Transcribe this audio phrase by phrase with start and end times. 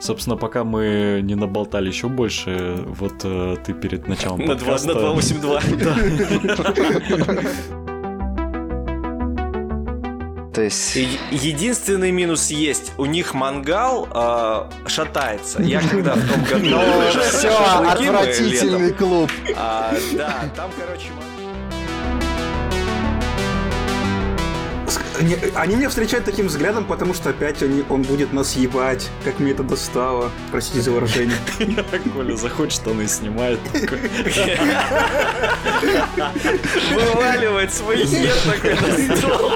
[0.00, 4.94] Собственно, пока мы не наболтали еще больше, вот э, ты перед началом На два- подкаста...
[4.94, 5.60] на 282.
[10.54, 10.96] То есть...
[11.30, 12.92] Единственный минус есть.
[12.98, 15.62] У них мангал а, шатается.
[15.62, 16.66] Я когда в том году...
[16.70, 16.80] Ну,
[17.30, 19.30] все, отвратительный клуб.
[19.56, 21.08] а, Да, там, короче...
[21.08, 21.29] Ск-
[25.22, 29.38] не- Они меня встречают таким взглядом, потому что опять они, он будет нас ебать, как
[29.40, 30.30] мне это достало.
[30.50, 31.36] Простите за выражение.
[32.14, 33.60] Коля захочет, штаны снимает.
[33.72, 33.98] такой.
[36.94, 39.52] вываливает свой хер такой на стол.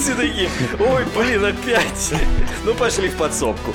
[0.00, 2.14] Все такие, ой, блин, опять.
[2.64, 3.72] Ну, пошли в подсобку.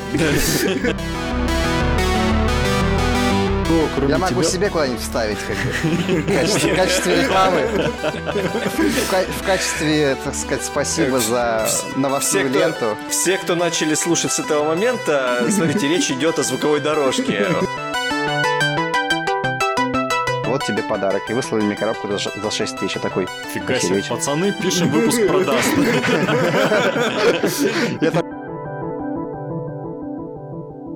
[3.96, 7.62] Кроме Я могу тебя- себе куда-нибудь вставить как бы, в качестве, в качестве рекламы.
[7.68, 12.98] В, ка- в качестве, так сказать, спасибо за Все, новостную кто, ленту.
[13.10, 17.48] все, кто начали слушать с этого момента, смотрите, речь идет о звуковой дорожке.
[20.46, 21.30] Вот тебе подарок.
[21.30, 22.96] И выслали мне коробку за ш- за 6 тысяч.
[22.96, 25.68] Я такой, Фига себе, пацаны, пишем выпуск продаст.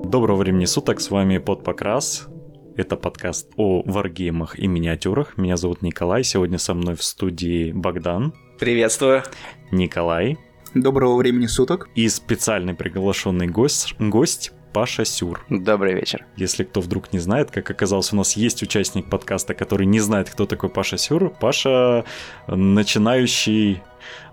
[0.04, 2.26] Доброго времени суток, с вами Под Покрас.
[2.74, 5.36] Это подкаст о варгеймах и миниатюрах.
[5.36, 9.24] Меня зовут Николай, сегодня со мной в студии Богдан, Приветствую.
[9.70, 10.38] Николай
[10.74, 11.90] Доброго времени суток.
[11.94, 15.44] и специальный приглашенный гость, гость Паша Сюр.
[15.50, 16.24] Добрый вечер.
[16.36, 20.30] Если кто вдруг не знает, как оказалось, у нас есть участник подкаста, который не знает,
[20.30, 21.30] кто такой Паша Сюр.
[21.30, 22.04] Паша
[22.46, 23.82] начинающий,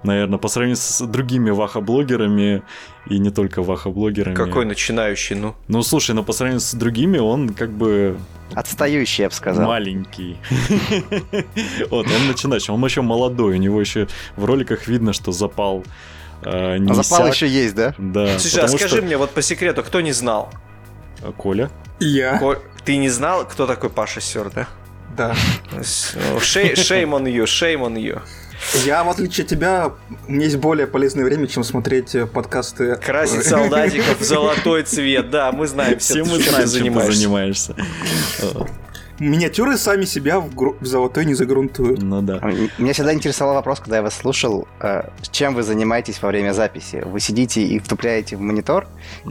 [0.03, 2.63] наверное, по сравнению с другими ваха-блогерами,
[3.09, 4.35] и не только ваха-блогерами.
[4.35, 5.55] Какой начинающий, ну.
[5.67, 8.17] Ну, слушай, но по сравнению с другими он как бы
[8.53, 9.67] Отстающий, я бы сказал.
[9.67, 10.37] маленький.
[11.89, 15.83] Вот, он начинающий, он еще молодой, у него еще в роликах видно, что запал
[16.43, 17.93] э, не А запал еще есть, да?
[17.97, 20.51] Да, Слушай, а скажи что- мне, вот по секрету, кто не знал?
[21.37, 21.69] Коля?
[21.99, 22.37] Я.
[22.39, 24.67] Ко- Ты не знал, кто такой Паша Сёр, да?
[25.17, 25.35] Да.
[25.71, 28.21] Ну, shame on you, shame on you.
[28.85, 29.91] Я, в отличие от тебя,
[30.27, 32.95] у меня есть более полезное время, чем смотреть э, подкасты.
[32.97, 37.75] Красить солдатиков в золотой цвет, да, мы знаем все, Все мы знаем, чем ты занимаешься.
[39.19, 42.01] Миниатюры сами себя в, гру- в золотой не загрунтуют.
[42.01, 42.39] Ну да.
[42.41, 46.53] А, Меня всегда интересовал вопрос, когда я вас слушал, э, чем вы занимаетесь во время
[46.53, 47.03] записи?
[47.05, 48.87] Вы сидите и втупляете в монитор,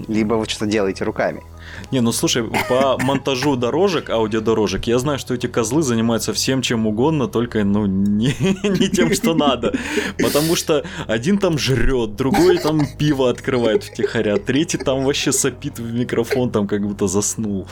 [0.08, 1.42] либо вы что-то делаете руками?
[1.90, 6.86] Не, ну слушай, по монтажу дорожек, аудиодорожек, я знаю, что эти козлы занимаются всем чем
[6.86, 9.74] угодно, только, ну, не, не тем, что надо.
[10.18, 15.92] Потому что один там жрет, другой там пиво открывает втихаря, третий там вообще сопит в
[15.92, 17.66] микрофон, там как будто заснул.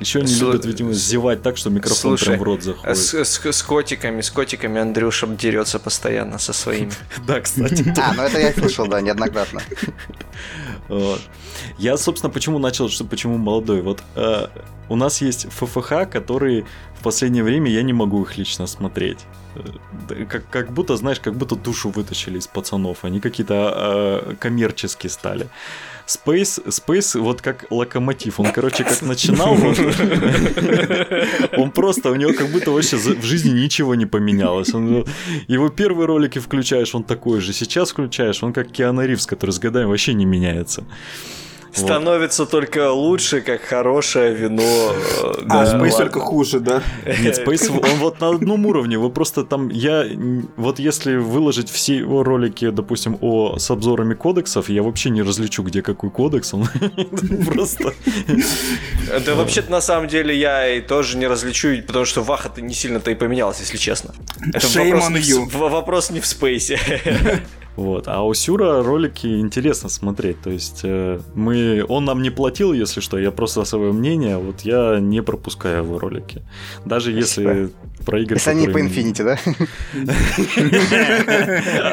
[0.00, 2.96] Еще они Слу- любят, видимо, зевать так, что микрофон Слушай, прям в рот заходит.
[2.96, 6.90] С, с- с котиками, с котиками Андрюша дерется постоянно со своими.
[7.26, 7.94] Да, кстати.
[8.02, 9.60] А, ну это я слышал, да, неоднократно.
[11.78, 13.80] Я, собственно, почему начал, что почему молодой.
[13.82, 14.48] Вот э,
[14.88, 19.18] у нас есть ФФХ, которые в последнее время я не могу их лично смотреть.
[20.10, 23.04] Э, Как, как будто, знаешь, как будто душу вытащили из пацанов.
[23.04, 25.46] Они какие-то э, коммерческие стали.
[26.06, 28.40] Space, Space вот как локомотив.
[28.40, 29.78] Он, короче, как начинал, вот,
[31.56, 34.74] он просто, у него как будто вообще в жизни ничего не поменялось.
[34.74, 35.04] Он,
[35.48, 37.52] его первые ролики включаешь, он такой же.
[37.52, 40.84] Сейчас включаешь, он как Киану Ривз, который с годами вообще не меняется.
[41.74, 44.62] Становится только лучше, как хорошее вино.
[44.62, 46.82] э, А, Space только хуже, да.
[47.04, 48.98] Нет, Space, он вот на одном уровне.
[48.98, 50.04] Вы просто там, я,
[50.56, 55.62] вот если выложить все его ролики, допустим, о, с обзорами кодексов, я вообще не различу,
[55.62, 56.54] где какой кодекс.
[56.54, 56.66] Он
[57.46, 57.92] просто...
[59.26, 63.10] Да вообще-то на самом деле я и тоже не различу, потому что Ваха-то не сильно-то
[63.10, 64.14] и поменялась, если честно.
[64.52, 64.66] Это
[65.52, 66.78] вопрос не в спейсе.
[67.76, 68.06] Вот.
[68.06, 70.40] А у Сюра ролики интересно смотреть.
[70.42, 74.60] То есть э, мы, он нам не платил, если что, я просто свое мнение, вот
[74.60, 76.42] я не пропускаю его ролики.
[76.84, 77.70] Даже если
[78.04, 78.36] про игры...
[78.36, 79.38] Если они по Infinity, да?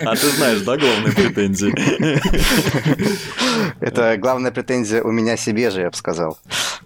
[0.12, 1.74] А ты знаешь, да, главные претензии?
[3.80, 6.38] Это главная претензия у меня себе же, я бы сказал.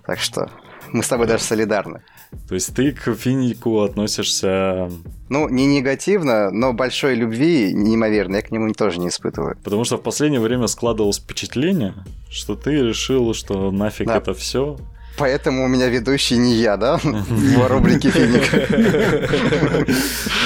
[0.05, 0.49] Так что
[0.91, 2.01] мы с тобой даже солидарны.
[2.47, 4.91] То есть ты к Финику относишься...
[5.29, 9.57] Ну, не негативно, но большой любви неимоверно я к нему тоже не испытываю.
[9.63, 11.93] Потому что в последнее время складывалось впечатление,
[12.29, 14.17] что ты решил, что нафиг Да.
[14.17, 14.77] это все.
[15.17, 16.97] Поэтому у меня ведущий не я, да?
[17.03, 18.43] В рубрике «Финик».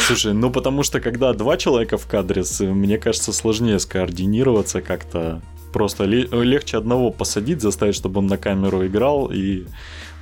[0.08, 5.42] Слушай, ну потому что когда два человека в кадре, мне кажется, сложнее скоординироваться как-то.
[5.74, 9.66] Просто ле- легче одного посадить, заставить, чтобы он на камеру играл, и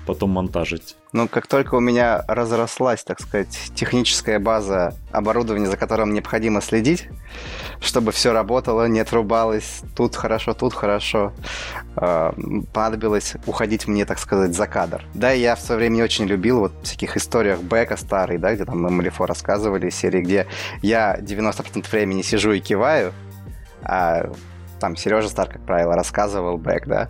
[0.08, 0.96] потом монтажить.
[1.12, 7.10] Ну, как только у меня разрослась, так сказать, техническая база оборудования, за которым необходимо следить,
[7.82, 11.34] чтобы все работало, не отрубалось, тут хорошо, тут хорошо,
[11.98, 12.32] э,
[12.74, 15.04] понадобилось уходить мне, так сказать, за кадр.
[15.14, 18.82] Да, я в свое время очень любил вот всяких историях Бека старый, да, где там
[18.82, 20.48] мы Малифо рассказывали, серии, где
[20.82, 23.14] я 90% времени сижу и киваю,
[23.84, 24.32] а
[24.80, 27.10] там Сережа Стар, как правило, рассказывал бэк, да,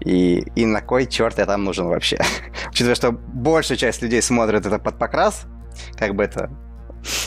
[0.00, 2.18] и, и на кой черт я там нужен вообще?
[2.70, 5.46] Учитывая, что большая часть людей смотрит это под покрас,
[5.98, 6.50] как бы это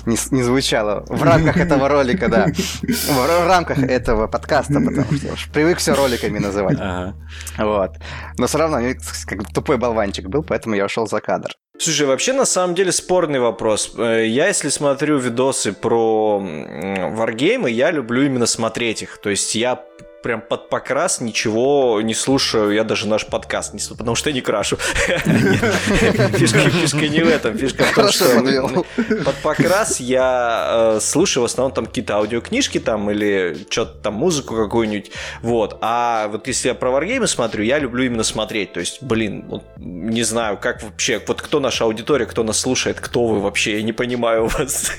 [0.05, 2.47] не, не звучало в рамках этого ролика, да,
[2.81, 6.77] в, рамках этого подкаста, потому что уж привык все роликами называть.
[6.79, 7.15] Ага.
[7.57, 7.97] Вот.
[8.37, 8.79] Но все равно
[9.25, 11.51] как тупой болванчик был, поэтому я ушел за кадр.
[11.81, 13.93] Слушай, вообще на самом деле спорный вопрос.
[13.97, 19.17] Э, Я, если смотрю видосы про варгеймы, я люблю именно смотреть их.
[19.17, 19.81] То есть я
[20.21, 24.33] прям под покрас ничего не слушаю, я даже наш подкаст не слушаю, потому что я
[24.35, 24.77] не крашу.
[26.35, 28.85] Фишка не в этом, фишка в том, что
[29.25, 34.55] под покрас я э, слушаю в основном там какие-то аудиокнижки там или что-то там музыку
[34.55, 35.11] какую-нибудь,
[35.41, 35.77] вот.
[35.81, 38.73] А вот если я про варгеймы смотрю, я люблю именно смотреть.
[38.73, 43.25] То есть, блин, не знаю, как вообще, вот кто наша аудитория, кто нас слушает, кто
[43.27, 44.91] вы вообще, я не понимаю вас.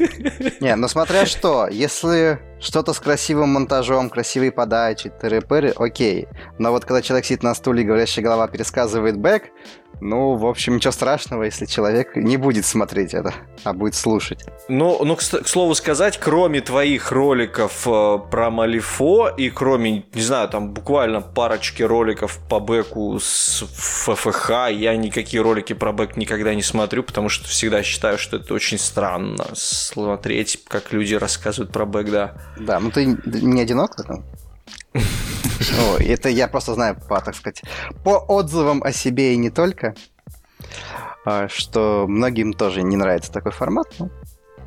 [0.60, 6.28] Не, ну смотря что, если что-то с красивым монтажом, красивой подачей, тыры-пыры, окей.
[6.58, 9.44] Но вот когда человек сидит на стуле, и говорящая голова пересказывает бэк,
[10.00, 14.44] ну, в общем, ничего страшного, если человек не будет смотреть это, а будет слушать.
[14.68, 20.22] Ну, ну к, к слову сказать, кроме твоих роликов э, про Malifaux и кроме, не
[20.22, 26.54] знаю, там буквально парочки роликов по бэку с ФФХ, я никакие ролики про бэк никогда
[26.54, 31.84] не смотрю, потому что всегда считаю, что это очень странно смотреть, как люди рассказывают про
[31.84, 32.34] бэк, да.
[32.58, 34.24] Да, ну ты не одинок в этом?
[35.60, 37.62] Ну, это я просто знаю по, так сказать,
[38.04, 39.94] по отзывам о себе и не только,
[41.24, 43.88] а, что многим тоже не нравится такой формат.
[43.98, 44.10] Ну,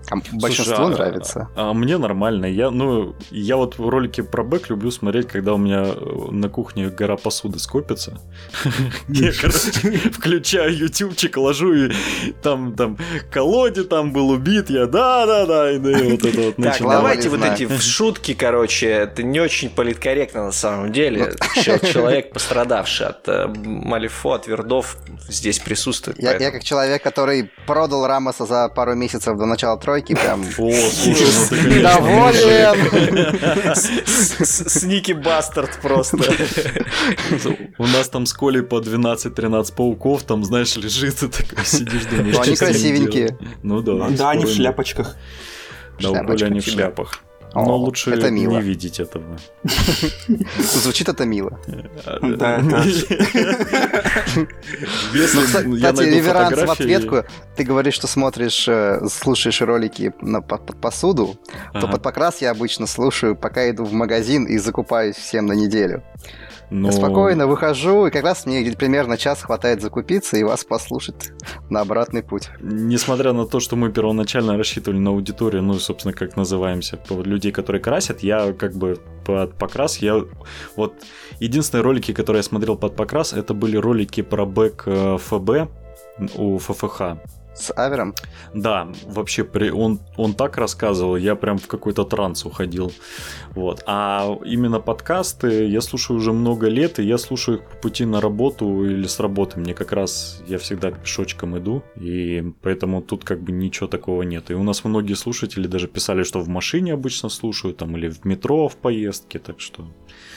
[0.10, 1.50] а большинству Слушай, а- нравится.
[1.56, 2.46] А, мне нормально.
[2.46, 6.90] Я, ну, я вот ролики про бэк люблю смотреть, когда у меня э, на кухне
[6.90, 8.20] гора посуды скопится.
[9.10, 11.92] Я, короче, включаю ютубчик, ложу и
[12.42, 12.98] там, там,
[13.32, 17.44] колоде там был убит, я да-да-да, и да, и вот это вот Так, давайте вот
[17.44, 21.34] эти в шутки, короче, это не очень политкорректно на самом деле.
[21.56, 24.98] Чел- Человек, пострадавший от э, Малифо, от Вердов,
[25.28, 26.20] здесь присутствует.
[26.22, 31.28] Я, как человек, который продал Рамоса за пару месяцев до начала тройки, прям О, слушай,
[31.34, 32.78] ну ты, конечно, доволен.
[34.45, 36.18] Сники бастард просто.
[37.78, 42.36] У нас там с Колей по 12-13 пауков, там, знаешь, лежит, и такой сидишь, думаешь,
[42.36, 43.38] Ну, они красивенькие.
[43.62, 44.10] Ну да.
[44.10, 45.16] Да, они в шляпочках.
[46.00, 46.94] Да, у Шляпочка они в тебе.
[47.54, 48.58] О, Но лучше это мило.
[48.58, 49.38] не видеть этого.
[50.58, 51.60] Звучит это мило.
[52.22, 52.72] Да, Ну,
[55.76, 57.24] кстати, реверанс в ответку.
[57.56, 61.36] Ты говоришь, что смотришь, э, слушаешь ролики на, под, под посуду,
[61.74, 66.04] то под покрас я обычно слушаю, пока иду в магазин и закупаюсь всем на неделю.
[66.74, 71.31] Но- Я спокойно выхожу, и как раз мне примерно час хватает закупиться и вас послушать
[71.70, 72.50] на обратный путь.
[72.62, 77.80] Несмотря на то, что мы первоначально рассчитывали на аудиторию, ну, собственно, как называемся, людей, которые
[77.80, 80.24] красят, я как бы под покрас, я
[80.75, 80.96] вот
[81.40, 85.70] единственные ролики, которые я смотрел под покрас, это были ролики про бэк э, ФБ
[86.36, 87.02] у ФФХ.
[87.56, 88.16] С Авером?
[88.54, 89.70] Да, вообще при...
[89.70, 92.92] он, он так рассказывал, я прям в какой-то транс уходил.
[93.51, 93.84] Вот.
[93.86, 98.22] А именно подкасты я слушаю уже много лет, и я слушаю их по пути на
[98.22, 99.60] работу или с работы.
[99.60, 104.50] Мне как раз я всегда пешочком иду, и поэтому тут как бы ничего такого нет.
[104.50, 108.25] И у нас многие слушатели даже писали, что в машине обычно слушают, там, или в
[108.25, 109.86] метро в поездке, так что...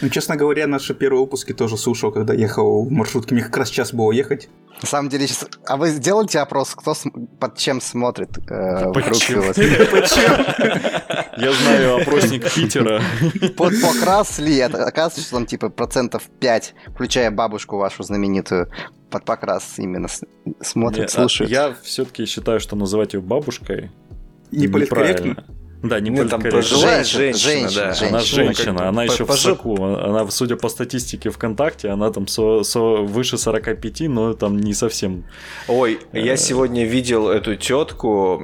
[0.02, 3.34] Ну, честно говоря, наши первые выпуски тоже слушал, когда ехал в маршрутке.
[3.34, 4.48] Мне как раз час было ехать.
[4.82, 5.48] На самом деле, сейчас...
[5.66, 9.40] А вы сделайте опрос, кто см- под чем смотрит э, Под вокруг чем?
[9.40, 9.56] вас?
[11.36, 13.00] Я знаю опросник Питера.
[13.56, 14.56] Под покрас ли?
[14.56, 18.70] Это оказывается, что там типа процентов 5, включая бабушку вашу знаменитую,
[19.10, 20.08] под покрас именно
[20.60, 21.50] смотрит, а слушает.
[21.50, 23.90] Я все-таки считаю, что называть ее бабушкой
[24.50, 25.44] Не политкорректно.
[25.82, 26.60] Да, не Ну, там политкорректно.
[26.76, 27.92] пожилая Женщина, женщина, да.
[27.92, 28.44] женщина, Она женщина.
[28.44, 29.84] женщина, как она по- еще в пожил- соку.
[29.84, 35.24] Она, судя по статистике ВКонтакте, она там со- со- выше 45, но там не совсем.
[35.68, 38.40] Ой, я сегодня видел эту тетку,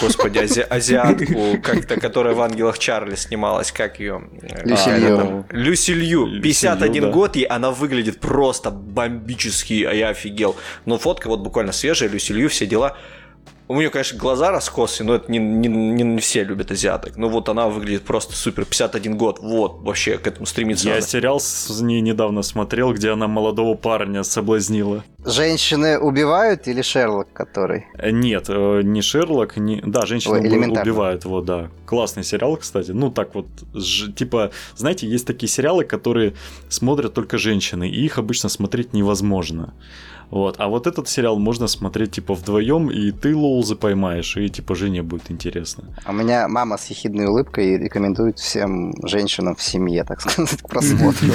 [0.00, 4.22] господи, ази- азиатку, как-то, которая в «Ангелах Чарли» снималась, как ее?
[4.64, 5.16] Люси А, Лью.
[5.18, 7.10] ну, Люси Лью, Люси 51 Лью, да.
[7.10, 10.54] год, и она выглядит просто бомбически, а я офигел.
[10.86, 12.96] Но фотка вот буквально свежая, Люси Лью, все дела.
[13.66, 17.16] У нее, конечно, глаза раскосы, но это не, не, не все любят азиаток.
[17.16, 18.66] Но вот она выглядит просто супер.
[18.66, 20.88] 51 год, вот, вообще к этому стремится.
[20.88, 21.06] Я надо.
[21.06, 25.02] сериал с ней недавно смотрел, где она молодого парня соблазнила.
[25.24, 27.86] Женщины убивают или Шерлок, который?
[27.96, 29.80] Э, Нет, э, не Шерлок, не...
[29.80, 31.70] Да, женщины Ой, убивают его, да.
[31.86, 32.90] Классный сериал, кстати.
[32.90, 36.34] Ну, так вот, ж- типа, знаете, есть такие сериалы, которые
[36.68, 39.72] смотрят только женщины, и их обычно смотреть невозможно.
[40.30, 40.56] Вот.
[40.58, 45.02] А вот этот сериал можно смотреть, типа, вдвоем, и ты лоузы поймаешь, и, типа, жене
[45.02, 45.84] будет интересно.
[46.08, 51.28] У меня мама с ехидной улыбкой рекомендует всем женщинам в семье, так сказать, к просмотру.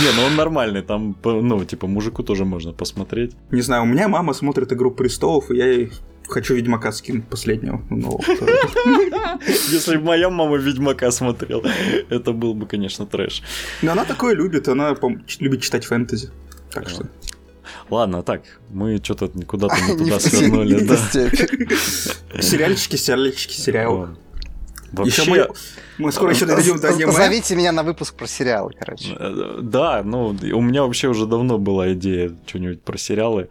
[0.00, 3.32] Не, ну он нормальный, там, ну, типа, мужику тоже можно посмотреть.
[3.50, 5.90] Не знаю, у меня мама смотрит «Игру престолов», и я ей
[6.28, 7.80] хочу Ведьмака скинуть последнего.
[7.90, 11.64] нового, который- Если бы моя мама Ведьмака смотрела,
[12.10, 13.42] это был бы, конечно, трэш.
[13.82, 14.94] Но она такое любит, она
[15.40, 16.30] любит читать фэнтези.
[16.72, 17.06] Так что...
[17.90, 20.96] Ладно, так, мы что-то куда-то не туда свернули, да.
[22.42, 24.16] Сериальчики, сериальчики, сериалы.
[25.04, 25.48] Еще Вообще, мы,
[26.06, 27.12] мы скоро еще дойдем до аниме.
[27.12, 29.14] Зовите меня на выпуск про сериалы, короче.
[29.18, 33.48] э, да, ну, у меня вообще уже давно была идея что-нибудь про сериалы.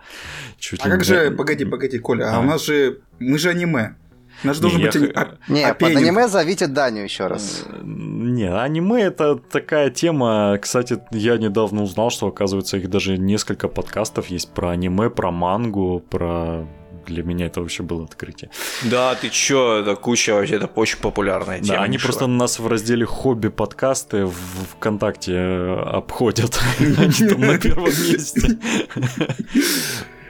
[0.58, 2.40] Чуть А как не- же, погоди, погоди, Коля, а А.
[2.40, 3.96] у нас же, мы же аниме.
[4.44, 7.64] Не, должен я быть а- Не, под аниме зовите Даню еще раз.
[7.66, 10.58] Э, Не, аниме это такая тема.
[10.62, 16.04] Кстати, я недавно узнал, что, оказывается, их даже несколько подкастов есть про аниме, про мангу,
[16.10, 16.66] про...
[17.08, 18.50] Для меня это вообще было открытие.
[18.84, 21.78] Да, ты чё, это куча вообще, это очень популярная тема.
[21.78, 22.08] Да, они Мишела.
[22.12, 24.34] просто нас в разделе хобби-подкасты в
[24.76, 26.60] ВКонтакте э, обходят.
[26.80, 28.58] Они там на первом месте.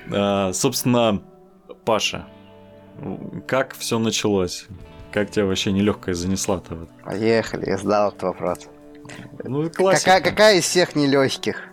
[0.09, 1.21] А, Собственно,
[1.83, 2.27] Паша,
[3.47, 4.67] как все началось?
[5.11, 6.75] Как тебя вообще нелегкая занесла-то?
[6.75, 6.89] вот?
[7.03, 8.59] Поехали, я задал этот вопрос.
[9.43, 10.11] Ну, классика.
[10.11, 11.63] Какая, какая из всех нелегких?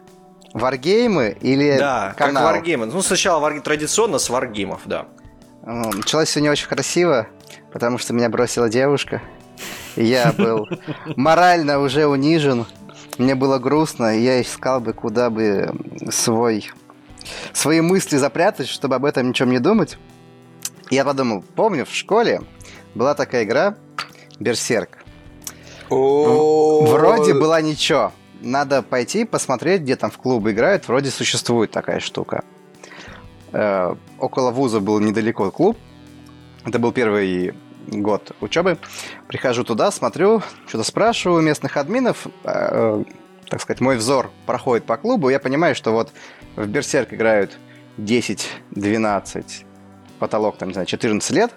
[0.52, 2.44] Варгеймы или Да, как канал?
[2.44, 2.86] варгеймы.
[2.86, 5.06] Ну, сначала вар- традиционно с варгеймов, да.
[5.62, 7.26] Началось все не очень красиво,
[7.72, 9.20] потому что меня бросила девушка.
[9.96, 10.68] И я был
[11.16, 12.66] морально уже унижен.
[13.18, 15.70] Мне было грустно, и я искал бы, куда бы
[16.10, 16.70] свой,
[17.52, 19.98] свои мысли запрятать, чтобы об этом ничем не думать.
[20.90, 22.42] Я подумал, помню, в школе
[22.94, 23.76] была такая игра
[24.38, 24.98] Берсерк.
[25.88, 28.12] Вроде была ничего.
[28.40, 30.88] Надо пойти посмотреть, где там в клубы играют.
[30.88, 32.44] Вроде существует такая штука.
[33.52, 35.78] Э, около вуза был недалеко клуб.
[36.64, 37.54] Это был первый
[37.86, 38.78] год учебы.
[39.28, 42.26] Прихожу туда, смотрю, что-то спрашиваю местных админов.
[42.44, 43.02] Э,
[43.48, 45.28] так сказать, мой взор проходит по клубу.
[45.28, 46.12] Я понимаю, что вот
[46.56, 47.58] в Берсерк играют
[47.98, 49.66] 10, 12,
[50.24, 51.52] потолок там, не знаю, 14 лет.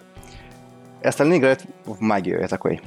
[1.01, 2.41] И остальные играют в магию.
[2.41, 2.81] Я такой,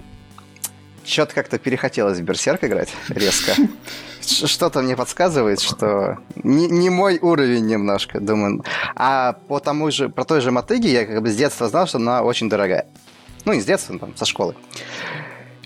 [1.05, 3.53] что-то как-то перехотелось в Берсерк играть резко.
[4.21, 8.63] Что-то мне подсказывает, что не, не мой уровень немножко, думаю.
[8.95, 11.97] А по тому же, про той же мотыге я как бы с детства знал, что
[11.97, 12.87] она очень дорогая.
[13.47, 14.55] Ну, не с детства, там, со школы.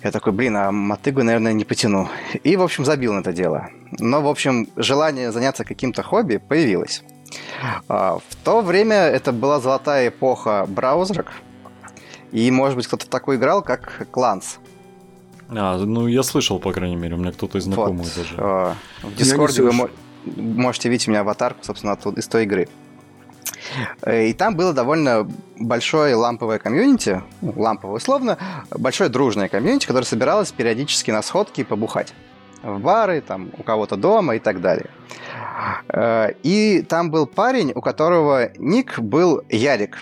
[0.05, 2.09] Я такой, блин, а мотыгу, наверное, не потяну.
[2.45, 3.71] И, в общем, забил на это дело.
[3.99, 7.03] Но, в общем, желание заняться каким-то хобби появилось.
[7.89, 11.33] А, В то время это была золотая эпоха браузерок.
[12.33, 14.59] И, может быть, кто-то в такой играл, как Кланс.
[15.49, 18.17] А, ну я слышал, по крайней мере, у меня кто-то из знакомых Вот.
[18.17, 18.35] даже.
[18.37, 18.73] Э,
[19.03, 19.91] В Дискорде вы
[20.37, 22.69] можете видеть у меня аватарку, собственно, оттуда, из той игры.
[24.03, 28.39] Э, И там было довольно большое ламповое комьюнити, ну, ламповое условно,
[28.71, 32.15] большое дружное комьюнити, которое собиралось периодически на сходки побухать.
[32.63, 34.89] В бары, там, у кого-то дома и так далее.
[35.89, 39.99] Э, И там был парень, у которого ник был Ярик.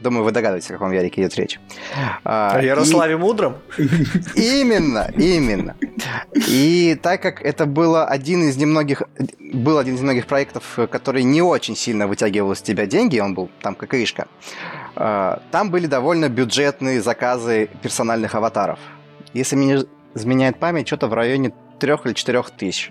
[0.00, 1.60] Думаю, вы догадываетесь, о каком Ярике идет речь.
[2.24, 3.56] А, О и- Ярославе Мудром?
[4.34, 5.76] Именно, именно.
[6.48, 9.02] И так как это было один из немногих,
[9.52, 13.50] был один из немногих проектов, который не очень сильно вытягивал из тебя деньги, он был
[13.60, 14.26] там как ишка,
[14.96, 18.78] э, там были довольно бюджетные заказы персональных аватаров.
[19.34, 22.90] Если мне не изменяет память, что-то в районе трех или четырех тысяч.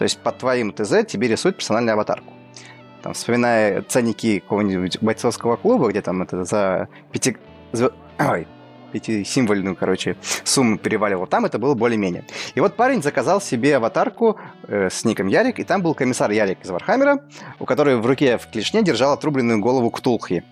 [0.00, 2.32] То есть под твоим ТЗ тебе рисуют персональную аватарку.
[3.02, 7.36] Там, вспоминая ценники какого-нибудь бойцовского клуба, где там это за пяти...
[8.18, 8.48] Ой,
[8.92, 11.26] пятисимвольную, короче, сумму переваливал.
[11.26, 12.24] Там это было более-менее.
[12.54, 14.38] И вот парень заказал себе аватарку
[14.68, 17.22] э, с ником Ярик, и там был комиссар Ярик из Вархаммера,
[17.58, 20.44] у которой в руке в клешне держал отрубленную голову Ктулхи.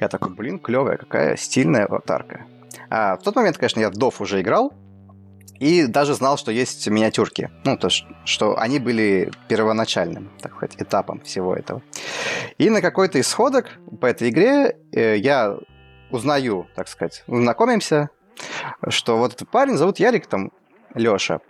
[0.00, 2.46] Я такой, блин, клевая, какая стильная аватарка.
[2.90, 4.72] А в тот момент, конечно, я в DoW уже играл,
[5.60, 7.50] и даже знал, что есть миниатюрки.
[7.64, 7.88] Ну, то,
[8.24, 11.82] что они были первоначальным, так сказать, этапом всего этого.
[12.58, 13.66] И на какой-то из сходок
[14.00, 15.56] по этой игре э, я
[16.10, 18.10] узнаю, так сказать, знакомимся,
[18.88, 20.52] что вот этот парень зовут Ярик, там,
[20.94, 21.40] Лёша.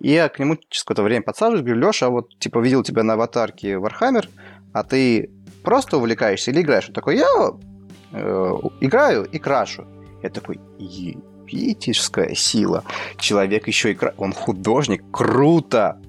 [0.00, 3.14] И я к нему через какое-то время подсаживаюсь, говорю, Лёша, вот, типа, видел тебя на
[3.14, 4.28] аватарке Warhammer,
[4.72, 5.30] а ты
[5.64, 6.88] просто увлекаешься или играешь?
[6.88, 7.26] Он такой, я
[8.12, 9.86] э, играю и крашу.
[10.22, 10.60] Я такой,
[11.48, 12.84] ебическая сила.
[13.18, 13.98] Человек еще и.
[14.16, 16.00] Он художник, круто!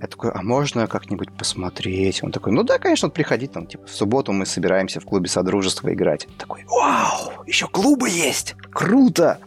[0.00, 2.22] Я такой, а можно как-нибудь посмотреть?
[2.24, 5.28] Он такой, ну да, конечно, вот приходи там, типа, в субботу мы собираемся в клубе
[5.28, 6.26] Содружества играть.
[6.38, 8.54] Такой, вау, еще клубы есть!
[8.70, 9.38] Круто!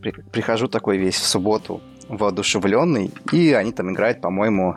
[0.00, 4.76] При, прихожу такой весь в субботу, воодушевленный, и они там играют, по-моему,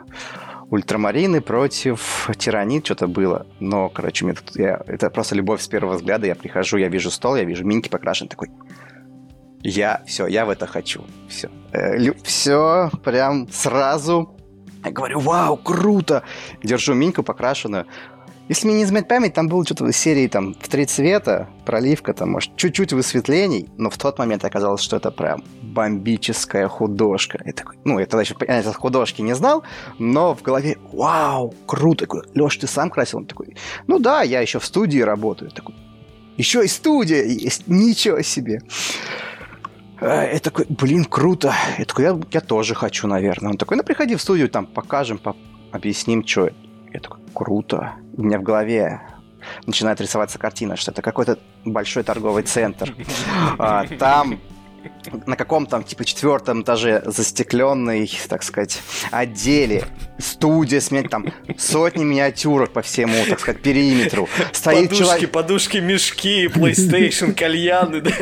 [0.70, 3.46] ультрамарины против тиранит, что-то было.
[3.60, 6.26] Но, короче, мне тут, я, это просто любовь с первого взгляда.
[6.26, 8.50] Я прихожу, я вижу стол, я вижу минки покрашен, такой,
[9.64, 11.04] я, все, я в это хочу.
[11.28, 11.50] Все.
[11.72, 14.36] Э, все, прям сразу.
[14.84, 16.22] Я говорю, вау, круто.
[16.62, 17.86] Держу миньку покрашенную.
[18.50, 22.12] Если мне не изменять память, там было что-то в серии там в три цвета, проливка,
[22.12, 27.40] там, может, чуть-чуть высветлений, но в тот момент оказалось, что это прям бомбическая художка.
[27.42, 29.62] Я такой, ну, я тогда еще понятия художки не знал,
[29.98, 32.00] но в голове, вау, круто.
[32.00, 33.20] Такой, Леш, ты сам красил?
[33.20, 33.56] Он такой,
[33.86, 35.48] ну да, я еще в студии работаю.
[35.48, 35.74] Я такой,
[36.36, 38.60] еще и студия есть, ничего себе.
[40.04, 41.54] А, я такой, блин, круто.
[41.78, 43.52] Я такой, я, я тоже хочу, наверное.
[43.52, 45.34] Он такой, ну приходи в студию, там покажем, по
[45.72, 46.50] объясним, что.
[46.92, 47.94] Я такой, круто.
[48.16, 49.00] У меня в голове
[49.66, 52.94] начинает рисоваться картина, что это какой-то большой торговый центр.
[53.58, 54.38] А, там
[55.26, 59.84] на каком-то, типа, четвертом этаже застекленный, так сказать, отделе,
[60.18, 61.26] студия с там
[61.58, 64.28] сотни миниатюрок по всему, так сказать, периметру.
[64.52, 65.30] Стоит подушки, человек...
[65.30, 68.12] подушки, мешки, PlayStation, кальяны, да?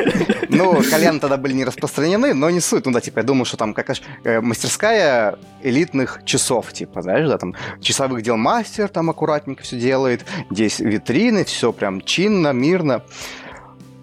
[0.49, 2.85] Ну, кальяны тогда были не распространены, но не суть.
[2.85, 7.37] Ну да, типа, я думаю, что там какая э, мастерская элитных часов, типа, знаешь, да,
[7.37, 13.03] там часовых дел мастер там аккуратненько все делает, здесь витрины, все прям чинно, мирно.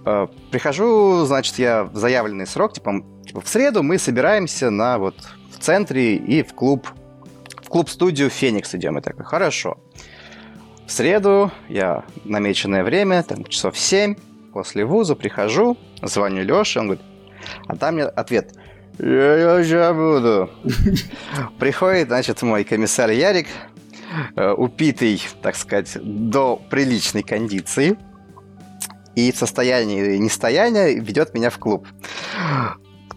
[0.04, 5.16] Э, прихожу, значит, я в заявленный срок, типа, типа в среду мы собираемся на вот
[5.52, 6.88] в центре и в клуб,
[7.62, 8.98] в клуб-студию Феникс идем.
[8.98, 9.78] И такой, хорошо.
[10.86, 14.14] В среду я намеченное время, там часов 7,
[14.52, 17.04] после вуза прихожу, звоню Леше, он говорит,
[17.68, 18.54] а там мне ответ,
[18.98, 20.50] я сейчас буду.
[21.58, 23.46] Приходит, значит, мой комиссар Ярик,
[24.34, 27.98] э, упитый, так сказать, до приличной кондиции–
[29.28, 31.86] и состояние нестояния ведет меня в клуб.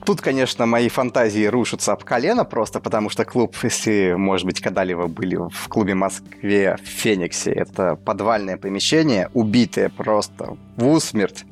[0.06, 5.08] Тут, конечно, мои фантазии рушатся об колено просто, потому что клуб, если, может быть, когда-либо
[5.08, 11.45] были в клубе Москве в Фениксе, это подвальное помещение, убитое просто в усмерть,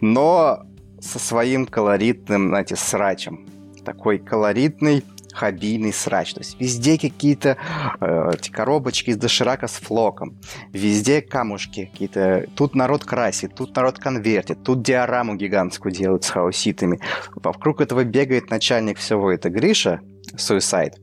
[0.00, 0.62] но
[1.00, 3.46] со своим колоритным, знаете, срачем.
[3.84, 5.04] Такой колоритный,
[5.36, 6.34] хоббийный срач.
[6.34, 7.56] То есть везде какие-то
[8.00, 10.40] э, эти коробочки из доширака с флоком,
[10.72, 12.46] везде камушки какие-то.
[12.56, 17.00] Тут народ красит, тут народ конвертит, тут диораму гигантскую делают с хаоситами.
[17.34, 20.00] Вокруг этого бегает начальник всего, это Гриша,
[20.34, 20.94] Suicide.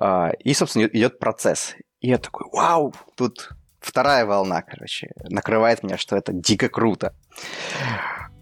[0.00, 1.74] Э, и, собственно, идет процесс.
[2.00, 7.14] И я такой, вау, тут вторая волна, короче, накрывает меня, что это дико круто.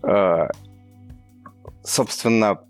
[0.02, 0.48] Э,
[1.84, 2.60] собственно,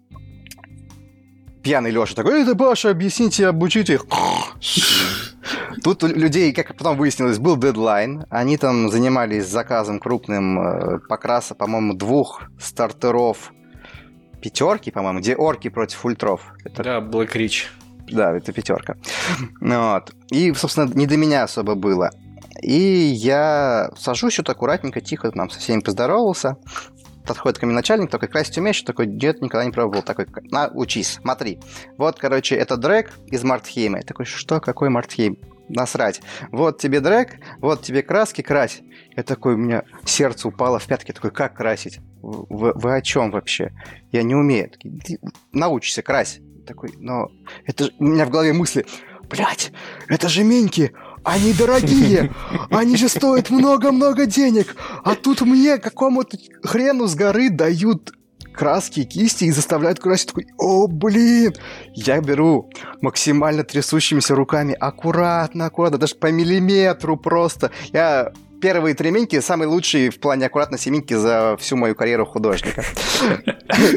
[1.63, 4.07] пьяный Леша такой, это Баша, объясните, обучите их.
[5.83, 8.25] Тут у людей, как потом выяснилось, был дедлайн.
[8.31, 13.53] Они там занимались заказом крупным э, покраса, по-моему, двух стартеров
[14.41, 16.55] пятерки, по-моему, где орки против ультров.
[16.65, 16.83] Это...
[16.83, 17.67] Да, Black Rich.
[18.11, 18.97] Да, это пятерка.
[19.61, 20.13] Вот.
[20.31, 22.11] И, собственно, не до меня особо было.
[22.61, 26.57] И я сажусь вот аккуратненько, тихо, там со всеми поздоровался
[27.27, 28.83] подходит ко мне начальник, такой, красить умеешь?
[28.83, 30.03] Такой, дед никогда не пробовал.
[30.03, 31.61] Такой, на, учись, смотри.
[31.97, 33.99] Вот, короче, это дрэк из Мартхейма.
[33.99, 35.39] Я такой, что, какой Мартхейм?
[35.69, 36.21] Насрать.
[36.51, 38.83] Вот тебе дрэк, вот тебе краски, крась.
[39.17, 41.13] Я такой, у меня сердце упало в пятки.
[41.13, 42.01] такой, как красить?
[42.21, 43.73] Вы, вы о чем вообще?
[44.11, 44.71] Я не умею.
[44.71, 45.01] Такой,
[45.53, 46.41] научишься, крась.
[46.67, 47.31] Такой, но
[47.65, 47.91] это.
[47.99, 48.87] У меня в голове мысли,
[49.29, 49.73] блядь,
[50.09, 50.93] это же Миньки,
[51.25, 52.33] они дорогие,
[52.71, 58.13] они же стоят много-много денег, а тут мне какому-то хрену с горы дают
[58.53, 60.29] краски, кисти и заставляют красить.
[60.29, 61.55] Такой, о, блин!
[61.95, 67.71] Я беру максимально трясущимися руками, аккуратно, аккуратно, даже по миллиметру просто.
[67.93, 72.85] Я первые три минки самые лучшие в плане аккуратности минки за всю мою карьеру художника.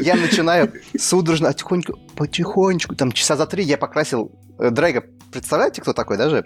[0.02, 5.04] Я начинаю судорожно, тихонько, потихонечку, там часа за три я покрасил э, Дрэга.
[5.32, 6.42] Представляете, кто такой даже?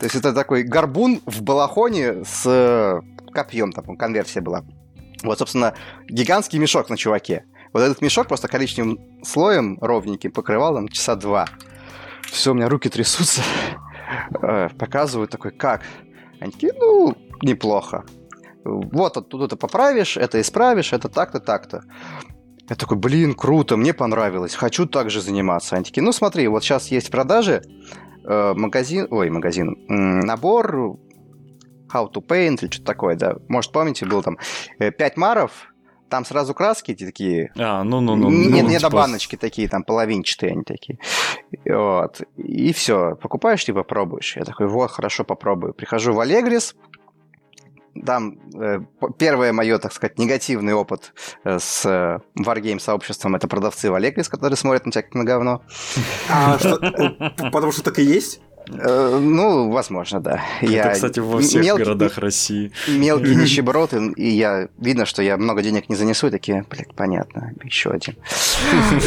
[0.00, 3.00] То есть это такой горбун в балахоне с э,
[3.32, 4.64] копьем, там конверсия была.
[5.22, 5.74] Вот, собственно,
[6.08, 7.44] гигантский мешок на чуваке.
[7.72, 11.46] Вот этот мешок просто коричневым слоем ровненьким покрывал там часа два.
[12.22, 13.42] Все, у меня руки трясутся.
[14.42, 15.82] Э, показывают такой, как?
[16.40, 18.04] Они такие, ну, неплохо.
[18.64, 21.82] Вот тут это поправишь, это исправишь, это так-то, так-то.
[22.68, 25.76] Я такой, блин, круто, мне понравилось, хочу также заниматься.
[25.76, 27.62] Они такие, ну смотри, вот сейчас есть в продаже
[28.24, 30.98] э, магазин, ой, магазин, набор
[31.92, 33.36] How to Paint или что-то такое, да.
[33.48, 34.38] Может, помните, было там
[34.78, 35.74] 5 маров,
[36.08, 37.52] там сразу краски эти такие.
[37.58, 38.30] А, ну, ну, ну.
[38.30, 40.98] Нет, ну, не типа, до баночки такие, там половинчатые они такие.
[41.66, 42.22] Вот.
[42.36, 43.16] И все.
[43.16, 44.36] Покупаешь, типа, пробуешь.
[44.36, 45.74] Я такой, вот, хорошо, попробую.
[45.74, 46.76] Прихожу в Алегрис,
[48.04, 48.80] там э,
[49.18, 51.12] первое мое, так сказать, негативный опыт
[51.44, 55.24] э, с э, Wargame сообществом это продавцы в Алегрис, которые смотрят на тебя как на
[55.24, 55.62] говно.
[56.28, 58.40] А что, э, потому что так и есть?
[58.70, 60.42] Э, ну, возможно, да.
[60.60, 62.72] Это, кстати, во всех мелкий- городах России.
[62.88, 66.94] Мелкий нищеброд, и, и я видно, что я много денег не занесу, и такие, блядь,
[66.94, 68.16] понятно, еще один.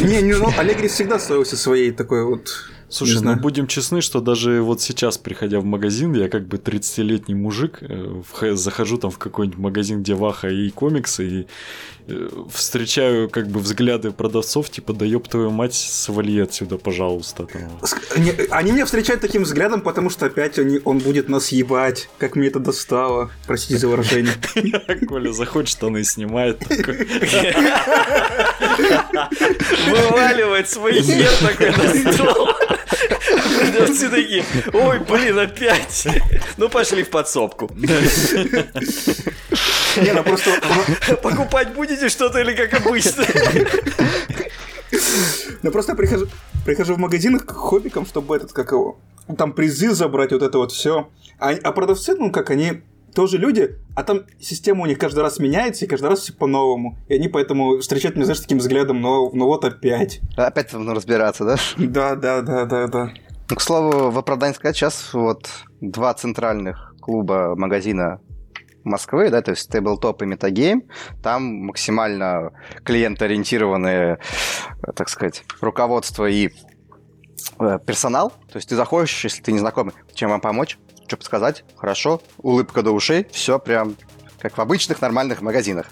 [0.04, 2.50] Не, не, ну, Аллегрис всегда славился своей такой вот...
[2.89, 7.36] Слушай, ну будем честны, что даже вот сейчас, приходя в магазин, я как бы 30-летний
[7.36, 11.47] мужик, э, вх- захожу там в какой-нибудь магазин, где ваха и комиксы, и
[12.08, 17.45] э, встречаю как бы взгляды продавцов, типа, да ёб твою мать, свали отсюда, пожалуйста.
[17.45, 17.62] там.
[18.23, 22.38] Не, Они меня встречают таким взглядом, потому что опять они, он будет нас ебать, как
[22.38, 23.30] мне это достало.
[23.45, 24.34] Простите за выражение.
[25.08, 26.60] Коля заходит, штаны снимает.
[26.60, 26.95] такой,
[29.89, 32.47] Вываливает свой хер такой на стол.
[33.78, 36.08] Продавцы такие, ой, блин, опять.
[36.58, 37.70] Ну, пошли в подсобку.
[37.76, 37.88] Не,
[40.13, 40.52] ну просто...
[41.22, 43.26] Покупать будете что-то или как обычно?
[45.63, 46.28] Ну просто я прихожу,
[46.66, 49.00] прихожу в магазин к хоббикам, чтобы этот, как его,
[49.38, 51.10] там призы забрать, вот это вот все.
[51.40, 55.40] А, а продавцы, ну как они тоже люди, а там система у них каждый раз
[55.40, 56.98] меняется, и каждый раз все по-новому.
[57.08, 60.22] И они поэтому встречают меня, знаешь, таким взглядом, ну, ну вот опять.
[60.36, 61.58] Опять нужно разбираться, да?
[61.78, 63.13] Да, да, да, да, да.
[63.50, 68.20] Ну, к слову, в оправдании сказать, сейчас вот два центральных клуба магазина
[68.84, 70.82] Москвы, да, то есть Tabletop и Metagame,
[71.22, 72.52] там максимально
[72.84, 74.18] клиент-ориентированные,
[74.86, 76.50] э, так сказать, руководство и
[77.60, 78.32] э, персонал.
[78.52, 82.82] То есть ты заходишь, если ты не знакомый, чем вам помочь, что подсказать, хорошо, улыбка
[82.82, 83.96] до ушей, все прям
[84.40, 85.88] как в обычных нормальных магазинах.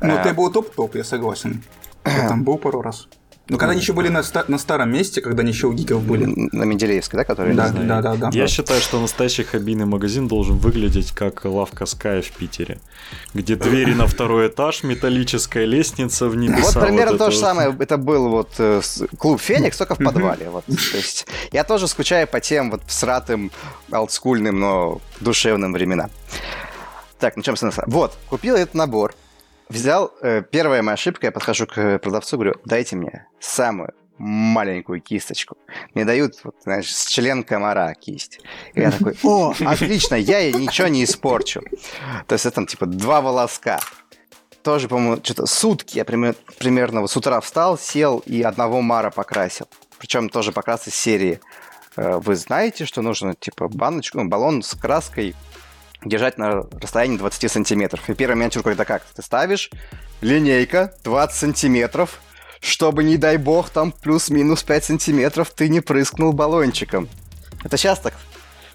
[0.00, 1.62] Ну, Э, ты был топ-топ, я согласен.
[2.06, 3.08] Я там был пару раз.
[3.50, 6.02] Но когда они еще были на, ста- на старом месте, когда они еще у гиков
[6.04, 6.24] были.
[6.52, 7.52] На Менделеевской, да, который...
[7.52, 8.30] Да, да, да, да.
[8.32, 12.78] Я считаю, что настоящий хоббийный магазин должен выглядеть как лавка Sky в Питере,
[13.34, 16.78] где двери на второй этаж, металлическая лестница в небеса.
[16.78, 17.44] Вот примерно вот то же вот.
[17.44, 17.76] самое.
[17.76, 18.82] Это был вот э,
[19.18, 20.48] клуб Феникс, только в подвале.
[20.48, 20.64] Вот.
[20.66, 23.50] То есть я тоже скучаю по тем вот всратым,
[23.90, 26.10] олдскульным, но душевным временам.
[27.18, 27.82] Так, начнем с носа.
[27.88, 29.12] Вот, купил этот набор.
[29.70, 35.56] Взял, э, первая моя ошибка, я подхожу к продавцу, говорю, дайте мне самую маленькую кисточку.
[35.94, 38.40] Мне дают, вот, знаешь, с член комара кисть.
[38.74, 41.62] И я такой, о, отлично, я ей ничего не испорчу.
[42.26, 43.80] То есть это там типа два волоска
[44.62, 49.10] тоже, по-моему, что-то сутки я пример- примерно вот с утра встал, сел и одного Мара
[49.10, 49.68] покрасил.
[49.98, 51.40] Причем тоже покрас из серии.
[51.96, 55.34] э, Вы знаете, что нужно, типа, баночку, ну, баллон с краской
[56.04, 58.08] держать на расстоянии 20 сантиметров.
[58.08, 59.04] И первая миниатюрка это как?
[59.14, 59.70] Ты ставишь
[60.20, 62.20] линейка 20 сантиметров,
[62.60, 67.08] чтобы, не дай бог, там плюс-минус 5 сантиметров ты не прыскнул баллончиком.
[67.64, 68.14] Это сейчас так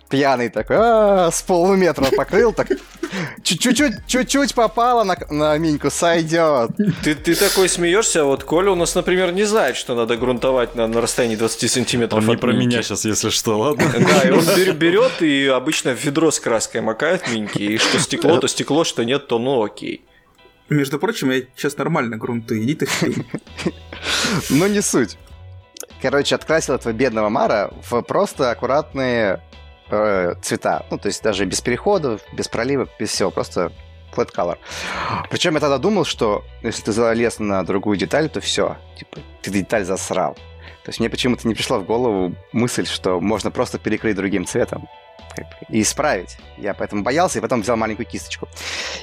[0.09, 2.67] пьяный такой, «А, с полуметра покрыл, так
[3.43, 6.71] чуть-чуть, чуть-чуть попало на, на миньку, сойдет.
[7.03, 10.87] Ты, ты такой смеешься, вот Коля у нас, например, не знает, что надо грунтовать на,
[10.87, 13.91] на расстоянии 20 сантиметров Он не про меня сейчас, если что, ладно?
[13.99, 17.99] Да, и он бер- берет и обычно в ведро с краской макает миньки, и что
[17.99, 20.05] стекло, то стекло, что нет, то ну окей.
[20.69, 22.87] Между прочим, я сейчас нормально грунты, иди ты.
[24.49, 25.17] Но не суть.
[26.01, 29.41] Короче, открасил этого бедного Мара в просто аккуратные
[29.89, 30.85] э, цвета.
[30.89, 33.71] Ну, то есть даже без переходов, без проливок, без всего, просто
[34.15, 34.57] flat color.
[35.29, 39.51] Причем я тогда думал, что если ты залез на другую деталь, то все, типа, ты
[39.51, 40.35] деталь засрал.
[40.83, 44.87] То есть мне почему-то не пришла в голову мысль, что можно просто перекрыть другим цветом
[45.69, 46.37] и исправить.
[46.57, 48.47] Я поэтому боялся и потом взял маленькую кисточку.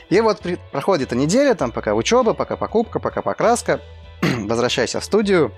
[0.09, 3.81] И вот при- проходит эта неделя, там пока учеба, пока покупка, пока покраска.
[4.23, 5.53] Возвращайся в студию,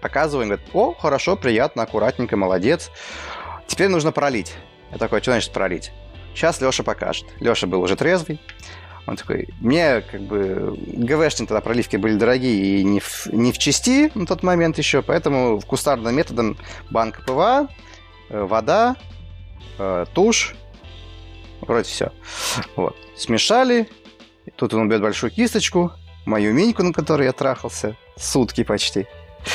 [0.00, 2.90] показываю, говорит, о, хорошо, приятно, аккуратненько, молодец.
[3.66, 4.54] Теперь нужно пролить.
[4.90, 5.92] Я такой, что значит пролить?
[6.34, 7.26] Сейчас Леша покажет.
[7.40, 8.40] Леша был уже трезвый.
[9.06, 13.58] Он такой, мне как бы ГВшные тогда проливки были дорогие и не в, не в
[13.58, 16.56] части на тот момент еще, поэтому кустарным методом
[16.90, 17.68] банка ПВА,
[18.30, 18.96] э, вода,
[19.78, 20.54] э, тушь,
[21.60, 22.12] вроде все.
[22.76, 22.96] Вот.
[23.16, 23.88] Смешали.
[24.56, 25.92] Тут он берет большую кисточку,
[26.24, 29.06] мою миньку, на которой я трахался, сутки почти.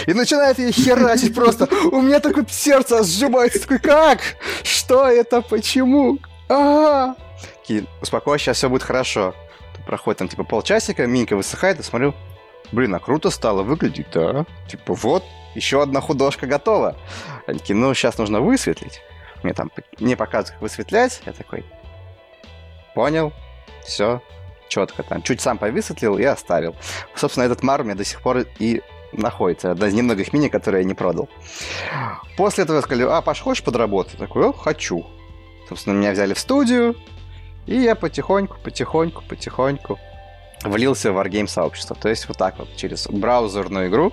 [0.08, 1.68] И начинает ей херачить просто.
[1.92, 3.62] У меня такое сердце сжимается.
[3.62, 4.20] Такой, как?
[4.64, 5.42] Что это?
[5.42, 6.20] Почему?
[6.48, 7.16] А
[7.62, 9.36] Такие, успокойся, сейчас все будет хорошо.
[9.86, 12.14] Проходит там типа полчасика, минька высыхает, и смотрю,
[12.72, 14.46] блин, а круто стало выглядеть, да?
[14.68, 15.24] Типа вот,
[15.56, 16.96] еще одна художка готова.
[17.48, 19.02] Они такие, ну, сейчас нужно высветлить.
[19.42, 21.22] Мне там, мне показывают, как высветлять.
[21.26, 21.66] Я такой,
[22.94, 23.32] Понял?
[23.84, 24.22] Все,
[24.68, 25.22] четко там.
[25.22, 26.76] Чуть сам повысветлил и оставил.
[27.16, 29.72] Собственно, этот мар у меня до сих пор и находится.
[29.72, 31.30] Одна из немногих мини, которые я не продал.
[32.38, 34.18] После этого сказали, а, Паш, хочешь подработать?
[34.18, 35.06] Такой, о, хочу.
[35.68, 36.96] Собственно, меня взяли в студию,
[37.66, 40.00] и я потихоньку, потихоньку, потихоньку
[40.64, 41.96] влился в Wargame сообщество.
[41.96, 44.12] То есть вот так вот, через браузерную игру,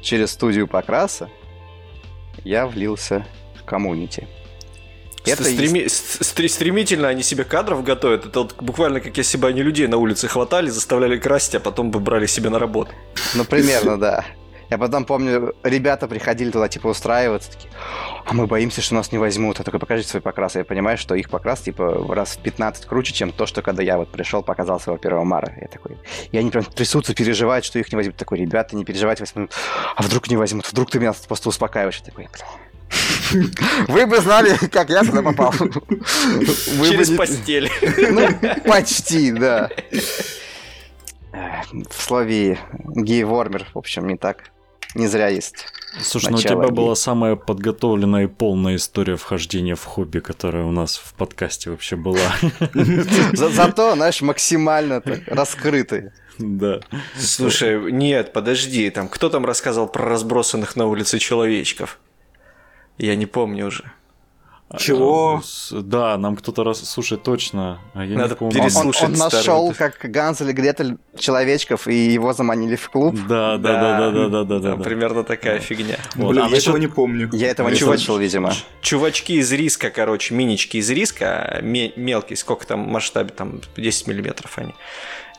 [0.00, 1.28] через студию покраса,
[2.44, 4.26] я влился в коммунити.
[5.26, 5.80] Это Стреми...
[5.80, 6.24] есть...
[6.24, 8.26] Стремительно они себе кадров готовят.
[8.26, 11.90] Это вот буквально как если бы они людей на улице хватали, заставляли красить, а потом
[11.90, 12.92] бы брали себе на работу.
[13.34, 14.24] Ну, примерно, да.
[14.68, 17.70] Я потом помню, ребята приходили туда, типа, устраиваться, такие,
[18.24, 19.60] а мы боимся, что нас не возьмут.
[19.60, 20.56] А только покажите свой покрас.
[20.56, 23.96] Я понимаю, что их покрас, типа, раз в 15 круче, чем то, что когда я
[23.96, 25.52] вот пришел, показал своего первого Мара.
[25.60, 25.98] Я такой,
[26.32, 28.16] и они прям трясутся, переживают, что их не возьмут.
[28.16, 29.52] Такой, ребята, не переживайте, возьмут.
[29.94, 30.66] А вдруг не возьмут?
[30.72, 31.98] Вдруг ты меня просто успокаиваешь?
[31.98, 32.28] Я такой,
[33.88, 35.52] вы бы знали, как я сюда попал.
[35.52, 37.70] Через постель.
[38.10, 38.28] Ну,
[38.64, 39.70] почти, да.
[41.32, 42.58] В слове
[42.94, 44.50] гей-вормер, в общем, не так
[44.96, 45.66] не зря есть.
[46.00, 50.70] Слушай, ну у тебя была самая подготовленная и полная история вхождения в хобби, которая у
[50.70, 52.32] нас в подкасте вообще была.
[53.32, 56.10] Зато, знаешь, максимально раскрытый.
[56.38, 56.80] Да.
[57.18, 61.98] Слушай, нет, подожди, там кто там рассказал про разбросанных на улице человечков?
[62.98, 63.92] Я не помню уже.
[64.78, 65.42] Чего?
[65.70, 66.80] А, да, нам кто-то раз...
[66.80, 67.78] Слушай, точно.
[67.94, 68.54] А я Надо не помню.
[68.54, 73.14] переслушать Он, он нашел, как Ганс или Гретель, человечков, и его заманили в клуб.
[73.28, 74.58] Да, да, да, да, да, да, да.
[74.58, 74.82] да, да.
[74.82, 75.98] Примерно такая фигня.
[76.16, 76.32] Вот.
[76.32, 77.30] Блин, а я этого не помню.
[77.32, 78.52] Я этого не слышал, видимо.
[78.80, 84.74] Чувачки из риска, короче, минички из риска, мелкие, сколько там масштабе, там 10 миллиметров они.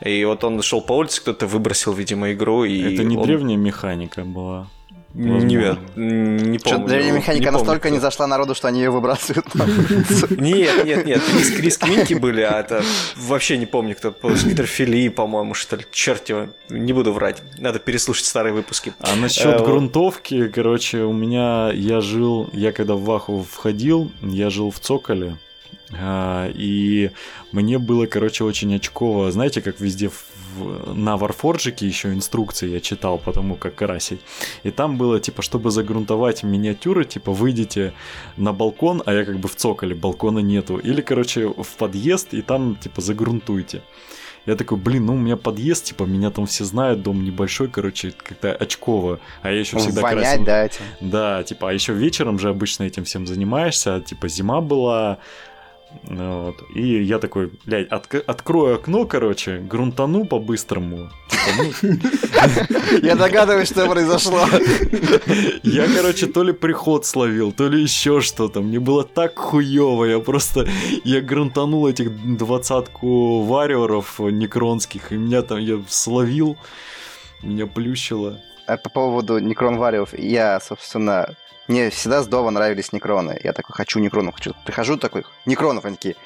[0.00, 2.64] И вот он шел по улице, кто-то выбросил, видимо, игру.
[2.64, 3.26] И Это не он...
[3.26, 4.68] древняя механика была.
[5.14, 6.86] Нет, не помню.
[6.86, 9.46] Древняя механика не настолько не зашла народу, что они ее выбрасывают.
[10.30, 12.82] Нет, нет, нет, риск, риск Минки были, а это
[13.16, 14.10] вообще не помню, кто.
[14.10, 15.84] Питер Фили, по-моему, что ли.
[15.90, 17.42] Черт его, не буду врать.
[17.58, 18.92] Надо переслушать старые выпуски.
[19.00, 24.50] А насчет э, грунтовки, короче, у меня, я жил, я когда в Ваху входил, я
[24.50, 25.38] жил в Цоколе,
[25.92, 27.10] а, и
[27.52, 29.30] мне было, короче, очень очково.
[29.32, 30.24] Знаете, как везде в,
[30.94, 34.20] на Warforge еще инструкции я читал по тому, как красить.
[34.62, 37.92] И там было, типа, чтобы загрунтовать миниатюры, типа, выйдите
[38.36, 40.78] на балкон, а я как бы в цоколе, балкона нету.
[40.78, 43.82] Или, короче, в подъезд, и там, типа, загрунтуйте.
[44.46, 48.12] Я такой, блин, ну у меня подъезд, типа, меня там все знают, дом небольшой, короче,
[48.12, 49.20] как-то очково.
[49.42, 50.44] А я еще всегда Вонять, красил.
[50.46, 50.80] да, этим.
[51.00, 55.18] Да, типа, а еще вечером же обычно этим всем занимаешься, типа, зима была,
[56.02, 56.56] вот.
[56.74, 61.10] И я такой, блядь, от, открою окно, короче, грунтану по-быстрому.
[61.28, 62.98] Типа, ну...
[63.02, 64.40] Я догадываюсь, что произошло.
[65.62, 68.60] Я, короче, то ли приход словил, то ли еще что-то.
[68.60, 70.04] Мне было так хуево.
[70.04, 70.68] Я просто...
[71.04, 75.58] Я грунтанул этих двадцатку вариоров некронских, и меня там...
[75.58, 76.56] Я словил,
[77.42, 78.40] меня плющило.
[78.66, 81.34] А по поводу некрон вариов, я, собственно,
[81.68, 83.38] мне всегда здорово нравились некроны.
[83.44, 84.54] Я такой, хочу некронов, хочу.
[84.64, 86.16] Прихожу такой, некронов, они такие,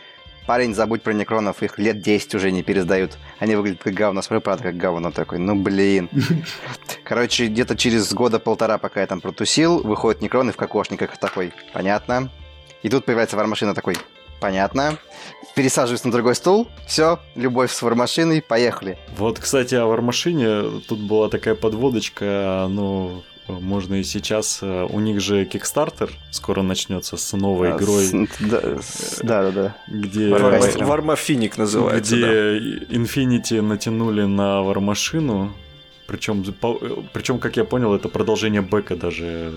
[0.46, 3.18] парень, забудь про некронов, их лет 10 уже не пересдают.
[3.38, 6.08] Они выглядят как говно, смотрю, правда, как говно такой, ну блин.
[7.04, 12.30] Короче, где-то через года полтора, пока я там протусил, выходят некроны в кокошниках, такой, понятно.
[12.82, 13.96] И тут появляется вармашина такой,
[14.40, 14.98] понятно.
[15.54, 18.98] Пересаживаюсь на другой стул, все, любовь с вармашиной, поехали.
[19.16, 24.60] Вот, кстати, о вармашине, тут была такая подводочка, ну, можно и сейчас.
[24.62, 28.04] Э, у них же Kickstarter скоро начнется с новой а, игрой.
[28.04, 32.16] С, да, да, да, Где Вармафиник называется.
[32.16, 32.94] Где да.
[32.96, 35.52] Infinity натянули на вармашину.
[36.06, 36.44] Причем,
[37.12, 39.52] причем, как я понял, это продолжение бэка даже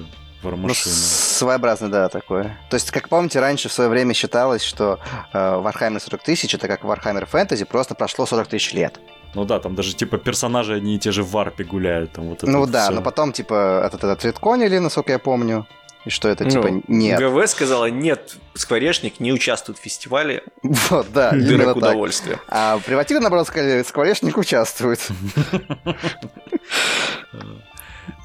[0.45, 0.93] Вармашина.
[0.93, 2.57] Ну, своеобразно, да, такое.
[2.69, 4.99] То есть, как помните, раньше в свое время считалось, что
[5.33, 8.99] э, Warhammer 40 тысяч это как Warhammer Fantasy, просто прошло 40 тысяч лет.
[9.33, 12.13] Ну да, там даже типа персонажи одни и те же в варпе гуляют.
[12.13, 12.93] Там, вот ну вот да, все.
[12.93, 15.67] но потом типа этот, этот редконили, насколько я помню.
[16.05, 17.19] И что это, типа, ну, нет.
[17.19, 20.43] ГВ сказала, нет, Скворечник не участвует в фестивале.
[20.61, 22.39] Вот, да, Дырок удовольствия.
[22.47, 24.99] А привативно, наоборот, сказали, Скворечник участвует.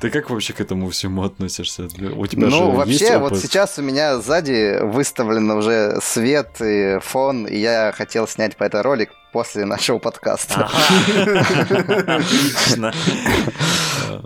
[0.01, 1.85] Ты как вообще к этому всему относишься?
[1.85, 6.99] У тебя ну, же вообще, есть вот сейчас у меня сзади выставлен уже свет и
[7.01, 10.69] фон, и я хотел снять по этой ролик после нашего подкаста.
[12.07, 12.93] Отлично.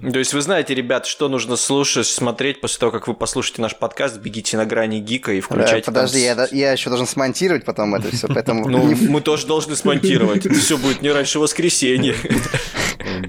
[0.01, 3.77] То есть вы знаете, ребят, что нужно слушать, смотреть после того, как вы послушаете наш
[3.77, 5.87] подкаст, бегите на грани гика и включайте.
[5.87, 8.69] Подожди, я, еще должен смонтировать потом это все, поэтому...
[8.69, 10.47] Ну, мы тоже должны смонтировать.
[10.47, 12.15] Это все будет не раньше воскресенья.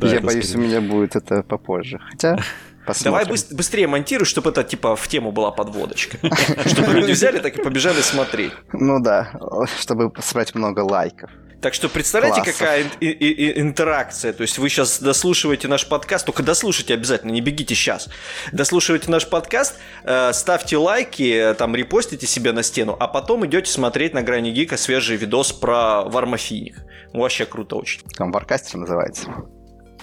[0.02, 2.00] Я боюсь, у меня будет это попозже.
[2.12, 2.38] Хотя...
[2.86, 3.26] Посмотрим.
[3.26, 6.17] Давай быстрее монтируй, чтобы это типа в тему была подводочка.
[6.67, 8.52] Чтобы люди взяли, так и побежали смотреть.
[8.74, 9.32] Ну да,
[9.80, 11.32] чтобы собрать много лайков.
[11.63, 12.60] Так что представляете, Классов.
[12.60, 14.34] какая ин- и- и- интеракция.
[14.34, 18.08] То есть вы сейчас дослушиваете наш подкаст, только дослушайте обязательно, не бегите сейчас.
[18.52, 24.13] Дослушивайте наш подкаст, э, ставьте лайки, там репостите себе на стену, а потом идете смотреть
[24.13, 26.76] на грани гика свежий видос про вармофиник.
[27.13, 28.02] Вообще круто очень.
[28.15, 29.28] Там Варкастер называется.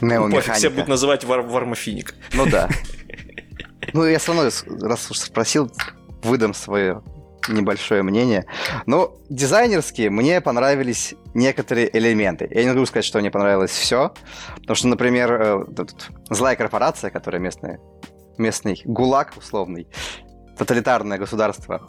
[0.03, 2.15] Ну, пофиг, все будут называть вар- вармофиник.
[2.35, 2.69] Ну да.
[3.95, 4.49] Ну, я все равно,
[4.87, 5.71] раз уж спросил,
[6.23, 7.03] выдам свое
[7.49, 8.47] небольшое мнение.
[8.87, 12.49] Ну, дизайнерские мне понравились некоторые элементы.
[12.51, 14.15] Я не могу сказать, что мне понравилось все,
[14.55, 15.65] потому что, например, э,
[16.31, 17.81] злая корпорация, которая местная,
[18.39, 19.89] местный ГУЛАГ условный,
[20.57, 21.87] тоталитарное государство,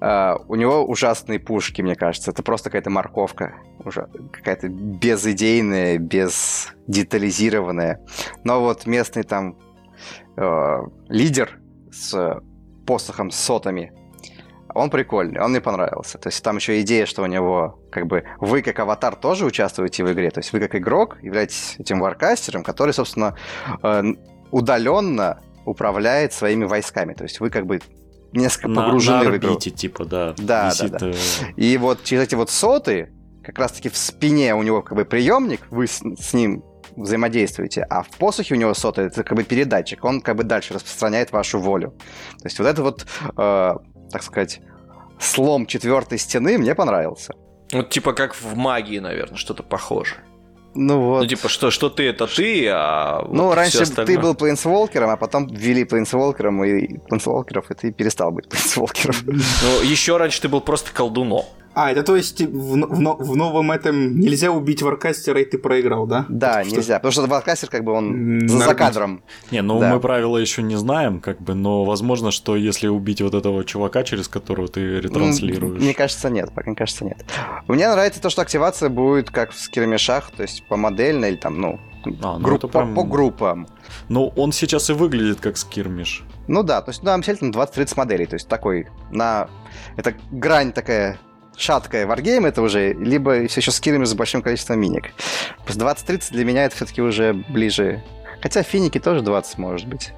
[0.00, 2.30] э, у него ужасные пушки, мне кажется.
[2.30, 8.00] Это просто какая-то морковка, уже какая-то безидейная, без детализированная.
[8.44, 9.56] Но вот местный там
[10.36, 11.58] э, лидер
[11.90, 12.40] с
[12.86, 13.92] посохом с сотами,
[14.74, 16.18] он прикольный, он мне понравился.
[16.18, 20.04] То есть там еще идея, что у него как бы вы как аватар тоже участвуете
[20.04, 20.30] в игре.
[20.30, 23.36] То есть вы как игрок являетесь этим варкастером, который, собственно,
[23.82, 24.02] э,
[24.50, 27.14] удаленно управляет своими войсками.
[27.14, 27.80] То есть вы как бы
[28.32, 29.50] несколько На, погружены на в игру.
[29.52, 30.34] орбите, типа, да.
[30.38, 31.08] Да, висит, да, да.
[31.10, 31.14] э,
[31.56, 35.60] И вот через эти вот соты, как раз-таки в спине у него как бы приемник,
[35.70, 36.64] вы с, с ним
[36.96, 40.74] взаимодействуете, а в посохе у него соты это как бы передатчик, он как бы дальше
[40.74, 41.90] распространяет вашу волю.
[42.40, 43.72] То есть вот это вот, э,
[44.10, 44.60] так сказать,
[45.20, 47.34] слом четвертой стены мне понравился.
[47.72, 50.16] Вот типа как в магии, наверное, что-то похоже.
[50.74, 51.22] Ну вот.
[51.22, 54.34] Ну типа что, что ты это ты, а вот ну, всё раньше остальное- ты был
[54.34, 59.16] плейнсволкером, а потом ввели плейнсволкером и плейнсволкеров, и ты перестал быть плейнсволкером.
[59.26, 61.44] Ну, еще раньше ты был просто колдуном.
[61.74, 66.06] А, это то есть в, в в новом этом нельзя убить варкастера, и ты проиграл,
[66.06, 66.24] да?
[66.28, 69.22] Да, Что- нельзя, потому что Варкастер как бы он за, за кадром.
[69.50, 69.92] Не, ну Да.
[69.92, 74.04] мы правила еще не знаем, как бы, но возможно, что если убить вот этого чувака,
[74.04, 75.80] через которого ты ретранслируешь.
[75.80, 77.24] Мне кажется, нет, пока мне кажется, нет.
[77.68, 81.60] Мне нравится то, что активация будет как в скирмишах, то есть по модельно или там,
[81.60, 81.80] ну,
[82.22, 83.66] А, ну групп- это по, прям- по группам.
[84.08, 86.22] Ну, он сейчас и выглядит как скирмиш.
[86.46, 89.48] Ну да, то есть, ну, там действительно 20-30 моделей, то есть такой на...
[89.96, 91.18] Это грань такая
[91.56, 95.12] шаткая варгейм это уже, либо все еще скирмиш с большим количеством миник.
[95.64, 98.02] Просто 20-30 для меня это все-таки уже ближе...
[98.42, 100.12] Хотя финики тоже 20 может быть.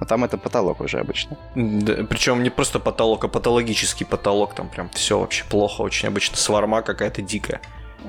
[0.00, 1.36] Но там это потолок уже обычно.
[1.54, 4.54] причем не просто потолок, а патологический потолок.
[4.54, 5.82] Там прям все вообще плохо.
[5.82, 7.60] Очень обычно сварма какая-то дикая.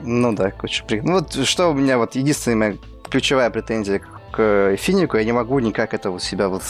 [0.02, 2.78] Ну да, куча при- Ну вот что у меня вот единственная моя
[3.10, 6.64] ключевая претензия к финику, я не могу никак это у себя вот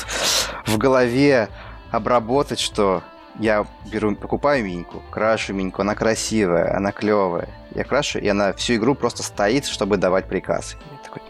[0.65, 1.49] в голове
[1.91, 3.03] обработать, что
[3.39, 7.49] я беру, покупаю миньку, крашу миньку, она красивая, она клевая.
[7.73, 10.75] Я крашу, и она всю игру просто стоит, чтобы давать приказ.
[10.91, 11.21] Я такой,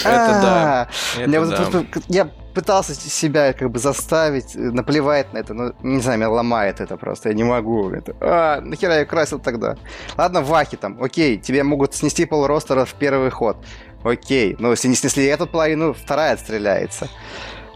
[0.00, 0.88] Это да.
[1.16, 1.84] «А, Это да.
[2.08, 6.80] я пытался себя как бы заставить, э, наплевать на это, но не знаю, меня ломает
[6.80, 7.90] это просто, я не могу.
[7.90, 9.76] Это, а, нахера я красил тогда?
[10.16, 13.56] Ладно, вахи там, окей, тебе могут снести полроста в первый ход.
[14.04, 17.08] Окей, но если не снесли эту половину, вторая отстреляется.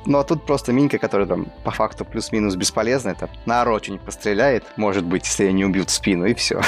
[0.06, 4.64] Ну а тут просто минька, которая там по факту плюс-минус бесполезная, там на что-нибудь постреляет,
[4.76, 6.60] может быть, если ее не убьют в спину, и все.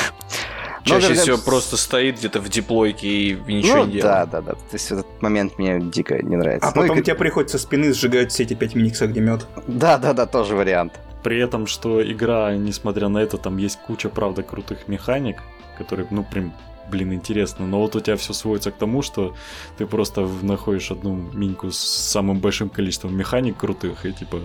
[0.85, 4.31] Чаще всего просто стоит где-то в диплойке и ничего ну, не делает.
[4.31, 4.53] да, да, да.
[4.53, 6.69] То есть этот момент мне дико не нравится.
[6.69, 9.03] А Ну, и потом как- тебе приходится со спины сжигать все эти 5 миник с
[9.03, 9.47] огнемет.
[9.67, 10.99] Да, да, да, тоже вариант.
[11.23, 15.43] При этом, что игра, несмотря на это, там есть куча, правда, крутых механик,
[15.77, 16.55] которые, ну, прям,
[16.91, 17.67] блин, интересно.
[17.67, 19.35] Но вот у тебя все сводится к тому, что
[19.79, 24.41] ты просто находишь одну миньку с самым большим количеством механик крутых, и типа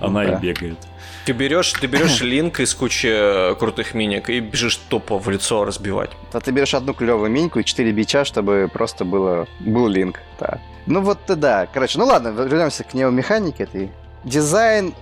[0.00, 0.34] она Да.
[0.34, 0.78] и бегает.
[1.26, 5.64] Ты берешь, ты берешь линк из кучи э, крутых миник и бежишь тупо в лицо
[5.64, 6.10] разбивать.
[6.32, 10.20] А ты берешь одну клевую миньку и четыре бича, чтобы просто было, был линк.
[10.40, 10.60] Да.
[10.86, 11.66] Ну вот э, да.
[11.72, 13.90] Короче, ну ладно, вернемся к неомеханике этой.
[14.24, 14.94] Дизайн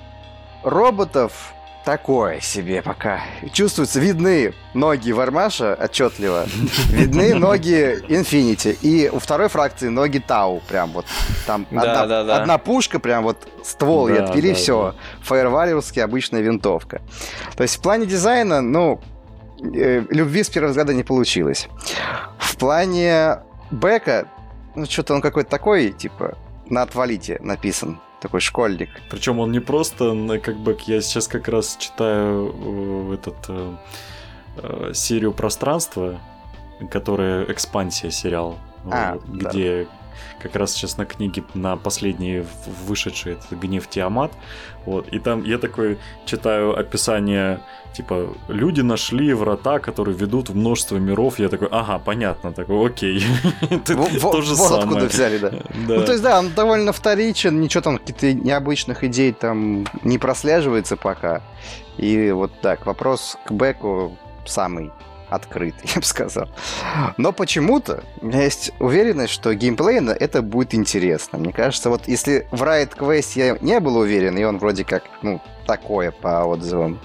[0.63, 3.21] роботов такое себе пока.
[3.53, 6.47] Чувствуется, видны ноги Вармаша отчетливо,
[6.91, 11.07] видны ноги Инфинити, и у второй фракции ноги Тау, прям вот
[11.47, 12.37] там Да, одна, да, да.
[12.37, 14.95] одна пушка, прям вот ствол и Да, отвели, да, все.
[15.23, 17.01] Фаервалерский обычная винтовка.
[17.57, 19.01] То есть в плане дизайна, ну,
[19.63, 21.69] э, любви с первого взгляда не получилось.
[22.39, 23.39] В плане
[23.71, 24.27] Бека,
[24.75, 28.01] ну, что-то он какой-то такой, типа, на отвалите написан.
[28.21, 28.91] Такой школьник.
[29.11, 32.55] Причем он не просто как бы я сейчас как раз читаю
[33.11, 33.77] э, этот э,
[34.57, 36.21] э, серию пространства,
[36.91, 38.59] которая экспансия сериал,
[38.91, 39.51] А, да.
[40.43, 42.45] Как раз сейчас на книге, на последней
[42.87, 44.33] вышедшей, это «Гнев Тиамат».
[44.87, 47.61] Вот, и там я такой читаю описание,
[47.93, 51.39] типа, люди нашли врата, которые ведут в множество миров.
[51.39, 53.23] Я такой, ага, понятно, такой, окей.
[53.85, 54.83] То же самое.
[54.83, 55.53] откуда взяли, да.
[55.75, 60.97] Ну, то есть, да, он довольно вторичен, ничего там, каких-то необычных идей там не прослеживается
[60.97, 61.43] пока.
[61.99, 64.17] И вот так, вопрос к Беку
[64.47, 64.91] самый
[65.31, 66.49] открытый, я бы сказал.
[67.17, 71.39] Но почему-то у меня есть уверенность, что геймплейно это будет интересно.
[71.39, 75.05] Мне кажется, вот если в Riot Quest я не был уверен, и он вроде как,
[75.23, 77.01] ну, такое по отзывам,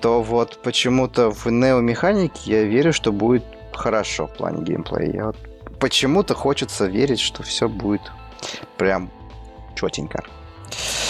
[0.00, 5.12] то вот почему-то в Neo Mechanic я верю, что будет хорошо в плане геймплея.
[5.12, 5.36] Я вот
[5.78, 8.02] почему-то хочется верить, что все будет
[8.76, 9.10] прям
[9.74, 10.24] четенько.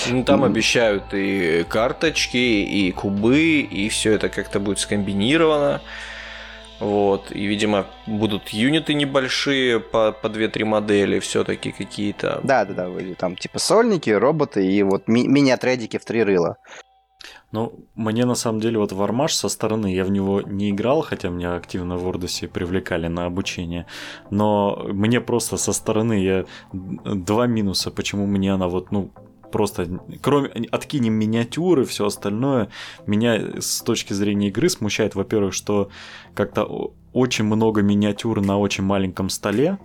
[0.08, 0.46] Ну, там mm.
[0.46, 5.80] обещают и карточки, и кубы, и все это как-то будет скомбинировано.
[6.80, 12.40] Вот, и, видимо, будут юниты небольшие по, по 2-3 модели все-таки какие-то.
[12.42, 16.56] Да, да, да, там типа сольники, роботы и вот ми- мини-отрядики в три рыла.
[17.52, 21.28] Ну, мне на самом деле вот Вармаш со стороны, я в него не играл, хотя
[21.28, 23.86] меня активно в Ордосе привлекали на обучение,
[24.30, 29.10] но мне просто со стороны я два минуса, почему мне она вот, ну,
[29.50, 32.70] просто кроме откинем миниатюры, все остальное,
[33.06, 35.90] меня с точки зрения игры смущает, во-первых, что
[36.34, 39.78] как-то очень много миниатюр на очень маленьком столе,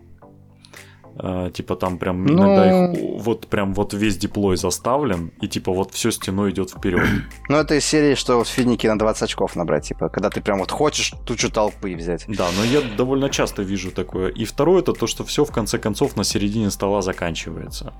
[1.54, 2.94] типа там прям иногда ну...
[2.94, 7.06] их вот прям вот весь диплой заставлен, и типа вот все стеной идет вперед.
[7.50, 10.60] Ну, это из серии, что вот финики на 20 очков набрать, типа, когда ты прям
[10.60, 12.26] вот хочешь тучу толпы взять.
[12.28, 14.30] Да, но я довольно часто вижу такое.
[14.30, 17.94] И второе, это то, что все в конце концов на середине стола заканчивается.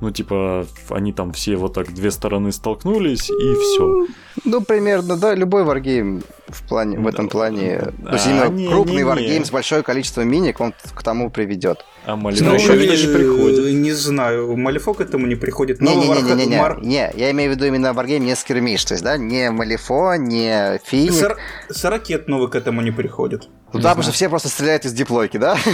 [0.00, 4.06] Ну, типа, они там все вот так две стороны столкнулись, и все.
[4.44, 7.78] Ну, примерно, да, любой варгейм в, плане, в этом плане.
[8.04, 11.84] То есть именно а, крупный варгейм с большое количество миник, он к тому приведет.
[12.06, 13.74] А Малифок ну, еще, видишь, приходит.
[13.74, 15.80] Не знаю, Малифок к этому не приходит.
[15.80, 18.84] Не, не, не, не, не, не, не, я имею в виду именно варгейм не скермиш,
[18.84, 21.12] то есть, да, не Малифо, не Финик.
[21.12, 21.36] Сар...
[21.70, 23.48] Саракет новый к этому не приходит.
[23.72, 25.56] Ну да, потому что все просто стреляют из диплойки, да?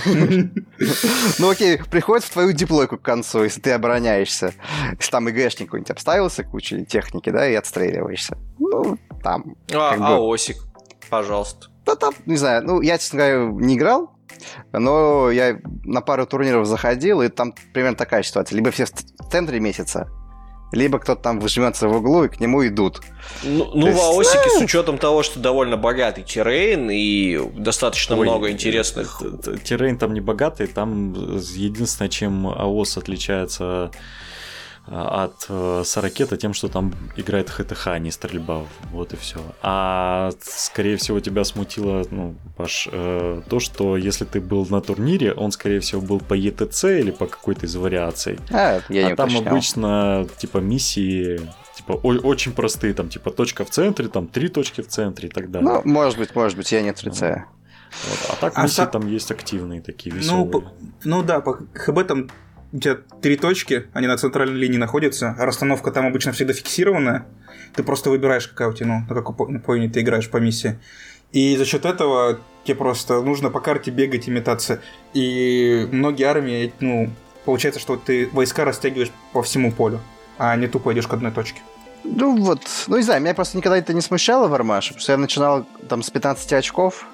[1.38, 4.52] Ну окей, приходит в твою диплойку к концу, если ты обороняешься.
[4.98, 8.36] Если там ИГшник какой-нибудь обставился, кучей техники, да, и отстреливаешься.
[8.58, 9.56] Ну, там.
[9.72, 10.56] А, а Осик,
[11.10, 11.68] пожалуйста.
[11.84, 14.10] Да там, не знаю, ну, я, честно говоря, не играл,
[14.72, 18.56] но я на пару турниров заходил, и там примерно такая ситуация.
[18.56, 20.08] Либо все в центре месяца,
[20.72, 23.00] либо кто-то там выжмется в углу и к нему идут.
[23.44, 23.98] Ну, ну есть...
[23.98, 29.22] в Аосике с учетом того, что довольно богатый террейн и достаточно Ой, много интересных...
[29.64, 33.90] Террейн там не богатый, там единственное, чем АОС отличается
[34.88, 38.62] от э, Саракета тем, что там играет ХТХ, а не стрельба.
[38.92, 39.40] Вот и все.
[39.62, 45.32] А скорее всего тебя смутило, ну, Паш, э, то, что если ты был на турнире,
[45.32, 48.38] он, скорее всего, был по ЕТЦ или по какой-то из вариаций.
[48.50, 51.40] А, я не а там обычно, типа, миссии
[51.74, 55.50] типа очень простые, там, типа, точка в центре, там, три точки в центре и так
[55.50, 55.68] далее.
[55.68, 57.44] Ну, может быть, может быть, я не отрицаю.
[58.08, 58.30] Вот.
[58.30, 60.44] А так а миссии там есть активные такие, веселые.
[60.44, 60.64] Ну, по...
[61.04, 62.30] ну да, по ХБ там
[62.72, 67.26] у тебя три точки, они на центральной линии находятся, а расстановка там обычно всегда фиксированная.
[67.74, 70.78] Ты просто выбираешь, какая у тебя, ну, на какой поинте ты играешь по миссии.
[71.32, 74.80] И за счет этого тебе просто нужно по карте бегать и метаться.
[75.14, 77.10] И многие армии, ну,
[77.44, 80.00] получается, что ты войска растягиваешь по всему полю,
[80.38, 81.60] а не тупо идешь к одной точке.
[82.04, 85.12] Ну вот, ну не знаю, меня просто никогда это не смущало в Армаше, потому что
[85.12, 87.06] я начинал там с 15 очков,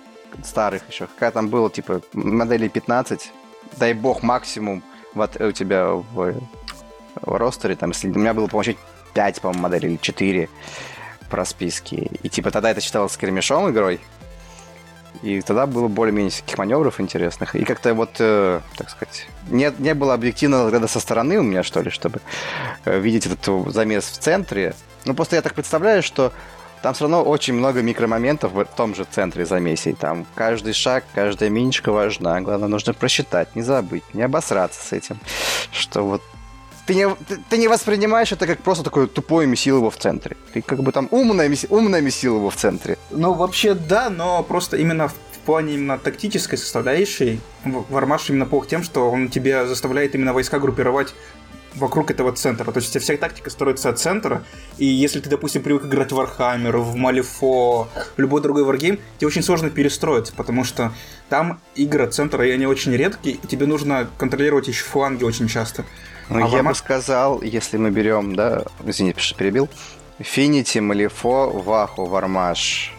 [0.45, 3.33] старых еще, какая там было, типа, моделей 15,
[3.79, 4.83] дай бог максимум,
[5.15, 6.35] вот у тебя в,
[7.21, 8.79] в ростере, там, если у меня было, по-моему,
[9.15, 10.49] 5, по-моему, моделей или 4
[11.31, 12.11] по расписке.
[12.23, 14.01] И типа тогда это считалось скермишом игрой.
[15.23, 17.55] И тогда было более-менее всяких маневров интересных.
[17.55, 21.63] И как-то вот, э, так сказать, не, не было объективного взгляда со стороны у меня,
[21.63, 22.21] что ли, чтобы
[22.85, 24.75] э, видеть этот замес в центре.
[25.05, 26.33] Ну, просто я так представляю, что
[26.83, 29.95] там все равно очень много микромоментов в том же центре замесей.
[29.95, 32.41] Там каждый шаг, каждая миничка важна.
[32.41, 35.19] Главное, нужно просчитать, не забыть, не обосраться с этим.
[35.71, 36.23] Что вот
[36.87, 40.37] ты не, ты, ты не воспринимаешь это как просто такое тупое месилово в центре.
[40.53, 42.99] Ты как бы там умное, меси, умное месилово в центре.
[43.11, 45.15] Ну, вообще, да, но просто именно в
[45.47, 51.15] плане именно тактической составляющей Вармаш именно плох тем, что он тебя заставляет именно войска группировать
[51.75, 52.71] вокруг этого центра.
[52.71, 54.45] То есть у тебя вся тактика строится от центра,
[54.79, 59.27] и если ты, допустим, привык играть в Warhammer, в Malifaux, в любой другой варгейм, тебе
[59.27, 60.93] очень сложно перестроиться, потому что
[61.29, 65.85] там игры центра, и они очень редкие, и тебе нужно контролировать еще фланги очень часто.
[66.29, 66.69] Ну, а я Warhammer...
[66.69, 69.69] бы сказал, если мы берем, да, извините, перебил,
[70.19, 72.95] Финити, Малифо, Ваху, Вармаш,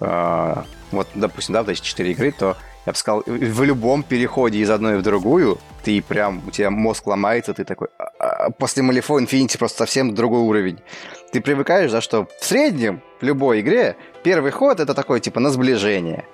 [0.00, 0.54] э,
[0.92, 2.56] вот, допустим, да, вот эти четыре игры, то
[2.86, 7.06] я бы сказал, в любом переходе из одной в другую, ты прям, у тебя мозг
[7.06, 7.88] ломается, ты такой...
[7.98, 10.80] А, а, после Malifaux Infinity просто совсем другой уровень.
[11.32, 15.50] Ты привыкаешь, за что в среднем в любой игре первый ход это такой, типа, на
[15.50, 16.26] сближение.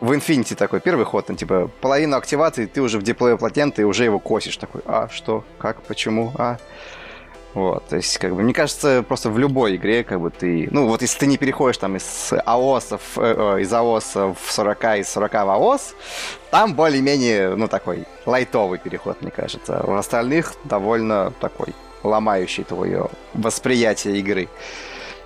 [0.00, 3.86] В Infinity такой первый ход, там, типа, половину активации, ты уже в диплое платен, ты
[3.86, 4.82] уже его косишь такой.
[4.86, 6.58] А, что, как, почему, а...
[7.54, 10.88] Вот, то есть, как бы, мне кажется, просто в любой игре, как бы ты, ну,
[10.88, 15.08] вот если ты не переходишь там из АОСов, э, э, из АОСа в 40, из
[15.08, 15.94] 40 в АОС,
[16.50, 19.80] там более-менее, ну, такой лайтовый переход, мне кажется.
[19.84, 24.48] В остальных довольно такой ломающий твое восприятие игры.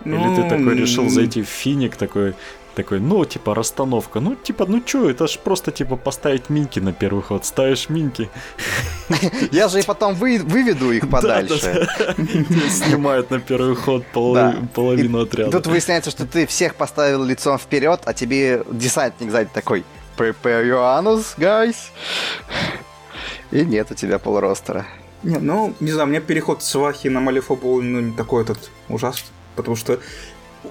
[0.04, 2.34] Или ты такой решил зайти в финик, такой,
[2.78, 4.20] такой, ну, типа, расстановка.
[4.20, 7.44] Ну, типа, ну чё, это ж просто, типа, поставить минки на первый ход.
[7.44, 8.30] Ставишь минки.
[9.52, 11.88] Я же и потом вы, выведу их подальше.
[12.70, 15.50] Снимают на первый ход половину отряда.
[15.50, 19.84] Тут выясняется, что ты всех поставил лицом вперед, а тебе десантник сзади такой,
[20.16, 21.76] prepare your anus, guys.
[23.50, 24.86] И нет у тебя полростера.
[25.24, 28.70] Не, ну, не знаю, мне переход с Вахи на Малифо был ну, не такой этот
[28.88, 29.98] ужасный, потому что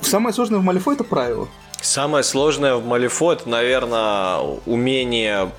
[0.02, 1.50] самое сложное в Малифо это правило.
[1.82, 5.52] Самое сложное в Малифо это, наверное, умение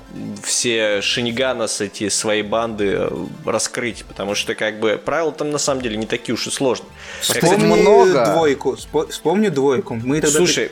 [0.43, 3.09] все Шиниганас, эти свои банды
[3.45, 6.89] раскрыть, потому что как бы правила там на самом деле не такие уж и сложные.
[7.21, 8.25] Вспомни много.
[8.33, 8.77] двойку,
[9.09, 9.95] вспомни двойку.
[9.95, 10.71] Мы тогда Слушай,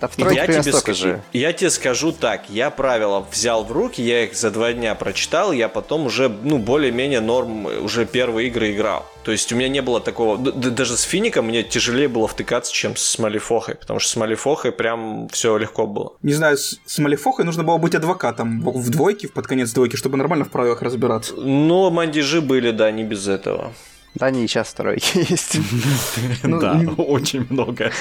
[0.00, 1.22] да я, тебе скажу, же.
[1.32, 5.52] я тебе скажу так, я правила взял в руки, я их за два дня прочитал,
[5.52, 9.06] я потом уже, ну, более-менее норм, уже первые игры играл.
[9.24, 12.96] То есть у меня не было такого, даже с Фиником мне тяжелее было втыкаться, чем
[12.96, 16.12] с Малифохой, потому что с Малифохой прям все легко было.
[16.22, 20.16] Не знаю, с, с Малифохой нужно было быть адвокатом в двойке, под конец двойки, чтобы
[20.16, 21.34] нормально в правилах разбираться.
[21.34, 23.72] Но мандижи были, да, не без этого.
[24.18, 25.58] Да, они и сейчас стройки есть.
[26.42, 27.92] Ну, да, очень много.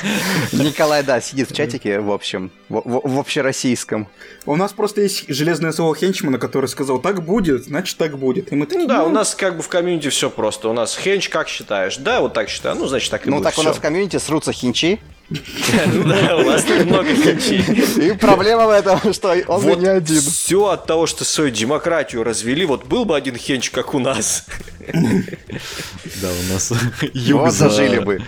[0.52, 4.08] Николай, да, сидит в чатике, в общем, в общероссийском.
[4.46, 8.52] У нас просто есть железное слово Хенчмана, который сказал, так будет, значит так будет.
[8.52, 10.70] И мы такие, да, у нас как бы в комьюнити все просто.
[10.70, 11.98] У нас Хенч как считаешь?
[11.98, 12.76] Да, вот так считаю.
[12.76, 15.00] Ну, значит, так и Ну, так у нас в комьюнити срутся хинчи,
[15.30, 17.62] да, у вас тут много хинчей.
[18.10, 20.22] И проблема в этом, что он вот не один.
[20.22, 24.46] Все от того, что свою демократию развели, вот был бы один хенч, как у нас.
[24.88, 26.72] Да, у нас
[27.14, 28.22] юг зажили бы.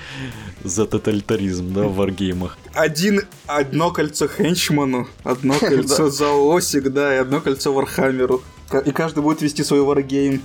[0.62, 2.58] За тоталитаризм, да, в варгеймах.
[2.74, 8.41] Один, одно кольцо Хенчману, одно кольцо за Осик, да, и одно кольцо Вархаммеру.
[8.86, 10.41] И каждый будет вести свой варгейм.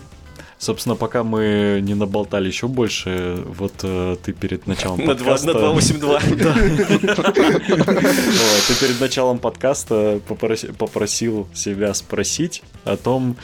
[0.64, 5.48] Собственно, пока мы не наболтали еще больше, вот э, ты перед началом на подкаста...
[5.48, 6.20] На 282.
[8.68, 10.20] Ты перед началом подкаста
[10.78, 13.36] попросил себя спросить о том,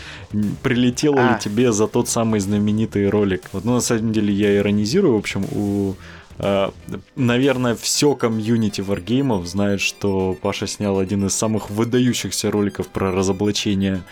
[0.63, 1.39] прилетело ли а.
[1.39, 3.43] тебе за тот самый знаменитый ролик.
[3.53, 5.97] Вот, ну, на самом деле, я иронизирую, в общем, у
[6.39, 6.71] э,
[7.17, 14.05] Наверное, все комьюнити варгеймов знает, что Паша снял один из самых выдающихся роликов про разоблачение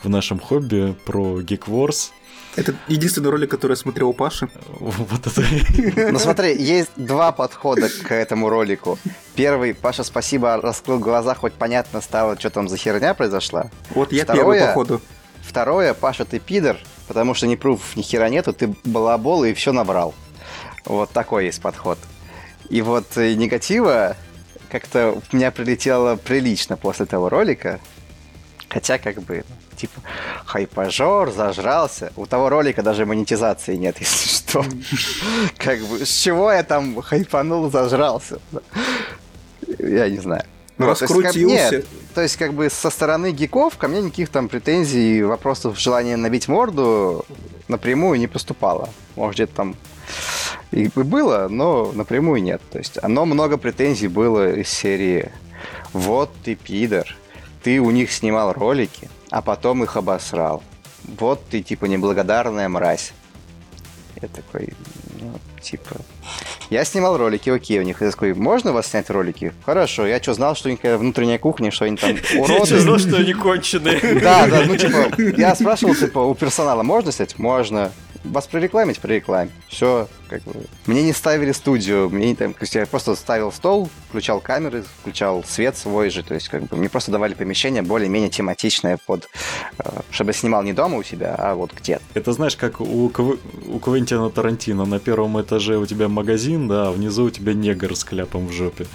[0.00, 2.12] в нашем хобби, про Geek Wars.
[2.54, 4.48] Это единственный ролик, который я смотрел у Паши.
[4.78, 6.12] Вот это.
[6.12, 8.98] Ну смотри, есть два подхода к этому ролику.
[9.34, 13.70] Первый, Паша, спасибо, раскрыл глаза, хоть понятно стало, что там за херня произошла.
[13.94, 15.00] Вот я первый, походу.
[15.42, 16.76] Второе, Паша, ты пидор,
[17.08, 20.14] потому что ни пруф, ни хера нету, ты балабол и все набрал.
[20.84, 21.98] Вот такой есть подход.
[22.68, 24.16] И вот э, негатива
[24.70, 27.80] как-то у меня прилетело прилично после того ролика.
[28.72, 29.44] Хотя, как бы,
[29.76, 30.00] типа,
[30.46, 32.10] хайпажор, зажрался.
[32.16, 34.64] У того ролика даже монетизации нет, если что.
[35.58, 38.38] Как бы, с чего я там хайпанул, зажрался?
[39.78, 40.44] Я не знаю.
[40.78, 41.34] Ну, Раскрутился.
[41.34, 45.22] То есть, нет, то есть, как бы со стороны гиков ко мне никаких там претензий,
[45.22, 47.26] вопросов, желания набить морду
[47.68, 48.88] напрямую не поступало.
[49.16, 49.76] Может, где-то там
[50.70, 52.62] и было, но напрямую нет.
[52.70, 55.30] То есть, оно много претензий было из серии
[55.92, 57.06] «Вот ты пидор,
[57.62, 60.62] ты у них снимал ролики, а потом их обосрал.
[61.04, 63.12] Вот ты, типа, неблагодарная мразь.
[64.20, 64.72] Я такой,
[65.20, 65.96] ну, типа...
[66.70, 68.00] Я снимал ролики, окей, у них.
[68.00, 69.52] Я такой, можно у вас снять ролики?
[69.66, 72.60] Хорошо, я что, знал, что у них внутренняя кухня, что они там уроды?
[72.60, 74.00] Я что, знал, что они конченые.
[74.20, 77.38] Да, да, ну, типа, я спрашивал, типа, у персонала можно снять?
[77.38, 77.92] Можно
[78.24, 79.50] вас прорекламить, прорекламе.
[79.68, 80.66] Все, как бы.
[80.86, 84.84] Мне не ставили студию, мне не там, то есть я просто ставил стол, включал камеры,
[85.00, 89.28] включал свет свой же, то есть как бы мне просто давали помещение более-менее тематичное под,
[89.78, 92.02] э, чтобы снимал не дома у себя, а вот где-то.
[92.14, 93.38] Это знаешь, как у, Кв...
[93.66, 97.94] у Квентина Тарантино, на первом этаже у тебя магазин, да, а внизу у тебя негр
[97.96, 98.86] с кляпом в жопе.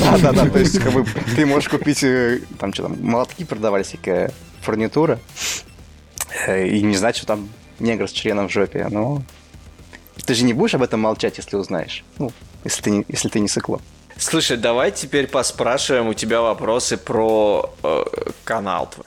[0.00, 1.04] Да-да-да, то есть как бы
[1.36, 5.20] ты можешь купить, э, там что там, молотки продавали, всякая фурнитура,
[6.46, 7.48] э, и не знать, что там
[7.78, 8.88] негр с членом в жопе.
[8.90, 9.22] Ну,
[10.24, 12.04] ты же не будешь об этом молчать, если узнаешь.
[12.18, 12.32] Ну,
[12.64, 13.80] если ты не, если ты не сыкло.
[14.18, 18.04] Слушай, давай теперь поспрашиваем у тебя вопросы про э,
[18.44, 19.06] канал твой.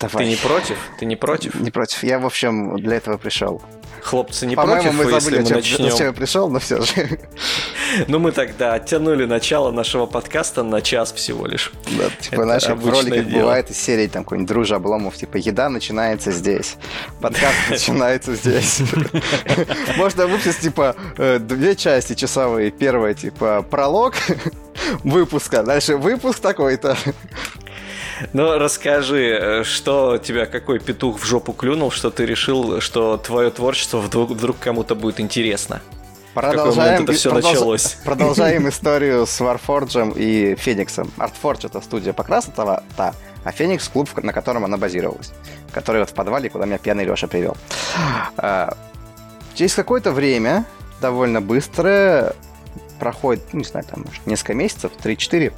[0.00, 0.24] Давай.
[0.24, 0.78] Ты не против?
[0.98, 1.54] Ты не против?
[1.56, 2.02] Не против.
[2.04, 3.60] Я, в общем, для этого пришел.
[4.00, 5.90] Хлопцы, не По-моему, против, мы если забыли, мы чем, начнем?
[5.90, 6.92] зачем я пришел, но все же.
[8.06, 11.72] Ну, мы тогда оттянули начало нашего подкаста на час всего лишь.
[11.96, 13.40] Да, типа, Это знаешь, в роликах дело.
[13.40, 16.76] бывает из серии там какой-нибудь Дружи Обломов, типа, еда начинается здесь,
[17.20, 18.80] подкаст начинается здесь.
[19.96, 22.70] Можно выпустить, типа, э, две части часовые.
[22.70, 24.14] Первая, типа, пролог
[25.02, 26.96] выпуска, дальше выпуск такой-то.
[28.32, 33.50] Ну, расскажи, э, что тебя какой петух в жопу клюнул, что ты решил, что твое
[33.50, 35.80] творчество вдруг, вдруг кому-то будет интересно?
[36.34, 37.96] Продолжаем, это всё продолж- началось?
[38.04, 41.10] продолжаем историю с Warforged и Фениксом.
[41.16, 43.14] Artforge это студия покраса та, та,
[43.44, 45.32] а Феникс клуб, на котором она базировалась.
[45.72, 47.56] Который вот в подвале, куда меня пьяный Леша привел.
[48.36, 48.76] А,
[49.54, 50.64] Через какое-то время,
[51.00, 52.36] довольно быстро,
[53.00, 55.52] проходит, ну, не знаю, там, может, несколько месяцев, 3-4,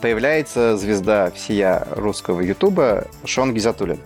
[0.00, 3.98] появляется звезда всея русского ютуба Шон Гизатуллин.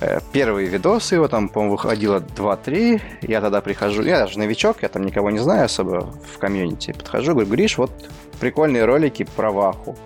[0.00, 3.00] Э, Первые видосы его там, по-моему, выходило 2-3.
[3.22, 6.92] Я тогда прихожу, я даже новичок, я там никого не знаю особо в комьюнити.
[6.92, 7.90] Подхожу, говорю, Гриш, вот
[8.40, 9.96] прикольные ролики про Ваху.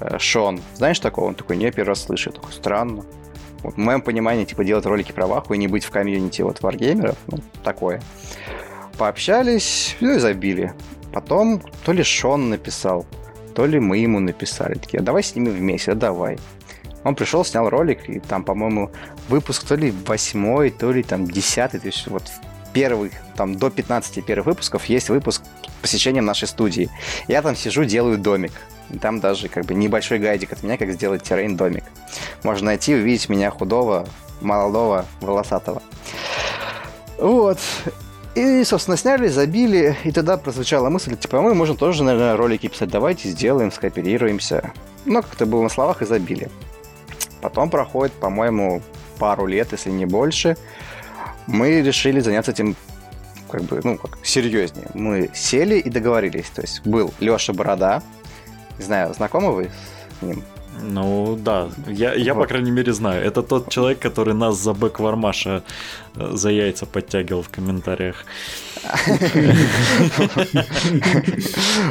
[0.00, 1.26] Э, Шон, знаешь такого?
[1.26, 2.30] Он такой, не, первый раз слышу.
[2.30, 3.04] Я такой, странно.
[3.62, 6.62] Вот в моем понимании, типа, делать ролики про Ваху и не быть в комьюнити вот
[6.62, 8.00] варгеймеров, ну, такое.
[8.98, 10.74] Пообщались, ну и забили.
[11.12, 13.06] Потом то ли Шон написал,
[13.58, 14.74] то ли мы ему написали.
[14.74, 16.38] Такие, «А давай снимем вместе, «Да давай.
[17.02, 18.92] Он пришел, снял ролик, и там, по-моему,
[19.28, 22.22] выпуск то ли восьмой, то ли там десятый, то есть вот
[22.72, 25.42] первых, там до 15 первых выпусков есть выпуск
[25.82, 26.88] посещением нашей студии.
[27.26, 28.52] Я там сижу, делаю домик.
[29.00, 31.82] Там даже как бы небольшой гайдик от меня, как сделать террейн домик.
[32.44, 34.06] Можно найти, увидеть меня худого,
[34.40, 35.82] молодого, волосатого.
[37.18, 37.58] Вот.
[38.34, 42.90] И, собственно, сняли, забили, и тогда прозвучала мысль, типа, мы можем тоже, наверное, ролики писать,
[42.90, 44.72] давайте сделаем, скооперируемся.
[45.04, 46.48] Но как-то было на словах и забили.
[47.40, 48.82] Потом проходит, по-моему,
[49.18, 50.56] пару лет, если не больше,
[51.46, 52.76] мы решили заняться этим
[53.50, 54.88] как бы, ну, как серьезнее.
[54.94, 56.50] Мы сели и договорились.
[56.50, 58.02] То есть был Леша Борода.
[58.78, 59.70] Не знаю, знакомы вы
[60.20, 60.42] с ним?
[60.82, 62.48] Ну да, я, я по Вот.
[62.48, 63.24] крайней мере знаю.
[63.24, 65.62] Это тот человек, который нас за бэк Вармаша
[66.16, 68.24] э, за яйца подтягивал в комментариях.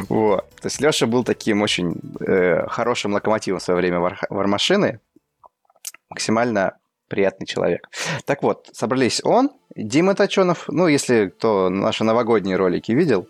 [0.09, 4.99] То есть Леша был таким очень э, хорошим локомотивом в свое время вар- вармашины.
[6.09, 6.77] Максимально
[7.07, 7.89] приятный человек.
[8.25, 10.65] Так вот, собрались он, Дима Точенов.
[10.69, 13.27] Ну, если кто наши новогодние ролики видел,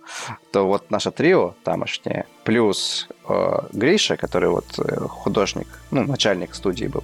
[0.52, 6.86] то вот наше трио тамошнее, плюс э, Гриша, который вот э, художник, ну, начальник студии
[6.86, 7.04] был.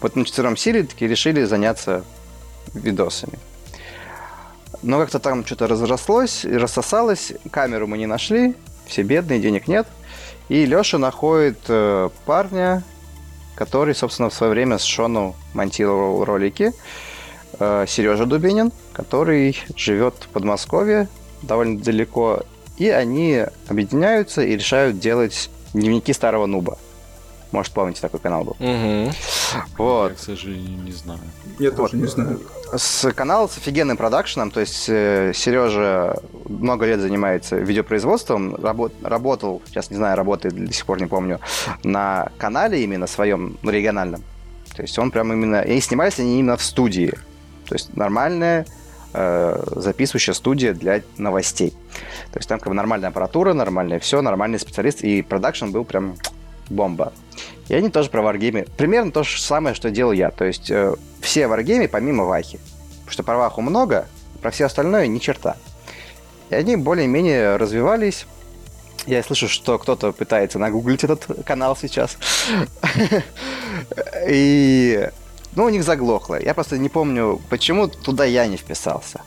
[0.00, 2.04] Вот на четвером силе таки решили заняться
[2.74, 3.38] видосами.
[4.82, 7.32] Но как-то там что-то разрослось рассосалось.
[7.52, 8.56] Камеру мы не нашли.
[8.86, 9.86] Все бедные, денег нет.
[10.48, 12.82] И Леша находит э, парня,
[13.54, 16.72] который, собственно, в свое время с Шону монтировал ролики.
[17.86, 21.08] Сережа Дубинин, который живет в Подмосковье,
[21.42, 22.42] довольно далеко.
[22.78, 26.78] И они объединяются и решают делать дневники старого нуба.
[27.52, 28.56] Может, помните, такой канал был.
[28.60, 29.12] Мгм.
[29.76, 30.10] Вот.
[30.10, 31.20] Я, к сожалению, не знаю.
[31.58, 32.40] Я тоже не знаю.
[32.72, 36.16] С канал с офигенным продакшеном, то есть Сережа
[36.48, 41.40] много лет занимается видеопроизводством, рабо- работал, сейчас не знаю, работает до сих пор не помню,
[41.82, 44.22] на канале именно своем, ну, региональном.
[44.76, 45.62] То есть он прям именно...
[45.62, 47.12] И снимались они именно в студии.
[47.70, 48.66] То есть нормальная
[49.12, 51.70] э, записывающая студия для новостей.
[52.32, 56.16] То есть там как бы нормальная аппаратура, нормальное все, нормальный специалист, и продакшн был прям
[56.68, 57.12] бомба.
[57.68, 58.66] И они тоже про варгеймы.
[58.76, 60.32] Примерно то же самое, что делал я.
[60.32, 62.58] То есть э, все варгеймы помимо Вахи.
[63.02, 64.08] Потому что про Ваху много,
[64.42, 65.56] про все остальное ни черта.
[66.50, 68.26] И они более-менее развивались.
[69.06, 72.18] Я слышу, что кто-то пытается нагуглить этот канал сейчас.
[74.28, 75.08] И...
[75.56, 76.40] Ну, у них заглохло.
[76.40, 79.20] Я просто не помню, почему туда я не вписался.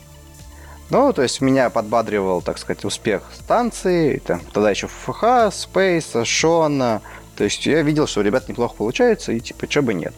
[0.89, 7.01] Ну, то есть меня подбадривал, так сказать, успех станции, там, тогда еще ФХ, Спейса, Шона.
[7.35, 10.13] То есть я видел, что у ребят неплохо получается, и типа, что бы нет.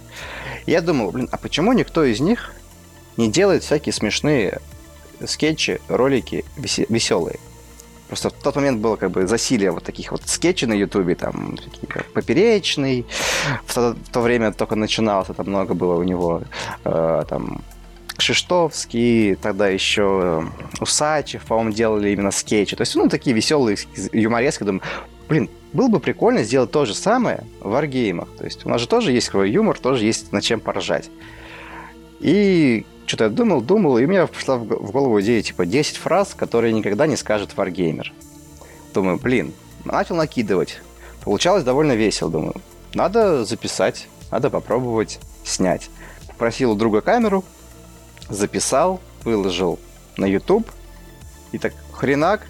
[0.65, 2.53] Я думал, блин, а почему никто из них
[3.17, 4.59] не делает всякие смешные
[5.25, 7.39] скетчи, ролики веселые?
[8.07, 11.57] Просто в тот момент было как бы засилие вот таких вот скетчей на Ютубе, там,
[12.13, 13.05] Поперечный,
[13.65, 16.43] в то, в то время только начиналось, это много было у него,
[16.83, 17.61] э, там,
[18.17, 20.47] Кшиштовский, тогда еще
[20.79, 22.75] э, Усачев, по-моему, делали именно скетчи.
[22.75, 23.77] То есть, ну, такие веселые
[24.13, 24.63] юморески.
[24.63, 24.81] Думаю,
[25.27, 28.29] блин, было бы прикольно сделать то же самое в варгеймах.
[28.37, 31.09] То есть у нас же тоже есть свой юмор, тоже есть над чем поржать.
[32.21, 36.33] И что-то я думал, думал, и у меня пришла в голову идея, типа, 10 фраз,
[36.33, 38.13] которые никогда не скажет варгеймер.
[38.93, 39.53] Думаю, блин,
[39.83, 40.81] начал накидывать.
[41.23, 42.55] Получалось довольно весело, думаю.
[42.93, 45.89] Надо записать, надо попробовать снять.
[46.27, 47.43] Попросил у друга камеру,
[48.29, 49.79] записал, выложил
[50.17, 50.69] на YouTube.
[51.51, 52.47] И так хренак,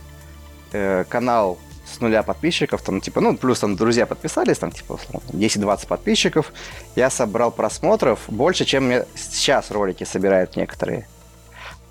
[0.71, 1.57] э, канал
[1.95, 6.53] с нуля подписчиков, там, типа, ну, плюс там друзья подписались, там, типа, 10-20 подписчиков.
[6.95, 11.07] Я собрал просмотров больше, чем сейчас ролики собирают некоторые.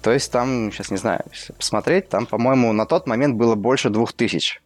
[0.03, 1.25] То есть там, сейчас не знаю,
[1.57, 4.61] посмотреть, там, по-моему, на тот момент было больше двух тысяч.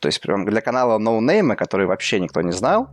[0.00, 2.88] То есть прям для канала No Name, который вообще никто не знал,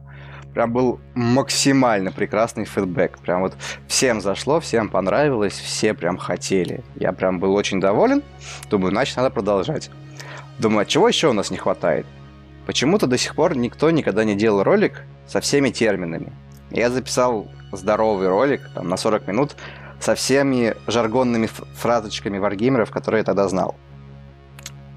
[0.54, 3.20] прям был максимально прекрасный фидбэк.
[3.20, 3.56] Прям вот
[3.88, 6.84] всем зашло, всем понравилось, все прям хотели.
[6.96, 8.22] Я прям был очень доволен.
[8.70, 9.90] Думаю, значит, надо продолжать.
[10.60, 12.06] Думаю, от чего еще у нас не хватает?
[12.66, 16.34] Почему-то до сих пор никто никогда не делал ролик со всеми терминами.
[16.72, 19.56] Я записал здоровый ролик там, на 40 минут
[20.00, 23.76] со всеми жаргонными фразочками варгеймеров, которые я тогда знал.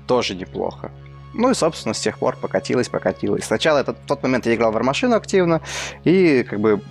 [0.06, 0.90] Тоже неплохо.
[1.32, 3.44] Ну и, собственно, с тех пор покатилась, покатилась.
[3.44, 5.60] Сначала это, в тот момент я играл в армашину активно,
[6.02, 6.82] и как бы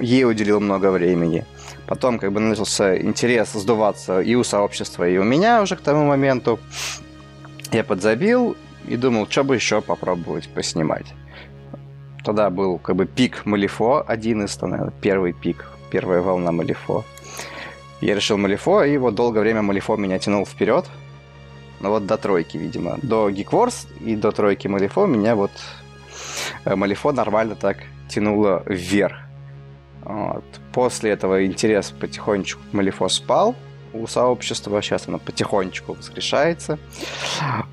[0.00, 1.44] ей уделил много времени.
[1.86, 6.06] Потом как бы начался интерес сдуваться и у сообщества, и у меня уже к тому
[6.06, 6.60] моменту.
[7.72, 8.56] Я подзабил
[8.86, 11.06] и думал, что бы еще попробовать поснимать.
[12.24, 17.04] Тогда был как бы пик Малифо, один из, наверное, первый пик, первая волна Малифо.
[18.00, 20.86] Я решил Малифо, и вот долгое время Малифо меня тянул вперед.
[21.80, 22.98] Но вот до тройки, видимо.
[23.02, 25.52] До Geek Wars и до тройки Малифо меня вот
[26.64, 29.16] э, Малифо нормально так тянуло вверх.
[30.02, 30.44] Вот.
[30.72, 33.54] После этого интерес потихонечку к Малифо спал
[33.92, 34.80] у сообщества.
[34.82, 36.78] Сейчас оно потихонечку воскрешается.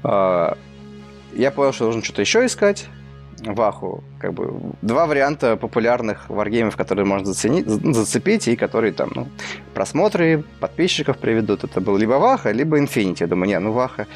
[0.03, 0.57] А,
[1.34, 2.88] я понял, что должен что-то еще искать.
[3.41, 9.28] Ваху, как бы два варианта популярных варгеймов, которые можно заценить, зацепить и которые там, ну,
[9.74, 11.63] просмотры подписчиков приведут.
[11.63, 13.18] Это был либо Ваха, либо Infinity.
[13.20, 14.07] Я думаю, не, ну Ваха,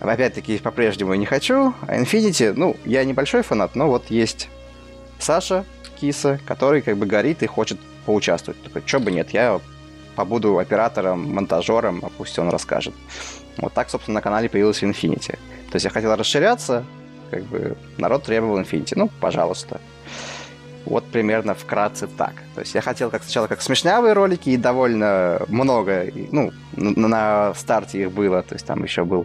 [0.00, 1.72] опять-таки, по-прежнему не хочу.
[1.82, 4.48] А Infinity, ну, я небольшой фанат, но вот есть
[5.18, 5.64] Саша
[6.00, 8.62] Киса, который как бы горит и хочет поучаствовать.
[8.62, 9.60] Такой, что бы нет, я
[10.18, 12.92] побуду оператором, монтажером, а пусть он расскажет.
[13.56, 15.38] Вот так, собственно, на канале появился Infinity.
[15.70, 16.84] То есть я хотел расширяться,
[17.30, 18.94] как бы народ требовал Infinity.
[18.96, 19.80] Ну, пожалуйста.
[20.86, 22.32] Вот примерно вкратце так.
[22.56, 27.54] То есть я хотел как сначала как смешнявые ролики, и довольно много, ну, на, на
[27.54, 28.42] старте их было.
[28.42, 29.24] То есть там еще был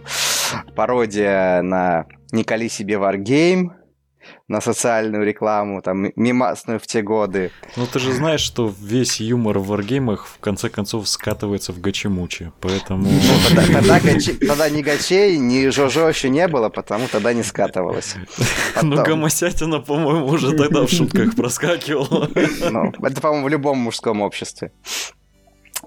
[0.75, 3.71] пародия на «Не кали себе Wargame»,
[4.53, 7.51] на социальную рекламу, там, мимасную в те годы.
[7.75, 12.51] Ну, ты же знаешь, что весь юмор в варгеймах в конце концов скатывается в гачи-мучи,
[12.61, 13.09] поэтому...
[13.09, 13.55] Ну,
[14.47, 18.15] тогда, ни гачей, ни жожо еще не было, потому тогда не скатывалось.
[18.81, 22.29] Ну, гомосятина, по-моему, уже тогда в шутках проскакивала.
[22.71, 24.71] Ну, это, по-моему, в любом мужском обществе.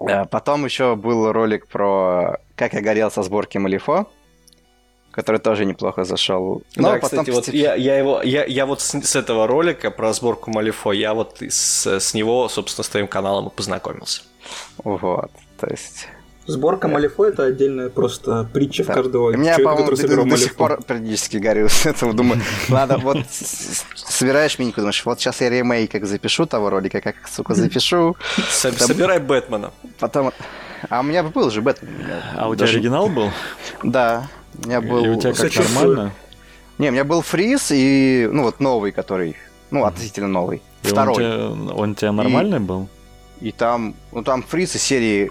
[0.00, 4.06] Э, потом еще был ролик про как я горел со сборки Малифо
[5.16, 6.62] который тоже неплохо зашел.
[6.76, 9.90] Но да, потом кстати, вот я, я его, я, я вот с, с этого ролика
[9.90, 14.22] про сборку Малифо, я вот с, с него, собственно, с твоим каналом и познакомился.
[14.84, 16.08] Вот, то есть...
[16.48, 18.92] Сборка Малифо это отдельная просто притча да.
[18.92, 22.12] в каждого У меня, человека, который собирал до, до сих пор периодически горю с этого.
[22.12, 27.16] Думаю, надо вот собираешь миньку, думаешь, вот сейчас я ремейк как запишу того ролика, как,
[27.26, 28.16] сука, запишу.
[28.48, 29.72] Собирай Бэтмена.
[29.98, 30.32] Потом...
[30.88, 31.90] А у меня был же Бэтмен.
[32.36, 33.30] А у тебя оригинал был?
[33.82, 34.28] Да.
[34.64, 35.04] У меня был...
[35.04, 36.12] И у тебя как нормально?
[36.78, 39.36] Не, у меня был фриз и, ну, вот новый, который,
[39.70, 40.62] ну, относительно новый.
[40.82, 41.14] И Второй.
[41.14, 42.88] Он тебя, он тебя нормальный и, был?
[43.40, 45.30] И там, ну, там фриз из серии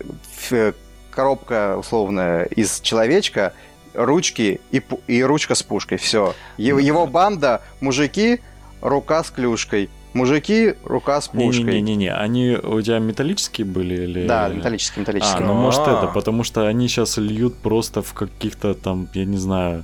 [1.12, 3.54] коробка условная из человечка,
[3.94, 5.98] ручки и, и ручка с пушкой.
[5.98, 6.34] Все.
[6.58, 8.42] Его, его банда, мужики,
[8.82, 9.90] рука с клюшкой.
[10.16, 11.82] Мужики, рука с пушкой.
[11.82, 14.26] Не-не-не, они у тебя металлические были или?
[14.26, 15.44] Да, металлические, металлические.
[15.44, 19.38] А, ну может это, потому что они сейчас льют просто в каких-то там, я не
[19.38, 19.84] знаю,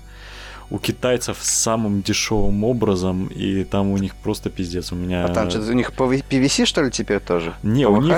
[0.69, 4.93] у китайцев самым дешевым образом, и там у них просто пиздец.
[4.93, 5.25] У меня...
[5.25, 7.53] А там что у них PVC, что ли, теперь тоже?
[7.61, 8.15] Не, у них,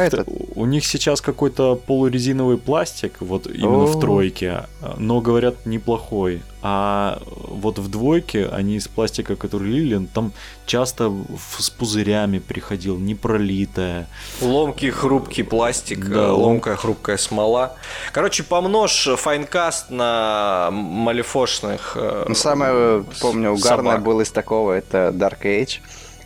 [0.56, 3.88] у них сейчас какой-то полурезиновый пластик, вот именно О-о-о.
[3.88, 4.66] в тройке,
[4.98, 6.44] но, говорят, неплохой.
[6.66, 10.32] А вот в двойке они из пластика, который лили, там
[10.66, 11.14] часто
[11.60, 14.08] с пузырями приходил, не пролитая.
[14.40, 17.76] Ломкий, хрупкий пластик, да, ломкая, хрупкая смола.
[18.14, 25.42] Короче, помножь файнкаст на малифошных э, ну, Самое, помню, угарное было из такого, это Dark
[25.42, 25.82] Age,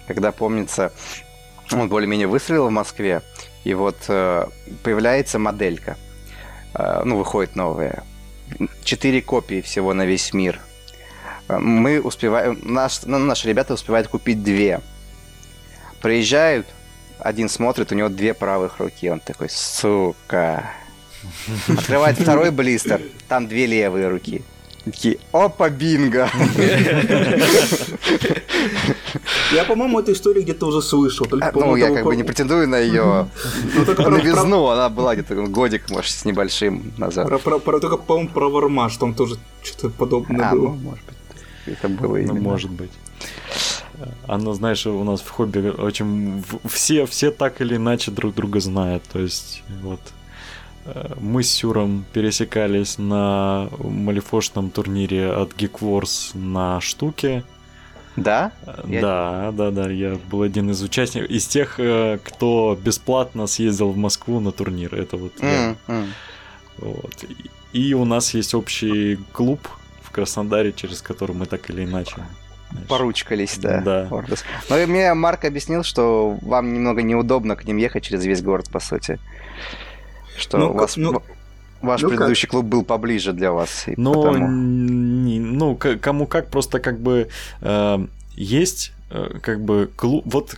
[0.06, 0.94] когда, помнится,
[1.72, 3.24] он более-менее выстрелил в Москве,
[3.64, 4.46] и вот э,
[4.84, 5.98] появляется моделька,
[6.76, 8.04] э, ну, выходит новая,
[8.84, 10.62] четыре копии всего на весь мир.
[11.48, 14.82] Мы успеваем, наш, ну, наши ребята успевают купить две.
[16.02, 16.68] Приезжают,
[17.20, 19.10] один смотрит, у него две правых руки.
[19.10, 20.70] Он такой, сука.
[21.68, 24.44] Открывает второй блистер, там две левые руки.
[24.92, 26.30] Такие, опа, бинго!
[29.54, 31.26] Я, по-моему, эту историю где-то уже слышал.
[31.26, 33.28] только, А, Ну, по-моему, я как бы не претендую на ее
[33.76, 37.28] Ну, новизну, она была где-то годик, может, с небольшим назад.
[37.30, 40.70] Только, по-моему, про Вармаш, там тоже что-то подобное А, ну, было.
[40.74, 41.18] может быть,
[41.66, 42.40] это было Ну, именно.
[42.40, 42.92] может быть.
[44.28, 46.44] Оно, знаешь, у нас в хобби очень...
[46.70, 49.04] Все, все так или иначе друг друга знают.
[49.12, 50.00] То есть, вот...
[50.88, 57.44] э, Мы с Сюром пересекались на малифошном турнире от Geek Wars на штуке.
[58.16, 58.52] Да?
[58.66, 63.48] Э, Я- Да, да, да, я был один из участников, из тех, э, кто бесплатно
[63.48, 64.96] съездил в Москву на турнир.
[64.96, 65.48] Это вот я.
[65.70, 66.06] М, м.
[66.78, 67.26] Вот.
[67.74, 69.60] И- у нас есть общий клуб
[70.02, 72.16] в Краснодаре, через который мы так или иначе.
[72.72, 73.82] знаешь, Поручкались, да.
[73.82, 74.08] Да.
[74.12, 74.44] Ордос.
[74.70, 78.80] Но мне Марк объяснил, что вам немного неудобно к ним ехать через весь город, по
[78.80, 79.20] сути.
[80.38, 81.22] Что Ну, у вас как- ну-
[81.82, 82.18] ваш ну как?
[82.18, 83.88] предыдущий клуб был поближе для вас.
[83.88, 87.28] и Но, потому- не- ну, кому как, просто как бы
[87.62, 90.24] э, есть э, как бы клуб...
[90.26, 90.56] Вот,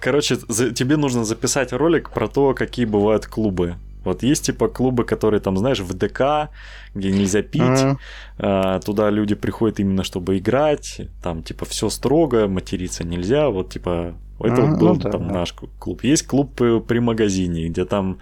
[0.00, 3.74] короче, за- тебе нужно записать ролик про то, какие бывают клубы.
[4.04, 6.48] Вот есть типа клубы, которые там, знаешь, в ДК,
[6.94, 7.98] где нельзя пить, Мгм.
[8.38, 14.14] А, Туда люди приходят именно чтобы играть, там типа все строго, материться нельзя, вот типа
[14.40, 15.34] это вот был ну да, там да.
[15.34, 16.04] наш клуб.
[16.04, 18.18] Есть клуб э, при магазине, где там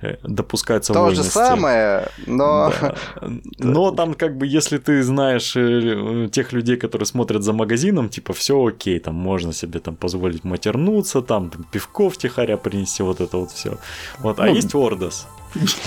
[0.00, 1.32] э, допускаются То же вольности.
[1.32, 2.72] самое, но...
[2.80, 2.94] Да.
[3.58, 8.32] Но там как бы если ты знаешь э, тех людей, которые смотрят за магазином, типа
[8.32, 13.36] все окей, там можно себе там позволить матернуться, там, там пивко втихаря принести, вот это
[13.36, 13.78] вот все.
[14.18, 15.26] Вот, а Ну, есть Ордос.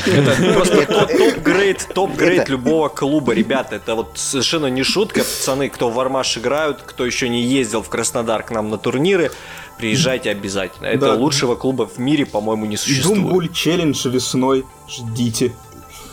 [0.05, 3.75] Это просто топ- топ-грейд, топ-грейд любого клуба, ребята.
[3.75, 7.89] Это вот совершенно не шутка, пацаны, кто в Армаш играют, кто еще не ездил в
[7.89, 9.31] Краснодар к нам на турниры,
[9.77, 10.87] приезжайте обязательно.
[10.87, 11.13] Это Да.
[11.15, 13.21] лучшего клуба в мире, по-моему, не существует.
[13.21, 14.65] Думбуль челлендж весной.
[14.87, 15.53] Ждите.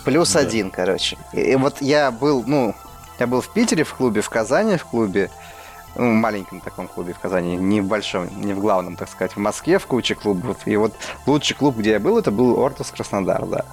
[0.04, 0.40] Плюс Да.
[0.40, 1.16] один, короче.
[1.32, 2.74] И, и вот я был, ну,
[3.18, 5.30] я был в Питере в клубе, в Казани в клубе,
[5.94, 9.32] ну, в маленьком таком клубе в Казани, не в большом, не в главном, так сказать,
[9.36, 10.56] в Москве в куче клубов.
[10.66, 10.94] И вот
[11.26, 13.64] лучший клуб, где я был, это был Ортус Краснодар, да.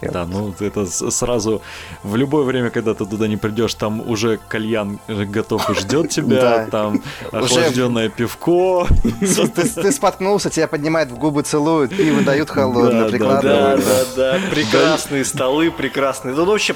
[0.00, 1.62] И Да, ну это сразу
[2.02, 6.66] в любое время, когда ты туда не придешь, там уже кальян готов и ждет тебя,
[6.70, 8.86] там охлажденное пивко.
[9.20, 13.84] Ты, споткнулся, тебя поднимают в губы, целуют, пиво дают Да, холодное, да, Да, прикладывают.
[14.16, 16.34] да, да, прекрасные столы, прекрасные.
[16.34, 16.74] Ну, вообще,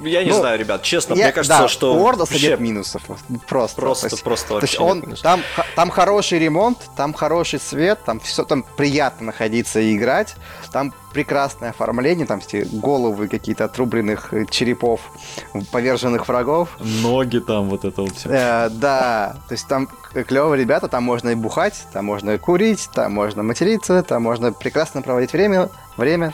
[0.00, 3.02] я не Ну, знаю, ребят, честно, мне кажется, что у Ордоса вообще нет минусов.
[3.48, 3.80] Просто.
[3.80, 5.42] просто, просто вообще нет он,
[5.74, 10.36] там хороший ремонт, там хороший свет, там все там приятно находиться и играть,
[10.72, 15.00] там прекрасное оформление, там все головы какие-то отрубленных э, черепов
[15.72, 16.76] поверженных врагов.
[16.80, 18.28] Ноги там, вот это вот все.
[18.28, 22.88] Э, да, то есть там клевые ребята, там можно и бухать, там можно и курить,
[22.92, 26.32] там можно материться, там можно прекрасно проводить время, время.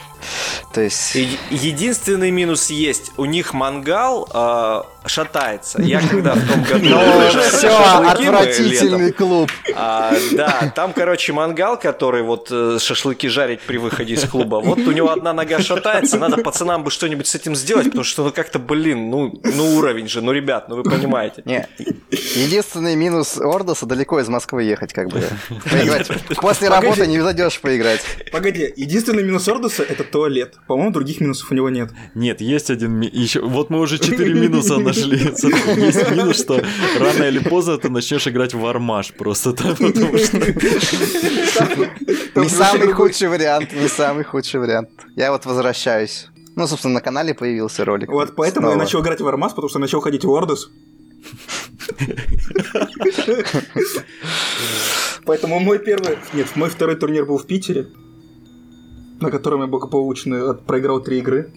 [0.72, 1.14] То есть...
[1.50, 3.12] Единственный минус есть.
[3.16, 5.80] У них мангал э, шатается.
[5.80, 9.50] Я когда в том году Ну, все, отвратительный клуб.
[9.74, 14.56] а, да, там, короче, мангал, который вот э, шашлыки жарить при выходе из клуба.
[14.56, 18.24] Вот у него одна нога шатается, надо пацанам бы что-нибудь с этим сделать, потому что
[18.24, 21.42] ну как-то, блин, ну, ну уровень же, ну, ребят, ну вы понимаете.
[21.44, 21.66] Не,
[22.10, 25.22] единственный минус Ордоса далеко из Москвы ехать, как бы.
[25.70, 26.08] Поиграть.
[26.36, 28.00] После работы не зайдешь поиграть.
[28.32, 30.58] Погоди, единственный минус Ордоса это туалет.
[30.66, 31.90] По-моему, других минусов у него нет.
[32.14, 33.40] Нет, есть один еще.
[33.40, 35.16] Вот мы уже четыре минуса нашли.
[35.86, 36.62] Есть минус, что
[36.98, 40.38] рано или поздно ты начнешь играть в армаш просто потому что
[42.40, 44.90] Не самый худший вариант, не самый худший вариант.
[45.16, 46.28] Я вот возвращаюсь.
[46.56, 48.08] Ну, собственно, на канале появился ролик.
[48.08, 48.84] Вот поэтому я Снова.
[48.84, 50.70] начал играть в Армас, потому что начал ходить в Ордос.
[55.24, 56.18] Поэтому мой первый...
[56.32, 57.88] Нет, мой второй турнир был в Питере,
[59.20, 61.52] на котором я благополучно от- проиграл три игры.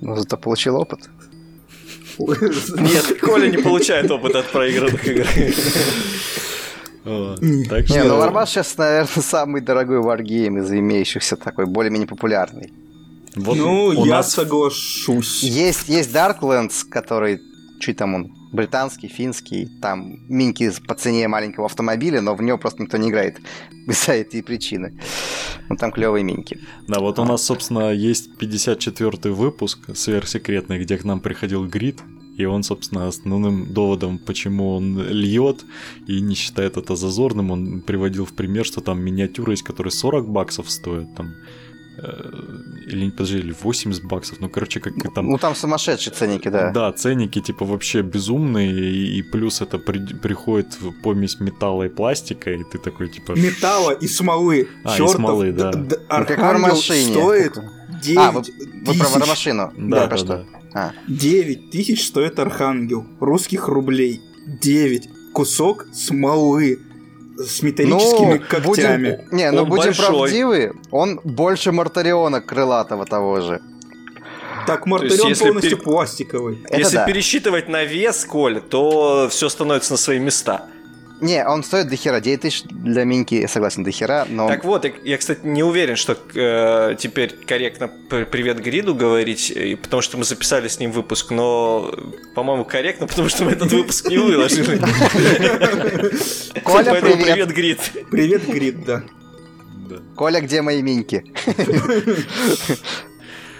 [0.00, 1.00] Ну, зато получил опыт.
[2.18, 5.26] Нет, Коля не получает опыт от проигранных игр.
[7.04, 7.64] Не.
[7.68, 12.72] Так Не, ну Вармаш сейчас, наверное, самый дорогой варгейм из имеющихся, такой более-менее популярный.
[13.36, 15.42] вот Ну, я нас соглашусь.
[15.44, 17.40] Есть, есть Darklands, который,
[17.80, 22.82] чуть там он, британский, финский, там миньки по цене маленького автомобиля, но в него просто
[22.82, 23.40] никто не играет
[23.86, 24.98] из-за этой причины.
[25.68, 26.58] Ну, там клевые миньки.
[26.88, 32.00] Да, вот у нас, собственно, есть 54-й выпуск сверхсекретный, где к нам приходил Грид,
[32.36, 35.64] и он, собственно, основным доводом, почему он льет
[36.06, 40.28] и не считает это зазорным, он приводил в пример, что там миниатюры есть, которые 40
[40.28, 41.34] баксов стоят, там,
[42.86, 45.28] или, подожди, или 80 баксов, ну, короче, как там...
[45.28, 46.70] Ну, там сумасшедшие ценники, да.
[46.70, 51.88] Да, ценники типа вообще безумные, и, и плюс это при- приходит в помесь металла и
[51.88, 53.32] пластика, и ты такой типа...
[53.32, 54.68] Металла и смолы.
[54.84, 55.72] А, и Чёртов смолы, да.
[55.72, 57.70] д- д- как в Архангел стоит Такой.
[58.16, 59.72] А, вы, 9 вы про воромашину.
[59.76, 60.26] Да, да, что.
[60.26, 60.44] да.
[60.74, 63.06] А, 9 тысяч стоит Архангел.
[63.20, 64.20] Русских рублей.
[64.60, 65.08] 9.
[65.32, 66.78] Кусок смолы
[67.36, 69.10] с металлическими когтями.
[69.24, 70.06] Будем, не, ну Он будем большой.
[70.06, 73.60] правдивы, он больше Мартариона крылатого того же.
[74.66, 76.58] Так, есть, Мартырион если полностью пере- пластиковый.
[76.64, 77.06] Это Если да.
[77.06, 80.66] пересчитывать на вес, Коль, то все становится на свои места.
[81.20, 82.20] Не, он стоит до хера.
[82.20, 84.48] 9 тысяч для Минки, я согласен, до хера, но...
[84.48, 90.02] Так вот, я, я, кстати, не уверен, что э, теперь корректно привет Гриду говорить, потому
[90.02, 91.90] что мы записали с ним выпуск, но,
[92.34, 94.78] по-моему, корректно, потому что мы этот выпуск не выложили.
[96.62, 97.24] Коля, Поэтому привет.
[97.26, 97.80] привет, Грид.
[98.10, 99.02] Привет, Грид, да.
[100.16, 101.24] Коля, где мои Минки?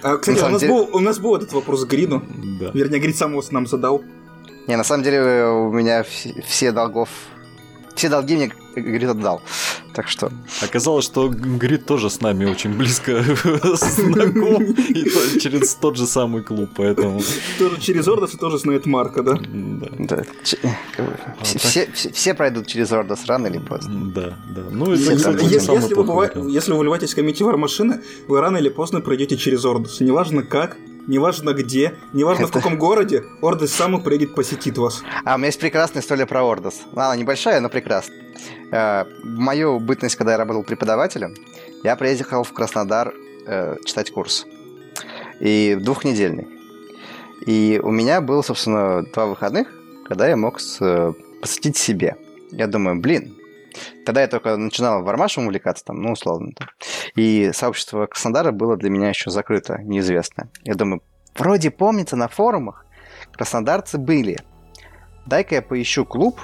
[0.02, 2.22] А, кстати, у нас, был, у нас был этот вопрос к Гриду.
[2.60, 2.70] Да.
[2.74, 4.04] Вернее, Грид сам его нам задал.
[4.68, 7.08] Не, на самом деле э, у меня вс- все долгов...
[7.96, 9.40] Все долги мне Грид отдал.
[9.94, 10.30] Так что...
[10.60, 13.22] Оказалось, что Грид тоже с нами очень близко
[13.62, 17.22] знаком, и через тот же самый клуб, поэтому...
[17.58, 19.38] Тоже через Ордос и тоже знает Марка, да?
[19.40, 20.24] Да.
[20.94, 21.16] как бы,
[21.94, 24.12] все, пройдут через Ордос рано или поздно.
[24.14, 24.62] Да, да.
[24.70, 26.50] Ну, это, Если- кстати, вы, плохой быва- вариант.
[26.52, 30.00] если вы вливаетесь в комитет Вармашины, вы рано или поздно пройдете через Ордос.
[30.00, 30.76] Неважно как,
[31.06, 35.02] неважно где, неважно в Это- каком городе, Ордос сам приедет посетит вас.
[35.24, 36.82] А, у меня есть прекрасная история про Ордос.
[36.94, 38.16] Она небольшая, но прекрасная.
[38.72, 41.34] Э, В мою бытность, когда я работал преподавателем,
[41.84, 43.14] я приехал в Краснодар
[43.46, 44.44] э, читать курс.
[45.40, 46.48] И двухнедельный.
[47.46, 49.68] И у меня было, собственно, два выходных,
[50.08, 52.16] когда я мог э, посвятить себе.
[52.50, 53.35] Я думаю, блин,
[54.04, 56.52] тогда я только начинал вармашем увлекаться, там, ну, условно.
[56.56, 56.68] там.
[57.14, 60.48] И сообщество Краснодара было для меня еще закрыто, неизвестно.
[60.64, 61.02] Я думаю,
[61.36, 62.86] вроде помнится на форумах,
[63.32, 64.38] краснодарцы были.
[65.26, 66.40] Дай-ка я поищу клуб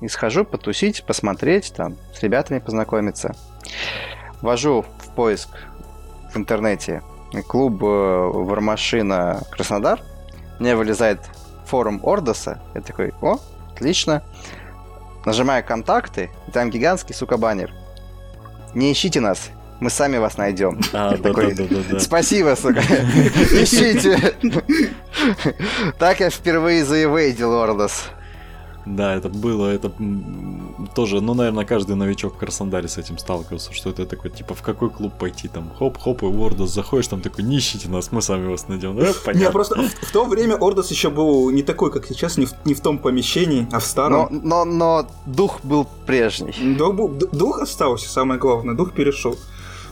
[0.00, 3.34] и схожу потусить, посмотреть, там, с ребятами познакомиться.
[4.42, 5.48] Ввожу в поиск
[6.32, 7.02] в интернете
[7.42, 10.00] клуб э, Вармашина Краснодар.
[10.58, 11.20] Мне вылезает
[11.66, 12.62] форум Ордоса.
[12.74, 13.38] Я такой, о,
[13.72, 14.22] отлично.
[15.24, 17.72] Нажимаю контакты, и там гигантский, сука, баннер.
[18.74, 19.50] Не ищите нас,
[19.80, 20.80] мы сами вас найдем.
[20.92, 22.00] А, да, такой, да, да, да, да.
[22.00, 22.80] Спасибо, сука.
[22.82, 24.34] Ищите.
[25.98, 28.08] Так я впервые заевейдил Ордос.
[28.86, 29.90] Да, это было, это
[30.94, 34.62] тоже, ну, наверное, каждый новичок в Краснодаре с этим сталкивался, что это такой, типа, в
[34.62, 38.20] какой клуб пойти, там, хоп-хоп, и в Ордос заходишь, там такой, не ищите нас, мы
[38.20, 38.96] сами вас найдем.
[38.96, 39.50] Да, Не, понятно.
[39.52, 42.74] просто в, в то время Ордос еще был не такой, как сейчас, не в, не
[42.74, 44.28] в том помещении, а в старом.
[44.44, 46.54] но, но дух был прежний.
[46.76, 49.36] Дух, был- ду- дух остался, самое главное, дух перешел.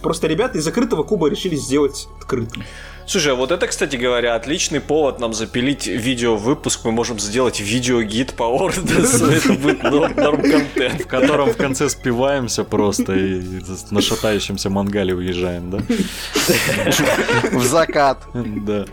[0.03, 2.65] Просто ребята из закрытого куба решили сделать открытым.
[3.07, 6.85] Слушай, а вот это, кстати говоря, отличный повод нам запилить видео-выпуск.
[6.85, 9.27] Мы можем сделать видеогид по Ордосу.
[9.31, 11.03] Это будет норм- норм-контент.
[11.03, 13.43] в котором в конце спиваемся просто и
[13.91, 15.79] на шатающемся мангале уезжаем, да?
[17.53, 18.19] В закат.
[18.35, 18.87] Да.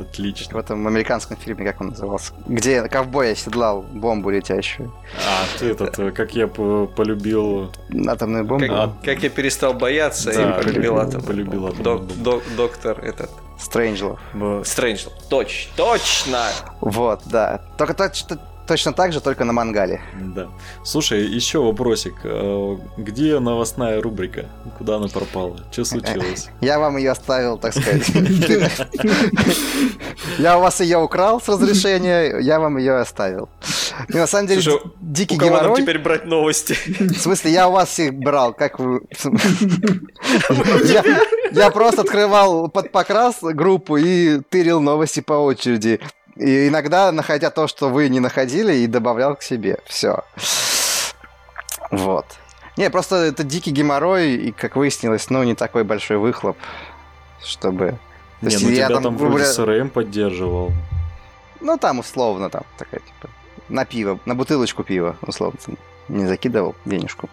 [0.00, 0.56] Отлично.
[0.56, 2.32] В этом американском фильме, как он назывался?
[2.46, 4.92] Где ковбой оседлал бомбу летящую.
[5.26, 7.70] А, ты этот, э, как я по- полюбил...
[8.08, 8.66] Атомную бомбу.
[8.66, 8.92] Как, А.
[9.04, 11.22] как я перестал бояться Да, и полюбил атом.
[11.22, 12.24] полюбил атомную Док- бомбу.
[12.24, 13.30] док- доктор этот.
[13.58, 14.18] Стрэнджлов.
[14.64, 15.06] Стрэндж.
[15.28, 16.46] Точ, точно!
[16.80, 17.60] Вот, да.
[17.76, 18.24] Только точ-
[18.70, 20.00] точно так же, только на мангале.
[20.34, 20.48] Да.
[20.84, 22.14] Слушай, еще вопросик.
[22.22, 24.44] Э, Где новостная рубрика?
[24.78, 25.56] Куда она пропала?
[25.72, 26.48] Что случилось?
[26.60, 28.08] Я вам ее оставил, так сказать.
[30.38, 33.48] Я у вас ее украл с разрешения, я вам ее оставил.
[34.08, 35.82] И на самом деле, Слушай, дикий У кого нам геморрой...
[35.82, 36.76] теперь брать новости?
[36.98, 39.00] В смысле, я у вас всех брал, как вы...
[40.84, 41.04] Я,
[41.52, 46.00] я просто открывал под покрас группу и тырил новости по очереди.
[46.40, 49.78] И иногда, находя то, что вы не находили, и добавлял к себе.
[49.84, 50.24] Все.
[51.90, 52.24] Вот.
[52.78, 56.56] Не, просто это дикий геморрой, и, как выяснилось, ну, не такой большой выхлоп,
[57.44, 57.98] чтобы...
[58.40, 60.72] То Не, ну я тебя там вроде выбра- СРМ поддерживал.
[61.60, 63.28] Ну, там условно, там, такая, типа,
[63.68, 65.58] на пиво, на бутылочку пива, условно,
[66.08, 67.28] не закидывал денежку.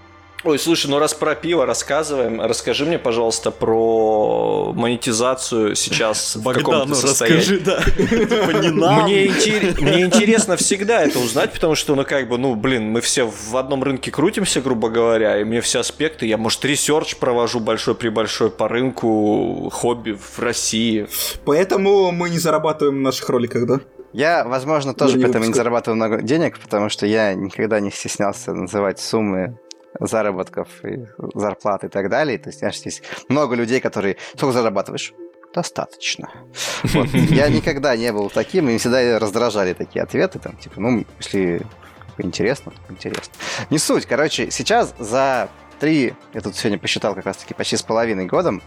[0.48, 6.96] Ой, слушай, ну раз про пиво рассказываем, расскажи мне, пожалуйста, про монетизацию сейчас в каком-то
[6.96, 7.40] состоянии.
[7.40, 7.82] расскажи, да.
[7.84, 8.70] Типа не.
[8.72, 13.02] Мне, интер- мне интересно всегда это узнать, потому что, ну, как бы, ну, блин, мы
[13.02, 17.60] все в одном рынке крутимся, грубо говоря, и мне все аспекты, я, может, research провожу
[17.60, 21.08] большой-пребольшой по рынку хобби в России.
[21.44, 23.82] Поэтому мы не зарабатываем на наших роликах, да?
[24.14, 25.56] Я, возможно, тоже не поэтому не выпускать.
[25.58, 29.60] зарабатываю много денег, потому что я никогда не стеснялся называть суммы
[30.00, 32.38] заработков и зарплат и так далее.
[32.38, 34.18] То есть, знаешь, здесь много людей, которые...
[34.36, 35.14] Сколько зарабатываешь?
[35.54, 36.30] Достаточно.
[36.84, 37.08] Вот.
[37.10, 41.66] Я никогда не был таким, и всегда раздражали такие ответы, там, типа, ну, если
[42.20, 43.34] интересно, то интересно.
[43.70, 44.06] Не суть.
[44.06, 48.62] Короче, сейчас за три, я тут сегодня посчитал как раз-таки почти с половиной годом,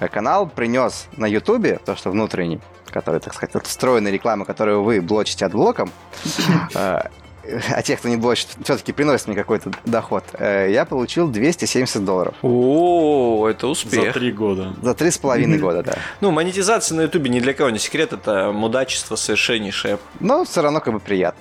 [0.00, 5.00] э, канал принес на Ютубе, то, что внутренний, который, так сказать, встроенная реклама, которую вы
[5.00, 5.90] блочите от блоком,
[6.74, 7.02] э,
[7.74, 12.34] а те, кто не блочит, все-таки приносит мне какой-то доход, э, я получил 270 долларов.
[12.42, 14.14] О, это За успех.
[14.14, 14.74] три года.
[14.82, 15.94] За три с половиной года, да.
[16.20, 19.98] Ну, монетизация на Ютубе ни для кого не секрет, это мудачество совершеннейшее.
[20.20, 21.40] Но все равно как бы приятно.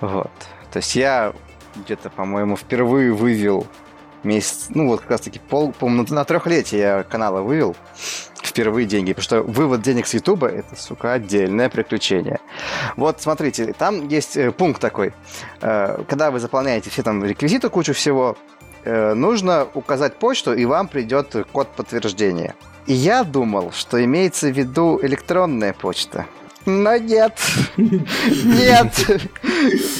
[0.00, 0.30] Вот.
[0.72, 1.32] То есть я
[1.76, 3.66] где-то, по-моему, впервые вывел
[4.22, 7.76] месяц, ну вот как раз таки пол, по-моему, на трехлетие я канала вывел
[8.46, 12.40] впервые деньги, потому что вывод денег с Ютуба это, сука, отдельное приключение.
[12.96, 15.12] Вот, смотрите, там есть э, пункт такой.
[15.60, 18.36] Э, когда вы заполняете все там реквизиты, кучу всего,
[18.84, 22.54] э, нужно указать почту, и вам придет код подтверждения.
[22.86, 26.26] И я думал, что имеется в виду электронная почта.
[26.66, 27.38] Но нет.
[27.76, 28.92] Нет.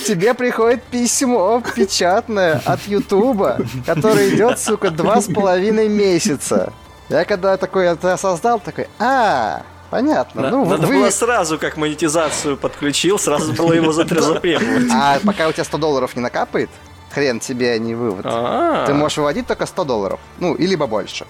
[0.06, 6.72] Тебе приходит письмо печатное от Ютуба, которое идет, сука, два с половиной месяца.
[7.08, 10.42] Я когда такой это осознал, такой, а, понятно.
[10.42, 10.94] На- ну, Надо вы...
[11.00, 14.90] было сразу, как монетизацию подключил, сразу было его затр- затребовать.
[14.92, 16.70] А пока у тебя 100 долларов не накапает,
[17.10, 18.24] хрен тебе, а не вывод.
[18.26, 20.20] А, Ты можешь выводить только 100 долларов.
[20.38, 21.26] Ну, и либо больше.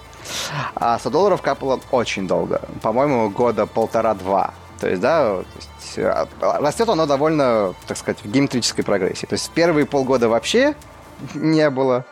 [0.75, 2.61] А 100 долларов капало очень долго.
[2.81, 4.53] По-моему, года полтора-два.
[4.79, 9.25] То есть, да, то есть, э, растет оно довольно, так сказать, в геометрической прогрессии.
[9.25, 10.73] То есть первые полгода вообще
[11.33, 12.05] не было.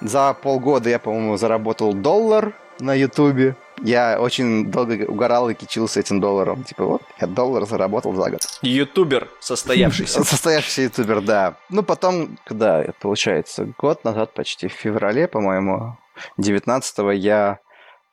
[0.00, 3.56] За полгода я, по-моему, заработал доллар на Ютубе.
[3.82, 6.64] Я очень долго угорал и кичился этим долларом.
[6.64, 8.40] Типа, вот, я доллар заработал за год.
[8.62, 10.24] Ютубер состоявшийся.
[10.24, 11.56] Состоявшийся ютубер, да.
[11.70, 15.98] Ну, потом, когда получается, год назад, почти в феврале, по-моему,
[16.38, 17.58] 19-го, я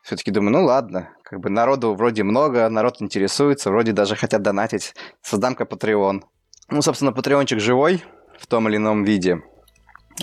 [0.01, 4.95] все-таки думаю, ну ладно, как бы народу вроде много, народ интересуется, вроде даже хотят донатить,
[5.22, 6.24] создам-ка Patreon.
[6.70, 8.03] Ну, собственно, патреончик живой
[8.39, 9.41] в том или ином виде.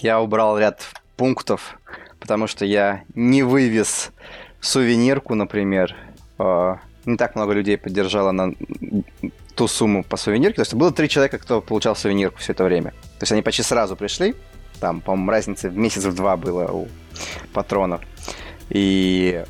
[0.00, 0.82] Я убрал ряд
[1.16, 1.78] пунктов,
[2.20, 4.10] потому что я не вывез
[4.60, 5.94] сувенирку, например.
[6.38, 8.54] А, Не так много людей поддержало на
[9.54, 10.56] ту сумму по сувенирке.
[10.56, 12.90] То есть было три человека, кто получал сувенирку все это время.
[12.90, 14.34] То есть они почти сразу пришли.
[14.80, 16.88] Там, по-моему, разница в месяц в два было у
[17.52, 18.00] патронов.
[18.70, 19.44] И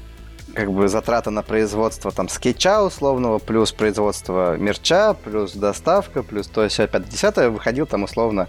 [0.55, 6.65] как бы затрата на производство там скетча условного, плюс производство мерча, плюс доставка, плюс то
[6.65, 8.49] есть 5 10 выходил там условно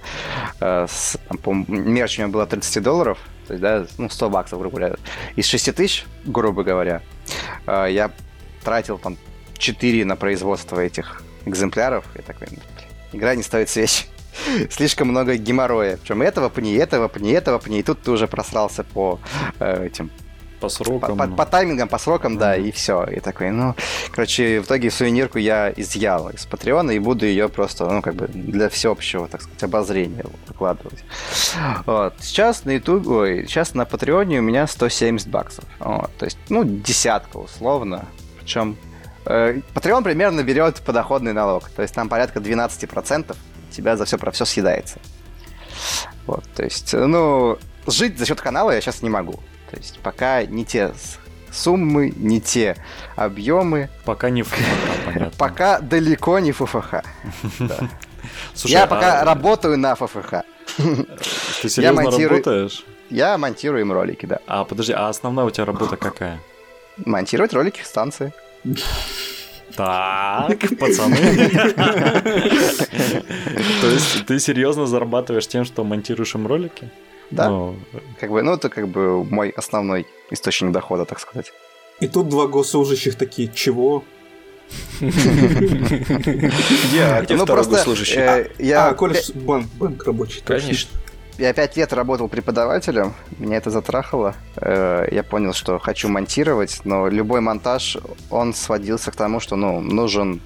[0.60, 4.60] э, с, там, мерч у меня было 30 долларов, то есть, да, ну, 100 баксов,
[4.60, 4.96] грубо говоря.
[5.36, 7.02] Из 6 тысяч, грубо говоря,
[7.66, 8.12] э, я
[8.64, 9.18] тратил там
[9.58, 12.06] 4 на производство этих экземпляров.
[12.14, 14.06] Я такой, «Ну, блин, игра не стоит свеч.
[14.70, 15.98] Слишком много геморроя.
[15.98, 17.80] Причем этого пни, этого пни, этого пни.
[17.80, 19.20] И тут ты уже просрался по
[19.60, 20.12] э, этим
[20.60, 21.18] По по, срокам.
[21.18, 21.36] по- ну.
[21.36, 23.06] по таймингам, по срокам, да, и все.
[23.06, 23.76] И такой, ну,
[24.12, 28.28] короче, в итоге сувенирку я изъял из Патреона и буду ее просто, ну, как бы
[28.28, 31.04] для всеобщего, так сказать, обозрения выкладывать.
[31.86, 32.16] Вот.
[32.20, 35.66] Сейчас на YouTube, ой, сейчас на Патреоне у меня 170 баксов.
[35.80, 36.12] Вот.
[36.18, 38.06] То есть, ну, десятка условно.
[38.40, 38.78] Причем
[39.26, 41.70] Patreon примерно берет подоходный налог.
[41.70, 43.36] То есть там порядка 12%
[43.70, 45.00] у тебя за все про все съедается.
[46.26, 47.58] Вот, то есть, э, ну,
[47.88, 49.40] жить за счет канала я сейчас не могу.
[49.70, 50.94] То есть пока не те
[51.52, 52.78] суммы, не те
[53.16, 54.58] объемы, Пока не ФФХ,
[55.06, 55.32] понятно.
[55.38, 56.96] пока далеко не ФФХ.
[58.66, 60.44] Я а пока работаю на ФФХ.
[61.62, 62.86] Ты серьезно работаешь?
[63.10, 64.40] Я монтирую им ролики, да.
[64.46, 66.40] А, подожди, а основная у тебя работа какая?
[66.98, 68.34] Монтировать ролики в станции.
[69.76, 71.16] Так, пацаны.
[73.82, 76.90] То есть ты серьезно зарабатываешь тем, что монтируешь им ролики?
[77.32, 77.50] Да.
[77.50, 77.76] Ну,
[78.20, 81.52] Как бы, ну, это как бы мой основной источник дохода, так сказать.
[82.00, 84.04] И тут два госслужащих такие, чего?
[85.00, 85.10] Где,
[87.04, 88.18] а ну, второй просто госслужащий?
[88.20, 90.42] э, я, а, колледж, банк, банк рабочий.
[90.46, 90.90] Конечно.
[91.38, 94.36] я пять лет работал преподавателем, меня это затрахало.
[94.58, 97.98] Э, Я понял, что хочу монтировать, но любой монтаж,
[98.30, 100.42] он сводился к тому, что, ну, нужен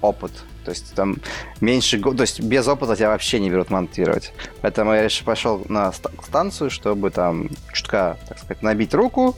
[0.00, 0.32] опыт.
[0.68, 1.16] То есть там
[1.62, 4.34] меньше года, то есть без опыта тебя вообще не берут монтировать.
[4.60, 9.34] Поэтому я решил, пошел на ста- станцию, чтобы там чутка, так сказать, набить руку,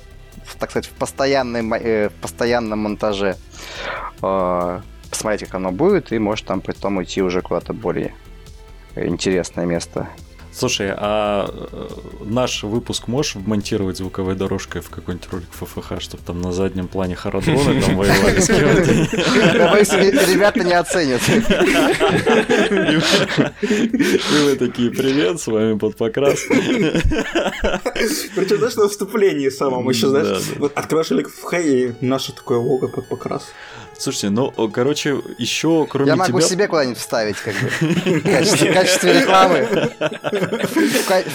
[0.59, 3.36] так сказать, в, постоянной, э, в постоянном монтаже,
[4.23, 8.12] э, посмотреть, как оно будет, и может там потом уйти уже куда-то более
[8.97, 10.09] интересное место.
[10.52, 11.89] Слушай, а э,
[12.24, 17.14] наш выпуск можешь вмонтировать звуковой дорожкой в какой-нибудь ролик ФФХ, чтобы там на заднем плане
[17.14, 18.93] харадроны там воевали с кем-то?
[20.32, 21.20] Ребята не оценят.
[23.62, 26.40] И вы такие, привет, с вами под покрас.
[28.35, 30.43] Причем, знаешь, на вступлении самом еще, знаешь,
[30.74, 33.52] открываешь ролик в Хэй, и наше такое лого под покрас.
[34.01, 36.48] Слушайте, ну, короче, еще кроме Я могу тебя...
[36.48, 37.68] себе куда-нибудь вставить, как бы,
[38.20, 39.68] в качестве, в качестве рекламы.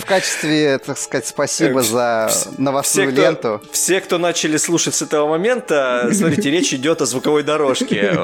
[0.01, 3.61] В качестве, так сказать, спасибо за новостную ленту.
[3.71, 8.19] Все, кто начали слушать с этого момента, смотрите, речь идет о звуковой дорожке,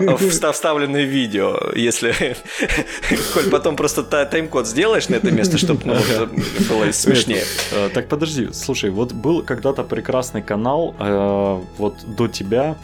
[0.51, 1.59] вставленной в видео.
[1.75, 2.35] Если,
[3.35, 5.95] Коль, потом просто тайм-код сделаешь на это место, чтобы ну,
[6.67, 7.43] было смешнее.
[7.73, 12.75] Э, так подожди, слушай, вот был когда-то прекрасный канал, э, вот до тебя,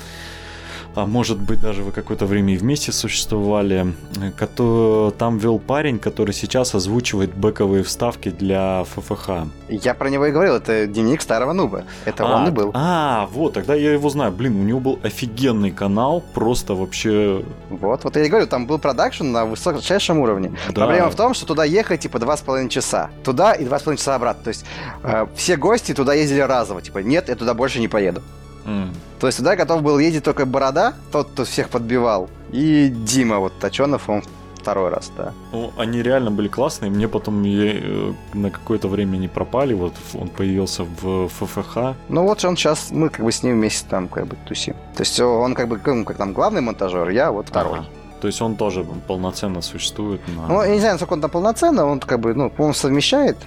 [0.98, 3.94] а может быть даже вы какое-то время и вместе существовали,
[4.36, 9.30] который, там вел парень, который сейчас озвучивает бэковые вставки для ФФХ.
[9.70, 12.72] Я про него и говорил, это дневник старого нуба, это а, он и был.
[12.74, 14.32] А, вот, тогда я его знаю.
[14.32, 17.44] Блин, у него был офигенный канал, просто вообще...
[17.70, 20.54] Вот, вот я и говорю, там был продакшн на высочайшем уровне.
[20.70, 20.74] Да.
[20.74, 23.12] Проблема в том, что туда ехать типа два с половиной часа.
[23.24, 24.44] Туда и два с половиной часа обратно.
[24.46, 24.66] То есть
[25.04, 26.82] э, все гости туда ездили разово.
[26.82, 28.24] Типа, нет, я туда больше не поеду.
[28.68, 28.94] Mm.
[29.20, 33.54] То есть туда готов был ездить только Борода, тот, кто всех подбивал, и Дима, вот
[33.60, 34.22] Точенов, он
[34.68, 35.32] второй раз, да.
[35.54, 36.92] Ну, они реально были классные.
[36.92, 39.74] Мне потом э, на какое-то время не пропали.
[39.74, 41.78] Вот он появился в ФФХ.
[42.10, 44.74] Ну вот он сейчас, мы как бы с ним вместе там как бы тусим.
[44.96, 47.80] То есть он как бы ну, как там главный монтажер, я вот второй.
[47.80, 47.88] Ага.
[48.20, 50.20] То есть он тоже полноценно существует.
[50.36, 50.48] На...
[50.48, 53.38] Ну, я не знаю, насколько он там полноценно, он как бы, ну, он совмещает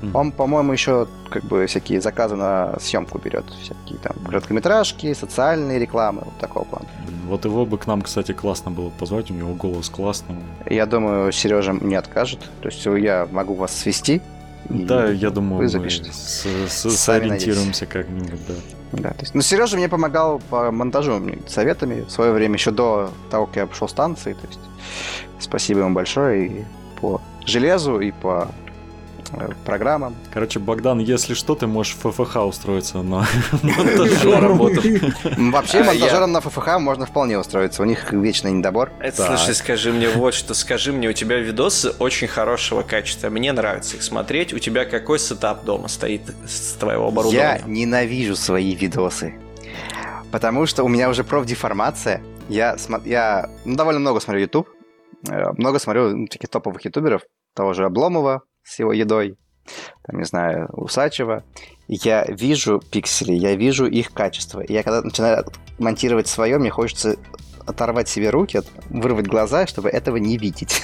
[0.00, 0.10] Mm-hmm.
[0.14, 3.44] Он, по-моему, еще как бы всякие заказы на съемку берет.
[3.62, 6.86] Всякие там короткометражки, социальные рекламы, вот такого плана.
[7.26, 10.36] Вот его бы к нам, кстати, классно было позвать, у него голос классный.
[10.68, 12.40] Я думаю, Сережа не откажет.
[12.60, 14.20] То есть я могу вас свести.
[14.68, 18.54] Да, я думаю, вы мы с, с, сориентируемся как-нибудь, да.
[18.92, 23.10] Да, то есть, ну, Сережа мне помогал по монтажу советами в свое время, еще до
[23.30, 24.32] того, как я пошел станции.
[24.32, 24.60] То есть,
[25.38, 26.64] спасибо ему большое и
[27.00, 28.48] по железу, и по
[29.64, 30.16] программам.
[30.32, 33.26] Короче, Богдан, если что, ты можешь в ФФХ устроиться на
[33.62, 34.82] монтажер работу.
[35.38, 37.82] Вообще, а, монтажером на ФФХ можно вполне устроиться.
[37.82, 38.92] У них вечный недобор.
[39.14, 40.54] Слушай, скажи мне вот что.
[40.54, 43.30] Скажи мне, у тебя видосы очень хорошего качества.
[43.30, 44.52] Мне нравится их смотреть.
[44.52, 47.60] У тебя какой сетап дома стоит с твоего оборудования?
[47.64, 49.34] Я ненавижу свои видосы.
[50.30, 52.22] Потому что у меня уже профдеформация.
[52.48, 54.68] Я, я ну, довольно много смотрю YouTube.
[55.28, 57.22] Э, много смотрю ну, таких топовых ютуберов.
[57.54, 59.36] Того же Обломова, с его едой,
[60.06, 61.42] там, не знаю, Усачева,
[61.88, 64.60] я вижу пиксели, я вижу их качество.
[64.60, 65.44] И я когда начинаю
[65.78, 67.16] монтировать свое, мне хочется
[67.66, 70.82] оторвать себе руки, вырвать глаза, чтобы этого не видеть.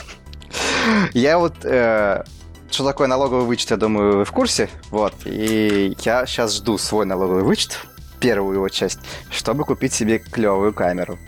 [1.15, 1.65] Я вот...
[1.65, 2.23] Э,
[2.71, 4.69] что такое налоговый вычет, я думаю, вы в курсе.
[4.91, 5.15] Вот.
[5.25, 7.81] И я сейчас жду свой налоговый вычет,
[8.21, 8.99] первую его часть,
[9.31, 11.19] чтобы купить себе клевую камеру.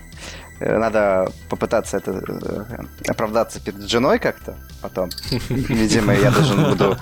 [0.60, 5.10] Э, надо попытаться это э, оправдаться перед женой как-то потом.
[5.48, 6.97] Видимо, я должен буду,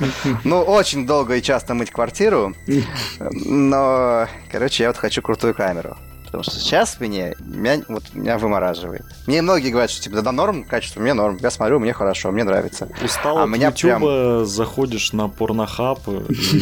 [0.44, 2.54] ну, очень долго и часто мыть квартиру.
[3.18, 5.96] Но, короче, я вот хочу крутую камеру.
[6.36, 9.06] Потому что сейчас меня, меня, вот, меня вымораживает.
[9.26, 11.38] Мне многие говорят, что типа, да, норм, качество, мне норм.
[11.40, 12.90] Я смотрю, мне хорошо, мне нравится.
[13.02, 14.44] Устал а от меня прям...
[14.44, 16.00] заходишь на порнохаб.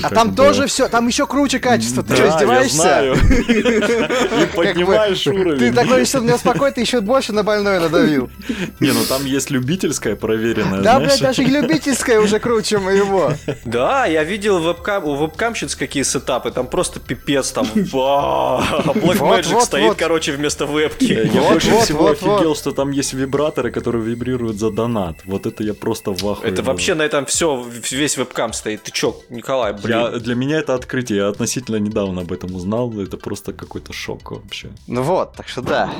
[0.04, 2.04] А там тоже все, там еще круче качество.
[2.04, 3.14] Ты да, что, издеваешься?
[4.42, 5.58] И поднимаешь уровень.
[5.58, 8.30] Ты такой еще меня спокойно, ты еще больше на больное надавил.
[8.78, 10.82] Не, ну там есть любительская проверенная.
[10.82, 13.32] Да, блядь, даже и любительская уже круче моего.
[13.64, 19.88] Да, я видел вебкам, у вебкамщиц какие сетапы, там просто пипец, там Blackmagic вот, стоит,
[19.88, 19.98] вот.
[19.98, 21.12] короче, вместо вебки.
[21.12, 22.58] Я вот, больше вот, всего вот, офигел, вот.
[22.58, 25.16] что там есть вибраторы, которые вибрируют за донат.
[25.24, 26.50] Вот это я просто в ахуе.
[26.50, 28.82] Это вообще на этом все, весь вебкам стоит.
[28.82, 29.98] Ты чё, Николай, блин?
[29.98, 31.18] Я, для меня это открытие.
[31.18, 32.92] Я относительно недавно об этом узнал.
[33.00, 34.70] Это просто какой-то шок вообще.
[34.86, 35.90] Ну вот, так что да.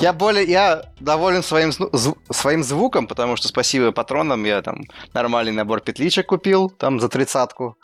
[0.00, 5.52] Я более, я доволен своим, зв, своим звуком, потому что спасибо патронам, я там нормальный
[5.52, 7.76] набор петличек купил, там за тридцатку,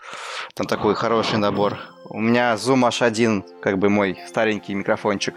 [0.55, 1.79] там такой хороший набор.
[2.05, 5.35] У меня Zoom H1, как бы мой старенький микрофончик,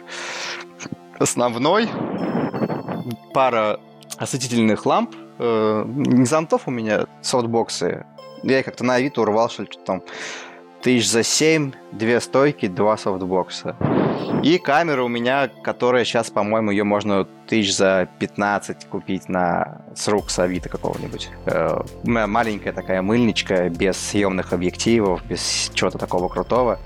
[1.19, 1.90] основной,
[3.34, 3.80] пара
[4.18, 8.06] осветительных ламп, э, не зонтов у меня, софтбоксы.
[8.44, 10.03] Я их как-то на Авито урвал, что ли, что там
[10.84, 13.76] тысяч за 7, две стойки, два софтбокса.
[14.43, 20.07] И камера у меня, которая сейчас, по-моему, ее можно тысяч за 15 купить на с
[20.10, 20.35] рук с
[20.69, 21.30] какого-нибудь.
[21.45, 26.80] Э, маленькая такая мыльничка, без съемных объективов, без чего-то такого крутого.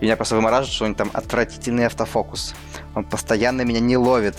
[0.00, 2.54] И меня просто вымораживает, что у них там отвратительный автофокус.
[2.94, 4.36] Он постоянно меня не ловит.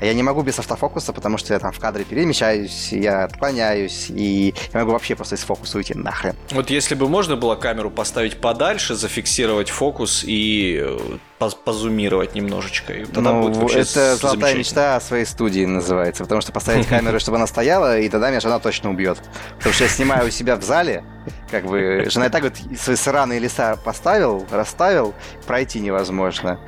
[0.00, 4.06] А я не могу без автофокуса, потому что я там в кадре перемещаюсь, я отклоняюсь,
[4.10, 6.36] и я могу вообще просто из фокуса уйти нахрен.
[6.50, 12.92] Вот если бы можно было камеру поставить подальше, зафиксировать фокус и э, позумировать немножечко.
[12.92, 16.24] И тогда ну, будет это золотая мечта о своей студии называется.
[16.24, 19.18] Потому что поставить камеру, чтобы она стояла, и тогда меня жена точно убьет.
[19.56, 21.04] Потому что я снимаю у себя в зале,
[21.50, 25.14] как бы жена и так вот свои сраные леса поставил, расставил,
[25.46, 26.60] пройти невозможно.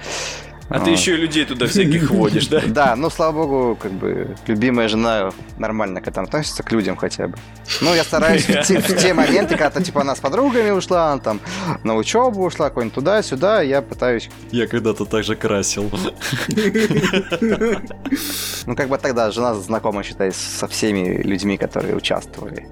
[0.71, 2.63] А ты еще и людей туда всяких водишь, да?
[2.67, 7.27] Да, ну, слава богу, как бы, любимая жена нормально к этому относится, к людям хотя
[7.27, 7.37] бы.
[7.81, 11.21] Ну, я стараюсь в те, в те моменты, когда, типа, она с подругами ушла, она
[11.21, 11.41] там
[11.83, 14.31] на учебу ушла, какой-нибудь туда-сюда, я пытаюсь...
[14.53, 15.91] Я когда-то также красил.
[18.67, 22.69] Ну, как бы тогда жена знакома, считай, со всеми людьми, которые участвовали.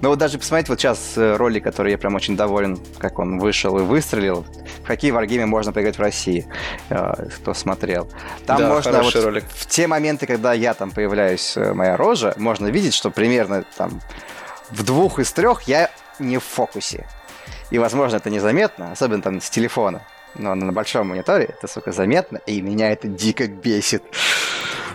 [0.00, 3.38] Ну вот даже посмотреть вот сейчас э, ролик, который я прям очень доволен, как он
[3.38, 4.46] вышел и выстрелил.
[4.82, 6.46] В какие варгеймы можно поиграть в России,
[6.90, 8.08] э, кто смотрел.
[8.46, 9.44] Там Да, можно вот ролик.
[9.48, 14.00] в те моменты, когда я там появляюсь, э, моя рожа, можно видеть, что примерно там
[14.70, 17.06] в двух из трех я не в фокусе.
[17.70, 20.02] И, возможно, это незаметно, особенно там с телефона.
[20.34, 24.02] Но на большом мониторе это, сука, заметно, и меня это дико бесит.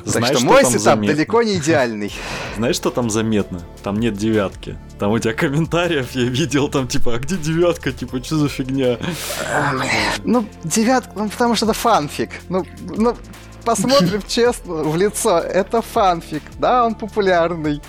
[0.04, 1.16] Так Знаешь, что что мой сетап заметно?
[1.16, 2.14] далеко не идеальный.
[2.58, 3.62] Знаешь, что там заметно?
[3.84, 4.78] Там нет девятки.
[5.00, 7.92] Там у тебя комментариев я видел, там типа, а где девятка?
[7.92, 8.98] Типа, что за фигня?
[10.24, 12.32] Ну, девятка, ну, потому что это фанфик.
[12.50, 13.16] Ну, ну,
[13.64, 15.40] посмотрим честно в лицо.
[15.40, 16.44] Это фанфик.
[16.60, 17.82] Да, он популярный.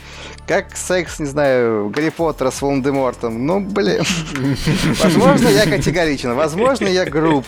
[0.47, 3.47] Как секс, не знаю, Гарри Поттера с Волан-де-Мортом.
[3.47, 4.05] Ну, блин.
[5.03, 6.35] Возможно, я категоричен.
[6.35, 7.45] Возможно, я груб.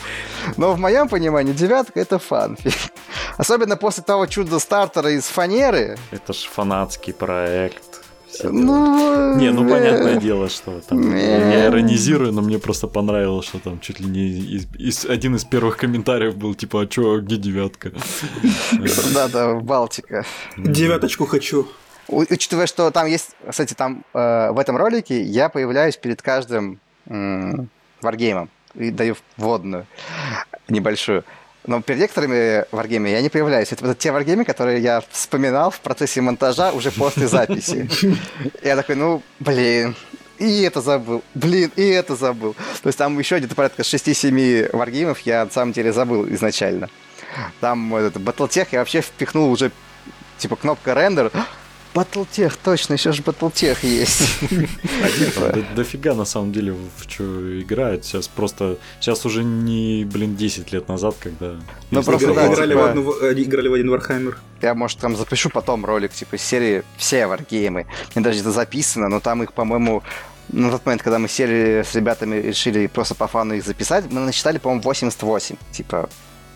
[0.57, 2.75] Но в моем понимании девятка это фанфик.
[3.37, 5.99] Особенно после того чуда стартера из фанеры.
[6.11, 7.96] Это ж фанатский проект.
[8.43, 11.19] Ну, Не, ну э, понятное дело, что там э.
[11.53, 15.45] я иронизирую, но мне просто понравилось, что там чуть ли не из- из- один из
[15.45, 17.93] первых комментариев был типа, а чё, а где девятка?
[19.15, 20.25] Да-да, Балтика.
[20.57, 21.67] Девяточку хочу.
[22.09, 26.79] Учитывая, что там есть, кстати, там э, в этом ролике я появляюсь перед каждым
[28.03, 29.87] варгеймом и даю вводную
[30.69, 31.25] небольшую.
[31.67, 33.73] Но перед некоторыми варгеймами я не появляюсь.
[33.73, 37.89] Это, вот те варгеймы, которые я вспоминал в процессе монтажа уже после записи.
[38.63, 39.97] Я такой, ну, блин,
[40.39, 42.55] и это забыл, блин, и это забыл.
[42.83, 46.89] То есть там еще где-то порядка 6-7 варгеймов я на самом деле забыл изначально.
[47.61, 49.73] Там этот Battletech я вообще впихнул уже,
[50.39, 51.33] типа, кнопка рендер.
[51.97, 54.39] Battletech, точно, еще же Battletech есть.
[55.37, 57.25] До- Дофига на самом деле в что
[57.61, 58.05] играют.
[58.05, 58.77] Сейчас просто...
[59.01, 61.57] Сейчас уже не, блин, 10 лет назад, когда...
[61.91, 64.39] Ну, просто, играли, типа- в э, играли в один Вархаммер.
[64.61, 67.87] Я, может, там запишу потом ролик, типа, серии все варгеймы.
[68.15, 70.03] Мне даже это записано, но там их, по-моему,
[70.49, 74.21] на тот момент, когда мы сели с ребятами, решили просто по фану их записать, мы
[74.21, 76.09] насчитали, по-моему, 88, типа,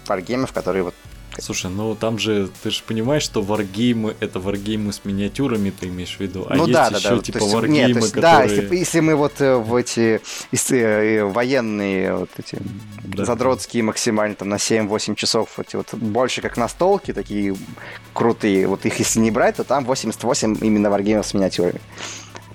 [0.07, 0.95] варгеймов, которые вот...
[1.39, 6.17] Слушай, ну там же, ты же понимаешь, что варгеймы это варгеймы с миниатюрами, ты имеешь
[6.17, 7.23] в виду, а ну есть да, да, еще да.
[7.23, 8.63] типа есть, варгеймы, нет, есть, Да, которые...
[8.63, 10.21] если, если мы вот э, в эти
[10.53, 12.59] э, э, военные вот эти
[13.05, 13.25] Да.
[13.25, 17.57] задротские максимально там на 7-8 часов, эти вот больше как настолки такие
[18.13, 21.81] крутые, вот их если не брать, то там 88 именно варгеймов с миниатюрами.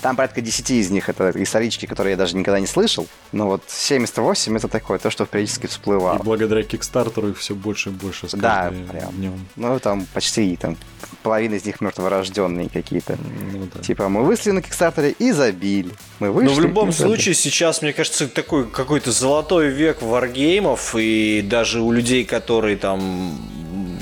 [0.05, 3.07] Там порядка 10 из них это исторички, которые я даже никогда не слышал.
[3.31, 6.19] Но вот 78 это такое, то, что периодически всплывало.
[6.19, 9.11] И благодаря Кикстартеру их все больше и больше с Да, прям.
[9.13, 9.47] днем.
[9.55, 10.77] Ну, там почти там
[11.23, 13.17] половина из них мертворожденные какие-то.
[13.51, 13.81] Ну да.
[13.81, 15.91] Типа, мы вышли на Кикстартере и забили.
[16.19, 17.07] Мы вышли Но Ну, в любом и забили.
[17.15, 23.39] случае сейчас, мне кажется, такой какой-то золотой век варгеймов, и даже у людей, которые там,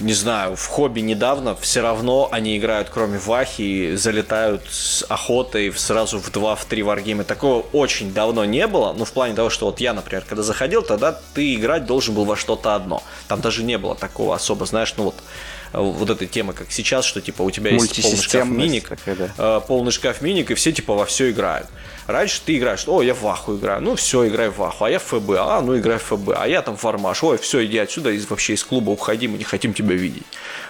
[0.04, 5.80] не знаю, в хобби недавно, все равно они играют, кроме Вахи, залетают с охотой в-
[5.80, 7.24] сразу в 2-3 варгейма.
[7.24, 10.82] Такого очень давно не было, ну, в плане того, что вот я, например, когда заходил,
[10.82, 13.02] тогда ты играть должен был во что-то одно.
[13.28, 15.16] Там даже не было такого особо, знаешь, ну вот
[15.82, 19.34] вот этой темы, как сейчас, что типа у тебя есть полный шкаф миник, такая, да.
[19.38, 21.68] э, полный шкаф миник, и все типа во все играют.
[22.06, 25.00] Раньше ты играешь, о, я в Ваху играю, ну все, играй в Ваху, а я
[25.00, 27.78] в ФБ, а, ну играй в ФБ, а я там в Армаш, ой, все, иди
[27.78, 30.26] отсюда, из, вообще из клуба уходи, мы не хотим тебя видеть.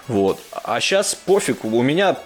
[0.08, 0.40] Вот.
[0.52, 2.18] А сейчас пофиг, у меня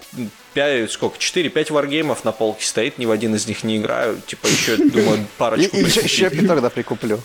[0.58, 4.48] 5, сколько, 4-5 варгеймов на полке стоит, ни в один из них не играю, типа
[4.48, 6.12] еще, думаю, парочку и еще, прикупить.
[6.12, 7.20] еще пяток, да, прикуплю.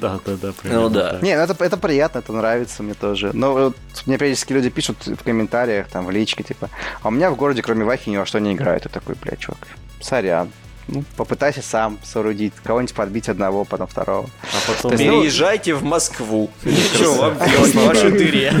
[0.00, 0.52] Да, да, да.
[0.64, 1.20] Ну да.
[1.22, 3.30] Не, ну это, это приятно, это нравится мне тоже.
[3.34, 3.76] Но вот
[4.06, 6.70] мне периодически люди пишут в комментариях, там, в личке, типа,
[7.02, 8.84] а у меня в городе, кроме Вахи, ни во что не играют.
[8.84, 9.60] Я такой, бля, чувак,
[10.00, 10.50] сорян.
[10.88, 14.28] Ну, попытайся сам соорудить, кого-нибудь подбить одного, потом второго.
[14.42, 14.92] А потом...
[14.92, 16.50] Ну, Переезжайте в Москву.
[16.64, 18.52] Ничего вам делать в вашей дыре.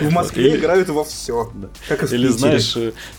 [0.00, 1.52] В Москве играют во все.
[2.10, 2.76] Или знаешь,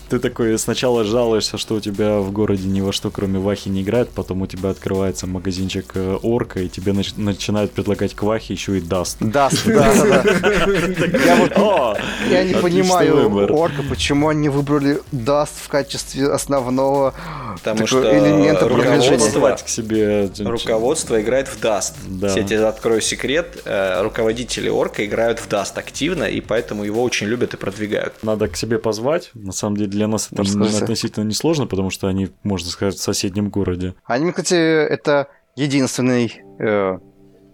[0.08, 3.82] ты такой сначала жалуешься, что у тебя в городе ни во что, кроме Вахи, не
[3.82, 8.52] играют, потом у тебя открывается магазинчик э, Орка, и тебе нач- начинают предлагать к Вахе
[8.52, 9.18] еще и Dust.
[9.20, 11.18] Dust, да, да, да.
[11.24, 11.96] Я вот О,
[12.28, 13.52] я не понимаю.
[13.54, 17.14] Орка, почему они выбрали Dust в качестве основного
[17.54, 19.56] Потому что элемента руководство- продвижения.
[19.56, 20.30] К себе...
[20.38, 21.94] э, Руководство играет в Dust.
[22.08, 22.28] Да.
[22.34, 23.62] Я тебе открою секрет.
[23.64, 28.14] э, Руководители Орка играют в Dust активно, и поэтому его очень любят и продвигают.
[28.22, 29.30] Надо к себе позвать.
[29.34, 30.82] На самом деле для нас это Расскажите.
[30.84, 33.94] относительно несложно, потому что они, можно сказать, в соседнем городе.
[34.04, 36.98] Они, кстати, это единственный э,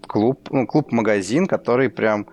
[0.07, 2.27] клуб, ну, клуб-магазин, который прям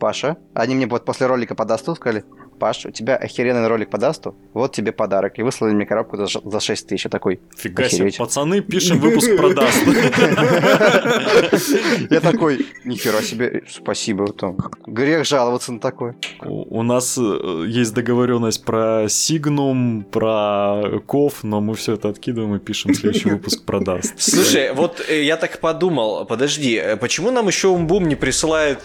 [0.00, 2.24] Паша, они мне вот после ролика по Dust у сказали,
[2.58, 5.38] Паш, у тебя охеренный ролик по Dust у, вот тебе подарок.
[5.38, 7.04] И выслали мне коробку за, за 6 тысяч.
[7.04, 9.86] Я такой, Фига себе, пацаны, пишем выпуск про Dust.
[12.10, 14.32] я такой, нихера себе, спасибо.
[14.32, 14.56] Там.
[14.86, 16.16] Грех жаловаться на такое.
[16.44, 22.58] У нас э, есть договоренность про Signum, про KoW, но мы все это откидываем и
[22.58, 24.14] пишем следующий выпуск про Dust.
[24.18, 28.80] Слушай, вот э, я так подумал, подожди, э, почему нам еще Умбум не присылает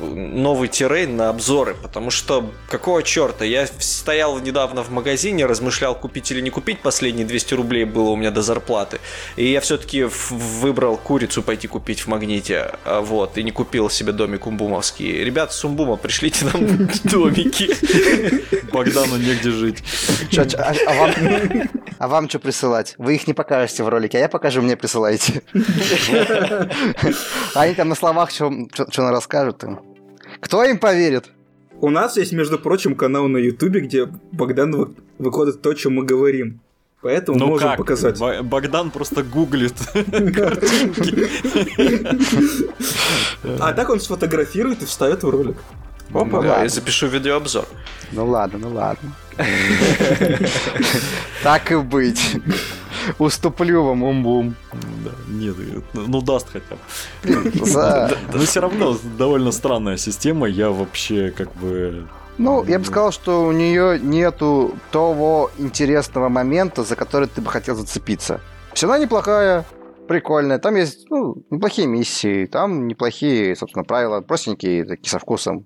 [0.00, 1.74] новый terrain на обзоры?
[1.82, 3.44] Потому что какого черта?
[3.44, 6.80] Я стоял недавно в магазине, размышлял, купить или не купить.
[6.80, 9.00] Последние 200 рублей было у меня до зарплаты.
[9.36, 12.72] И я все-таки выбрал курицу пойти купить в магните.
[12.84, 15.24] а, Вот, и не купил себе домик умбумовский.
[15.24, 17.70] Ребята с Умбума, пришлите нам домики.
[18.72, 19.82] Богдану негде жить.
[20.36, 21.10] А, а вам,
[21.98, 22.94] а вам что присылать?
[22.98, 25.42] Вы их не покажете в ролике, а я покажу, мне присылайте.
[27.54, 28.50] Они там на словах что
[29.10, 29.80] расскажут им.
[30.40, 31.26] Кто им поверит?
[31.80, 35.94] У нас есть, между прочим, канал на Ютубе, где Богдан вы- выкладывает то, о чем
[35.94, 36.60] мы говорим.
[37.02, 37.76] Поэтому Ну можем как?
[37.78, 38.18] показать.
[38.18, 41.28] Бо- Богдан просто гуглит картинки.
[43.60, 45.56] А так он сфотографирует и вставит в ролик.
[46.14, 47.66] Опа, Да, я запишу видеообзор.
[48.12, 49.12] Ну ладно, ну ладно.
[51.42, 52.36] Так и быть.
[53.18, 54.54] Уступлю вам умбум.
[55.04, 55.56] Да, Нет,
[55.94, 57.66] ну даст хотя бы.
[57.66, 60.46] За- Но все равно довольно странная система.
[60.48, 62.06] Я вообще как бы...
[62.38, 67.48] Ну, я бы сказал, что у нее нету того интересного момента, за который ты бы
[67.50, 68.40] хотел зацепиться.
[68.72, 69.64] Все равно неплохая,
[70.08, 70.58] прикольная.
[70.58, 75.64] Там есть ну, неплохие миссии, там неплохие, собственно, правила, простенькие, такие со вкусом.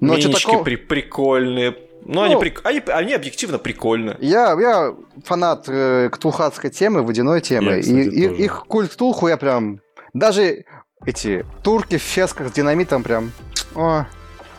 [0.00, 1.76] Но Минички такого- при- прикольные.
[2.04, 2.40] Ну, они, Ну.
[2.42, 4.16] прик- они, они объективно прикольные.
[4.20, 7.70] Я, я фанат э, ктулхатской темы, водяной темы.
[7.72, 8.42] Я, и, кстати, и- тоже.
[8.42, 9.80] их культ Ктулху я прям...
[10.12, 10.64] Даже
[11.06, 13.32] эти турки в фесках с динамитом прям...
[13.74, 14.04] О,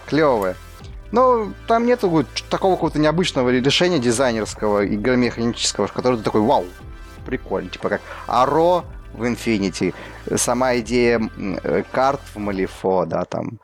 [0.08, 0.56] клевые.
[1.12, 6.66] Но там нету такого какого-то необычного решения дизайнерского и механического, в котором ты такой, вау,
[7.26, 7.70] прикольно.
[7.70, 8.84] Типа как Аро
[9.14, 9.94] в Infinity,
[10.38, 11.22] сама идея
[11.64, 13.60] э, карт в Малифо, да, там...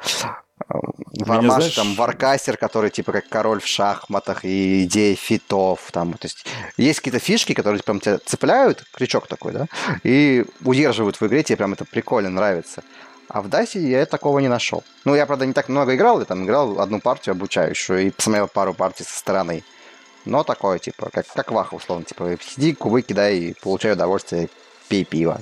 [0.69, 6.25] Вармаш, знаешь- там, Варкастер, который типа как король в шахматах, и идея фитов, там, то
[6.27, 6.45] есть
[6.77, 9.67] есть какие-то фишки, которые прям тебя цепляют, крючок такой, да,
[10.03, 12.83] и удерживают в игре, тебе прям это прикольно нравится.
[13.27, 14.83] А в Дасе я такого не нашел.
[15.05, 18.47] Ну, я, правда, не так много играл, я там играл одну партию обучающую и посмотрел
[18.47, 19.63] пару партий со стороны.
[20.25, 24.49] Но такое, типа, как, как ваха, условно, типа, сиди, кубы кидай и получай удовольствие,
[24.87, 25.41] пей пиво.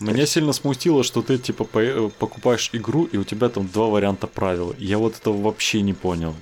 [0.00, 4.26] Меня сильно смутило, что ты типа э, покупаешь игру, и у тебя там два варианта
[4.26, 4.74] правил.
[4.78, 6.34] Я вот этого вообще не понял.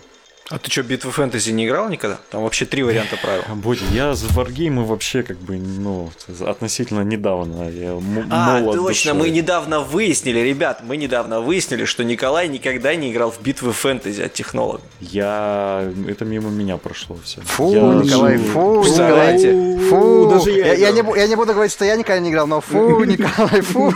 [0.51, 2.19] А ты что, битвы фэнтези не играл никогда?
[2.31, 3.43] Там вообще три варианта правил.
[3.55, 6.10] Бодя, я с варгеймы вообще как бы, ну,
[6.44, 7.70] относительно недавно.
[7.70, 9.28] Я м- А, молод точно, душой.
[9.31, 14.20] мы недавно выяснили, ребят, мы недавно выяснили, что Николай никогда не играл в битвы фэнтези
[14.23, 14.82] от технолога.
[15.01, 15.90] Я...
[16.09, 17.40] Это мимо меня прошло все.
[17.43, 17.81] Фу, я...
[17.81, 19.55] Николай, фу, Представляете?
[19.55, 20.31] Николай, фу.
[20.31, 22.60] Даже я я, я не, я не буду говорить, что я никогда не играл, но
[22.60, 23.93] фу, Николай, фу.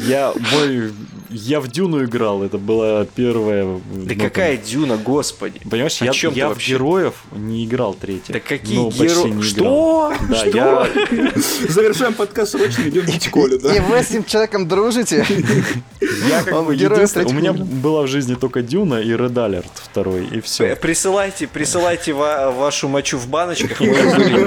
[0.00, 0.92] Я, мой...
[1.32, 3.64] я в Дюну играл, это была первая...
[3.94, 5.58] Да ну, какая дюна, господи.
[5.60, 6.72] там, Понимаешь, О я, чем я в вообще?
[6.72, 8.32] героев не играл третий.
[8.32, 9.40] Да какие герои?
[9.42, 10.14] Что?
[10.28, 10.48] Да, Что?
[10.50, 10.88] я...
[11.68, 13.74] Завершаем подкаст срочно, идем бить Колю, да?
[13.74, 15.26] И вы с этим человеком дружите.
[16.28, 19.66] Я как бы герой единственный- У меня была в жизни только Дюна и Red Alert
[19.74, 20.74] второй, и все.
[20.76, 23.86] Присылайте, присылайте ва- вашу мочу в баночках, мы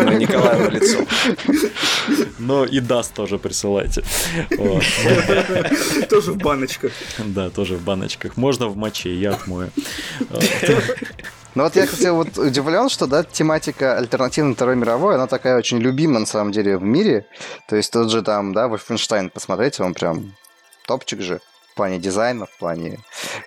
[0.04, 1.00] на Николаева лицо.
[2.40, 4.04] Но и Даст тоже присылайте.
[6.10, 6.75] Тоже в баночках.
[7.20, 8.38] Да, тоже в баночках.
[8.38, 9.72] Можно в моче, я отмою.
[11.56, 15.78] Ну вот я, кстати, вот удивлен, что, да, тематика альтернативной Второй мировой, она такая очень
[15.78, 17.28] любима, на самом деле, в мире.
[17.70, 20.36] То есть тот же там, да, Wolfenstein, посмотрите, он прям
[20.86, 21.40] топчик же
[21.72, 23.00] в плане дизайна, в плане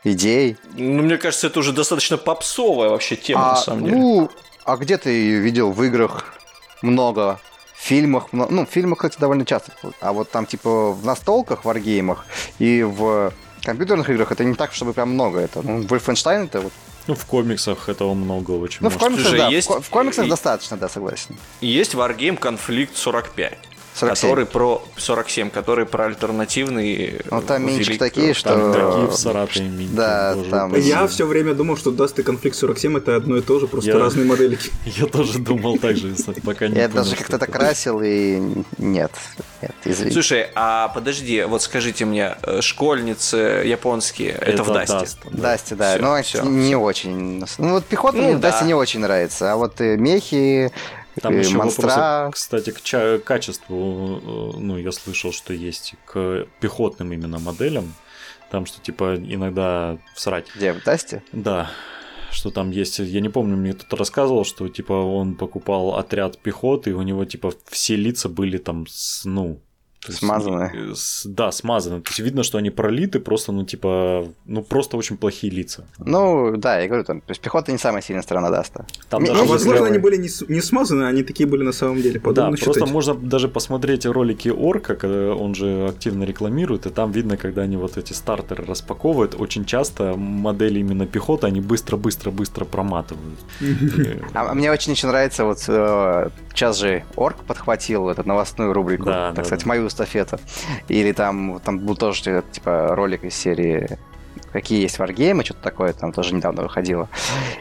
[0.05, 0.56] идей.
[0.74, 3.96] Ну, мне кажется, это уже достаточно попсовая вообще тема, на а, самом деле.
[3.96, 4.30] ну,
[4.64, 6.34] а где ты ее видел в играх
[6.80, 7.40] много?
[7.78, 9.72] В фильмах, ну, в фильмах, кстати, довольно часто.
[10.00, 12.26] А вот там, типа, в настолках, варгеймах
[12.59, 13.32] и в
[13.62, 15.38] компьютерных играх это не так, чтобы прям много.
[15.38, 16.72] Это, ну, Wolfenstein это вот...
[17.06, 18.78] Ну, в комиксах этого много очень.
[18.82, 19.00] Ну, в может.
[19.00, 21.36] комиксах, Слушай, да, в есть- в комиксах и- достаточно, да, согласен.
[21.62, 23.59] И Есть Wargame Conflict 45.
[23.99, 24.29] 47.
[24.31, 27.20] Который про 47, который про альтернативный.
[27.31, 29.70] Ну, там э, минчики велик- такие, что- Там такие в Саратове.
[29.93, 30.75] Да, боже там-.
[30.77, 33.91] Я все время думал, что Даст и Конфликт 47 это одно и то же, просто
[33.91, 34.70] Я- разные модельки.
[34.85, 36.15] Я тоже думал так же,
[36.45, 37.53] пока не Я даже как-то это это.
[37.53, 38.39] красил, и
[38.79, 39.11] нет,
[39.62, 40.12] нет, извините.
[40.15, 45.04] Слушай, а подожди, вот скажите мне, э, школьницы японские, это, в Dust е?
[45.04, 45.43] Dust, да.
[45.43, 47.45] Dust е, да, но всё, не очень.
[47.59, 48.51] Ну вот пехота Ну мне в да.
[48.51, 50.70] Dust е не очень нравится, а вот э, мехи,
[51.20, 51.86] Там И еще монстра.
[51.89, 57.95] вопросы, кстати, к ча- качеству, э, ну, я слышал, что есть к пехотным именно моделям.
[58.51, 60.47] Там, что, типа, иногда всрать.
[60.55, 61.23] Где, в Dust е?
[61.32, 61.70] Да,
[62.31, 66.90] что там есть, я не помню, мне кто-то рассказывал, что, типа, он покупал отряд пехоты,
[66.90, 69.61] и у него, типа, все лица были там, с, ну...
[70.10, 70.72] есть, Смазаны.
[70.74, 72.01] э, с- да, смазаны.
[72.01, 75.85] То есть видно, что они пролиты, просто, ну, типа, ну, просто очень плохие лица.
[75.98, 78.86] Ну, да, я говорю, там, то есть пехота не самая сильная сторона Dust а.
[79.10, 79.90] Там даже А Ну, возможно, сделай.
[79.90, 82.18] они были не, не смазаны, они такие были на самом деле.
[82.20, 82.93] Да, Подобно просто считать.
[82.93, 87.76] можно даже посмотреть ролики Орка, когда он же активно рекламирует, и там видно, когда они
[87.76, 93.39] вот эти стартеры распаковывают, очень часто модели именно пехоты, они быстро-быстро-быстро проматывают.
[93.60, 99.05] Э, А мне очень еще нравится, вот э, сейчас же Орк подхватил эту новостную рубрику,
[99.06, 100.39] так сказать, мою эстафету.
[100.89, 103.99] Или там, там был тоже типа ролик из серии
[104.53, 107.09] какие есть варгеймы, что-то такое, там тоже недавно выходило.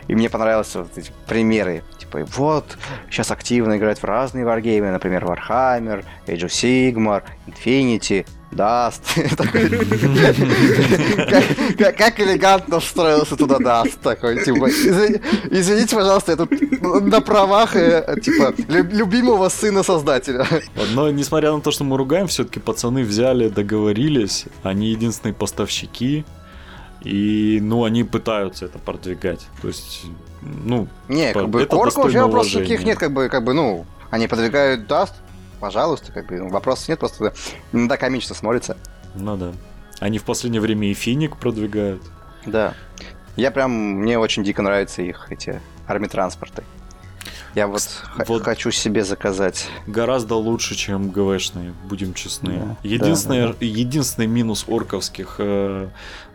[0.07, 1.83] И мне понравились вот эти примеры.
[2.25, 2.77] Типа, вот,
[3.09, 8.25] сейчас активно играют в разные варгеймы, например, Warhammer, Age of Sigmar, Infinity.
[9.37, 9.69] Такой,
[11.97, 15.21] как- элегантно встроился туда Dust такой, типа, «Извини-
[15.51, 16.49] извините, пожалуйста, я тут
[16.81, 20.45] на правах, э, типа, лю- любимого сына создателя.
[20.95, 26.25] Но несмотря на то, что мы ругаем, все-таки пацаны взяли, договорились, они единственные поставщики,
[27.03, 29.45] и, ну, они пытаются это продвигать.
[29.61, 30.05] То есть,
[30.41, 33.43] ну, Не, как бы, это к орку вообще достойно вопросов никаких нет, как бы, как
[33.43, 35.15] бы, ну, они продвигают Dust,
[35.59, 37.33] пожалуйста, как бы, вопросов нет, просто
[37.71, 38.77] иногда комично смотрится.
[39.15, 39.51] ну да.
[39.99, 42.03] Они в последнее время и Финик продвигают.
[42.45, 42.75] Да.
[43.35, 46.63] Я прям, мне очень дико нравятся их эти армитранспорты.
[47.57, 47.81] Я вот,
[48.27, 49.67] вот- хочу себе заказать.
[49.87, 52.53] Гораздо лучше, чем ГВшные, будем честны.
[52.59, 55.87] Да, единственный, да, единственный минус орковских э,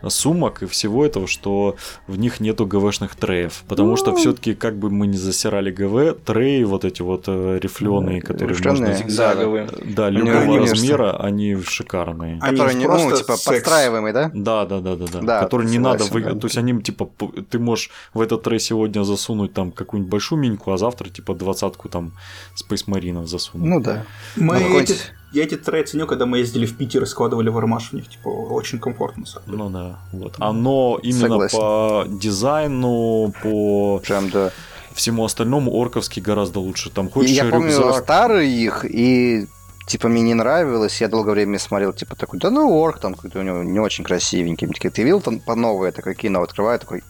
[0.09, 1.77] сумок и всего этого, что
[2.07, 3.63] в них нету ГВшных треев.
[3.69, 4.17] Потому что Ну.
[4.17, 8.57] все-таки, как бы мы ни засирали ГВ, треи, вот эти вот э, рифленые, Да, которые
[8.57, 8.97] рифленые.
[9.05, 9.67] можно...
[9.95, 10.69] Да, Они любого универсальные.
[10.71, 12.37] размера, они шикарные.
[12.41, 13.45] Они которые, не- ну, просто типа, секс.
[13.45, 14.31] подстраиваемые, да?
[14.33, 15.21] Да, да, да, да, да.
[15.21, 16.21] Да, Которые не надо вы...
[16.21, 16.31] да.
[16.33, 17.09] То есть они типа
[17.49, 21.89] ты можешь в этот трей сегодня засунуть там какую-нибудь большую миньку, а завтра типа двадцатку
[21.89, 22.11] там
[22.55, 23.67] Space Marine засунуть.
[23.67, 24.03] Ну да.
[24.35, 24.95] Мы Ну, эти,
[25.31, 28.07] я эти треи ценю, когда мы ездили в Питер и складывали в армаш в них,
[28.09, 29.25] типа, очень комфортно.
[29.25, 29.57] деле.
[29.57, 30.35] Ну да, вот.
[30.39, 31.57] Оно именно Согласен.
[31.57, 34.51] по дизайну, по Прям, да.
[34.93, 36.89] всему остальному орковский гораздо лучше.
[36.89, 38.03] Там хочешь я помню рюкзак.
[38.03, 39.47] старые их, и
[39.87, 43.39] типа мне не нравилось, я долгое время смотрел, типа такой, да ну орк там какой-то
[43.39, 44.67] у него не очень красивенький.
[44.67, 47.03] Такие, Ты видел там по новое такое кино, открываю, такой,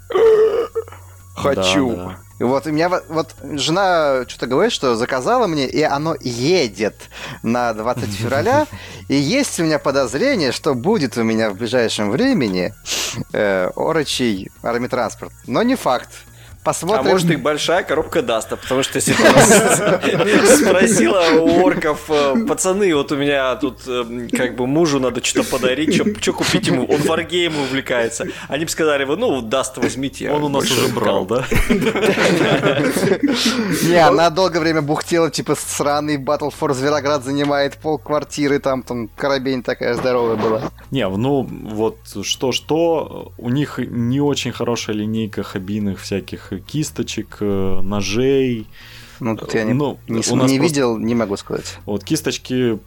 [1.35, 1.95] хочу.
[1.95, 2.17] Да, да.
[2.43, 6.95] И вот у меня вот, вот жена что-то говорит, что заказала мне, и оно едет
[7.41, 8.67] на 20 февраля.
[9.07, 12.73] И есть у меня подозрение, что будет у меня в ближайшем времени
[13.31, 15.31] э, орочий армитранспорт.
[15.47, 16.09] Но не факт.
[16.63, 17.07] Посмотрим.
[17.07, 19.01] А может и большая коробка даста, потому что
[20.57, 25.49] спросила у орков, э, пацаны, вот у меня тут э, как бы мужу надо что-то
[25.49, 28.27] подарить, что купить ему, он варгейм увлекается.
[28.47, 30.31] Они бы сказали, ну, даст возьмите.
[30.31, 31.55] Он у нас уже брал, коробку».
[31.69, 32.79] да?
[33.83, 39.09] Не, она долгое время бухтела, типа, сраный Battle for Звероград занимает пол квартиры, там, там,
[39.17, 40.61] карабень такая здоровая была.
[40.91, 48.67] Не, ну вот что-что, у них не очень хорошая линейка хабийных всяких кисточек, э, ножей.
[49.19, 51.77] Ну, тут я не, Ну, не, у нас не просто- видел, не могу сказать.
[51.85, 52.79] Вот кисточки,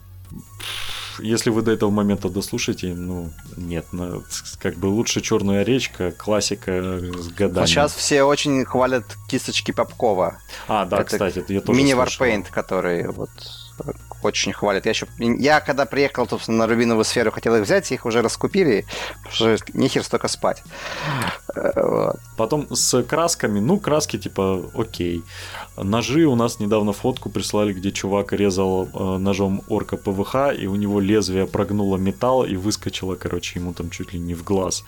[1.19, 4.21] если вы до этого момента дослушаете, ну, нет, на-
[4.59, 7.61] как бы лучше черная речка, классика с годами.
[7.61, 10.37] Вот сейчас все очень хвалят кисточки Попкова.
[10.67, 12.25] А, да, это кстати, я тоже Мини слышал.
[12.25, 13.29] Warpaint, который вот
[13.83, 13.91] э,
[14.21, 14.85] очень хвалят.
[14.85, 18.85] Я, еще, я когда приехал, собственно, на Рубиновую сферу, хотел их взять, их уже раскупили,
[19.23, 20.63] потому что нехер столько спать.
[21.55, 22.19] Э, вот.
[22.37, 25.23] Потом с красками, ну, краски типа окей.
[25.75, 30.75] Ножи у нас недавно фотку прислали, где чувак резал э, ножом орка ПВХ, и у
[30.75, 34.83] него лезвие прогнуло металл и выскочило, короче, ему там чуть ли не в глаз.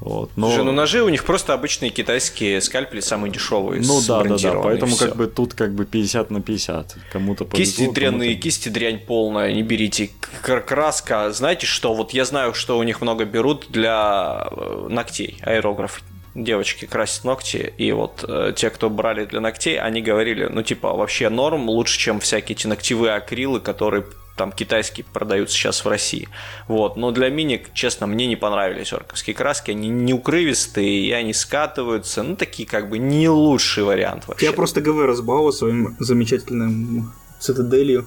[0.00, 0.30] Вот.
[0.36, 0.48] Но...
[0.48, 3.82] Слушай, ну ножи у них просто обычные китайские скальпели, самые дешевые.
[3.84, 6.96] Ну да, да, да, поэтому как бы тут как бы 50 на 50.
[7.12, 10.10] Кому-то Кисти повезло, дрянные, кому-то- кисти дрянь полная, не берите.
[10.42, 16.02] Краска, знаете что, вот я знаю, что у них много берут для э, ногтей, аэрограф.
[16.34, 20.92] Девочки красят ногти, и вот э, те, кто брали для ногтей, они говорили, ну типа
[20.94, 24.04] вообще норм, лучше, чем всякие эти ногтевые акрилы, которые
[24.40, 26.26] там китайские продаются сейчас в России.
[26.66, 26.96] Вот.
[26.96, 29.70] Но для миник, честно, мне не понравились орковские краски.
[29.70, 32.22] Они не укрывистые, и они скатываются.
[32.22, 34.46] Ну, такие как бы не лучший вариант вообще.
[34.46, 38.06] Я просто ГВ разбавил своим замечательным цитаделью.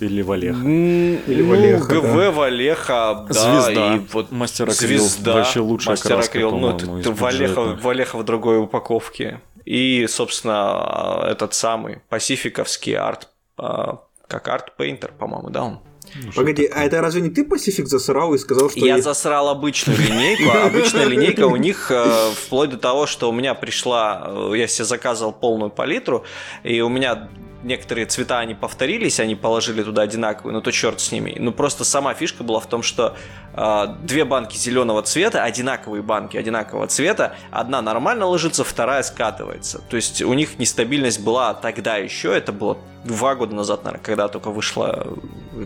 [0.00, 0.56] Или Валех.
[0.56, 2.30] М, Или ну, Валеха, ГВ, да.
[2.30, 3.94] Валеха, да, Звезда.
[3.96, 5.00] и вот Мастер Акрил.
[5.00, 6.50] Звезда, Вообще лучшая Мастер Акрил.
[6.52, 7.60] Ну, это Валеха.
[7.80, 9.40] Валеха в другой упаковке.
[9.64, 15.80] и, собственно, этот самый пасификовский арт, а, как арт-пейнтер, по-моему, да, он?
[16.22, 18.78] Ну, Погоди, а это разве не ты Pacific засрал и сказал, что...
[18.84, 20.50] Я засрал обычную линейку.
[20.66, 24.22] Обычная линейка у них э, вплоть до того, что у меня пришла...
[24.26, 26.24] Э, я себе заказывал полную палитру,
[26.62, 27.28] и у меня
[27.64, 31.34] некоторые цвета они повторились, они положили туда одинаковые, но то черт с ними.
[31.38, 33.16] Ну просто сама фишка была в том, что
[33.54, 39.80] э, две банки зеленого цвета, одинаковые банки одинакового цвета, одна нормально ложится, вторая скатывается.
[39.88, 44.28] То есть у них нестабильность была тогда еще, это было два года назад, наверное, когда
[44.28, 45.06] только вышла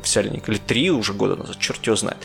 [0.02, 2.18] вся линейка, или три уже года назад, черт его знает.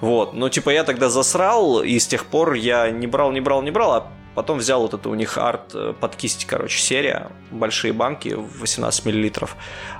[0.00, 3.62] Вот, но типа я тогда засрал, и с тех пор я не брал, не брал,
[3.62, 4.06] не брал, а
[4.40, 9.04] Потом взял вот это у них арт э, под кисть, короче, серия, большие банки, 18
[9.04, 9.54] миллилитров.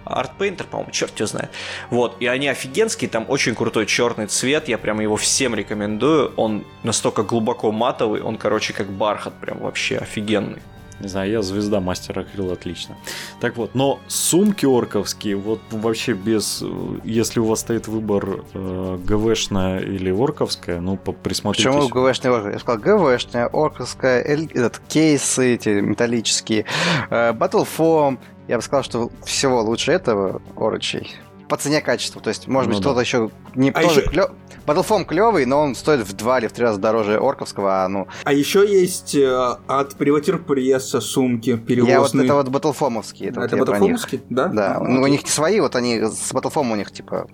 [0.06, 1.50] Арт Painter, по-моему, черт его знает.
[1.90, 6.32] Вот, и они офигенские, там очень крутой черный цвет, я прям его всем рекомендую.
[6.36, 10.62] Он настолько глубоко матовый, он, короче, как бархат, прям вообще офигенный.
[11.00, 12.96] Не знаю, я звезда мастер акрил, отлично.
[13.40, 16.62] Так вот, но сумки орковские, вот вообще без...
[17.04, 21.66] Если у вас стоит выбор э, ГВшная или орковская, ну, присмотритесь.
[21.66, 22.52] Почему ГВшная орковская?
[22.52, 26.66] Я сказал ГВшная, орковская, этот, кейсы эти металлические,
[27.10, 28.18] э, Battle Foam.
[28.46, 31.16] Я бы сказал, что всего лучше этого орочей
[31.50, 32.22] по цене качества.
[32.22, 32.90] То есть, может ну, быть, да.
[32.90, 34.10] кто-то еще не а тоже еще...
[34.10, 34.30] клё...
[34.66, 38.06] Battlefom клевый, но он стоит в два или в три раза дороже орковского, а ну...
[38.22, 42.26] А еще есть э, от Приватир Пресса сумки перевозные.
[42.26, 43.30] Я вот это вот Battlefomовские.
[43.30, 44.46] Это, это вот Battlefomовские, да?
[44.46, 47.26] Да, а, ну, у них не свои, вот они с Battlefom у них типа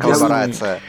[0.00, 0.80] коллаборация.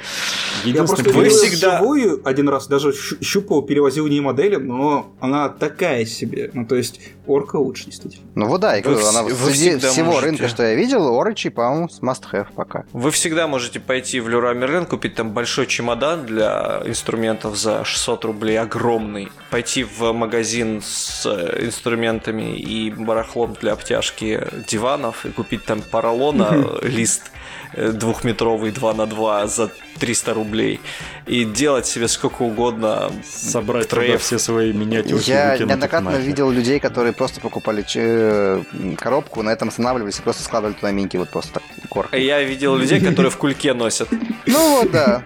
[0.63, 6.05] Я просто вы всегда живую один раз даже щупал, перевозил не модели, но она такая
[6.05, 6.49] себе.
[6.53, 8.25] Ну, то есть, орка лучше, действительно.
[8.35, 10.25] Ну вот да, я говорю, она вы среди всего можете...
[10.27, 12.68] рынка, что я видел, орочи, по-моему, must have пока.
[12.93, 18.25] Вы всегда можете пойти в Леруа Мерлен, купить там большой чемодан для инструментов за 600
[18.25, 19.29] рублей, огромный.
[19.49, 26.79] Пойти в магазин с э, инструментами и барахлом для обтяжки диванов и купить там поролона,
[26.81, 27.31] лист
[27.75, 30.79] двухметровый 2 на 2 за 300 рублей.
[31.25, 37.13] И делать себе сколько угодно собрать туда все свои миниатюрки я неоднократно видел людей которые
[37.13, 38.63] просто покупали э,
[38.97, 42.23] коробку на этом останавливались и просто складывали туда минки вот просто так горкой.
[42.23, 44.09] я видел людей которые в кульке носят.
[44.45, 45.23] Ну вот да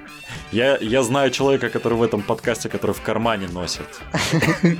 [0.51, 3.87] я, я знаю человека, который в этом подкасте, который в кармане носит.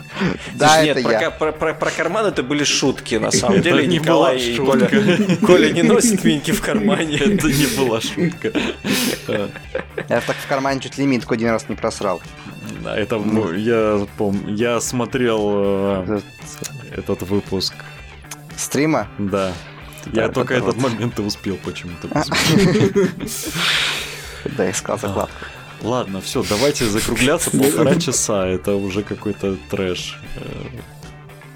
[0.53, 1.03] Да, Нет,
[1.39, 3.87] про карман это были шутки, на самом деле.
[3.87, 4.55] Николай и
[5.45, 7.17] Коля не носит минки в кармане.
[7.17, 8.51] Это не была шутка.
[10.09, 12.21] Я так в кармане чуть лимит один раз не просрал.
[12.85, 13.15] Это
[13.55, 14.53] я помню.
[14.53, 16.19] Я смотрел э,
[16.95, 17.73] этот выпуск.
[18.55, 19.07] Стрима?
[19.17, 19.53] Да.
[20.11, 22.09] Я только этот момент и успел почему-то
[24.43, 24.57] посмотреть.
[24.57, 25.35] Да, искал закладку.
[25.81, 28.47] Ладно, все, давайте закругляться полтора часа.
[28.47, 30.19] Это уже какой-то трэш.
[30.35, 30.79] Э,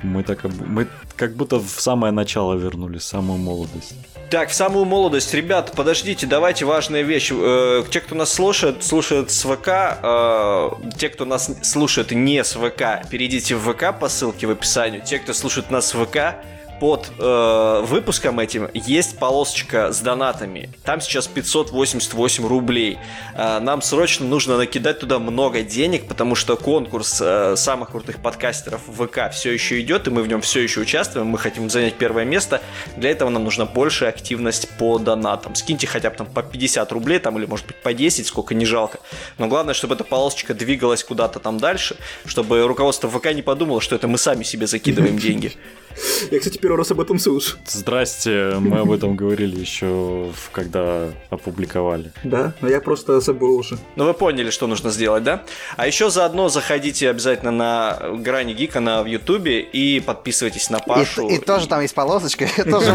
[0.04, 3.96] мы так мы как будто в самое начало вернулись, в самую молодость.
[4.30, 7.32] Так, в самую молодость, ребят, подождите, давайте важная вещь.
[7.34, 12.54] Э, те, кто нас слушает, слушают с ВК, э, те, кто нас слушает не с
[12.54, 15.00] ВК, перейдите в ВК по ссылке в описании.
[15.00, 16.36] Те, кто слушает нас в ВК,
[16.80, 20.70] под э, выпуском этим есть полосочка с донатами.
[20.84, 22.98] Там сейчас 588 рублей.
[23.36, 28.82] Э, нам срочно нужно накидать туда много денег, потому что конкурс э, самых крутых подкастеров
[28.88, 31.28] в ВК все еще идет, и мы в нем все еще участвуем.
[31.28, 32.62] Мы хотим занять первое место.
[32.95, 35.56] Для этого нам нужна большая активность по донатам.
[35.56, 38.66] Скиньте хотя бы там по 50 рублей, там, или может быть по 10, сколько не
[38.66, 38.99] жалко.
[39.38, 43.95] Но главное, чтобы эта полосочка двигалась куда-то там дальше, чтобы руководство ВК не подумало, что
[43.95, 45.54] это мы сами себе закидываем деньги.
[46.32, 47.57] Я, кстати, первый раз об этом слышу.
[47.65, 52.11] Здрасте, мы об этом говорили еще, когда опубликовали.
[52.24, 53.78] Да, но я просто забыл уже.
[53.95, 55.44] Ну вы поняли, что нужно сделать, да?
[55.76, 61.30] А еще заодно заходите обязательно на Грани Гика на в Ютубе и подписывайтесь на Пашу.
[61.30, 62.94] И, и тоже там есть полосочка, тоже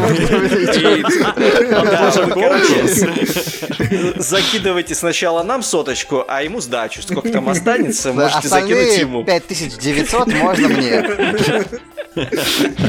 [4.16, 7.02] Закидывайте сначала нам соточку, а ему сдачу.
[7.02, 9.24] Сколько там останется, можете закинуть ему.
[9.24, 11.04] 5900 можно мне.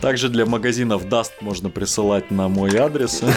[0.00, 3.22] Также для магазинов Dust можно присылать на мой адрес.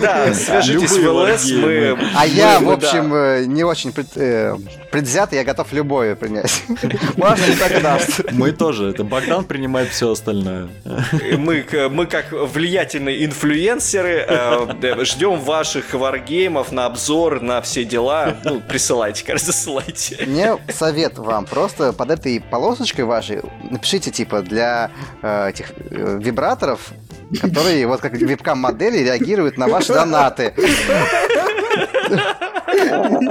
[0.00, 1.98] Да, свяжитесь в ЛС, мы...
[2.14, 4.56] А я, в общем, э, не очень э,
[4.90, 6.62] предвзят, я готов любое принять.
[7.16, 8.32] Можно не так Dust.
[8.32, 8.90] Мы тоже.
[8.90, 10.68] Это Богдан принимает все остальное.
[11.36, 18.36] Мы, мы как влиятельные инфлюенсеры э, ждем ваших варгеймов на обзор, на все дела.
[18.44, 20.24] Ну, присылайте, кажется, засылайте.
[20.26, 21.46] Мне совет вам.
[21.46, 23.40] Просто под этой полосочкой вашей
[23.70, 24.90] напишите, типа, для
[25.22, 26.80] Э, этих э, вибраторов,
[27.42, 30.54] которые вот как вебкам-модели реагируют на ваши донаты.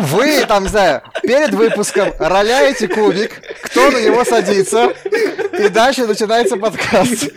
[0.02, 4.94] Вы, там, не знаю, перед выпуском роляете кубик, кто на него садится?
[5.60, 7.32] И дальше начинается подкаст.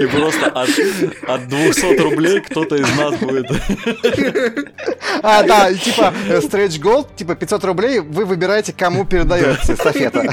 [0.00, 0.68] И просто от,
[1.28, 3.46] от 200 рублей кто-то из нас будет...
[5.22, 10.32] А, да, и типа э, Stretch Gold, типа 500 рублей, вы выбираете, кому передается эстафета.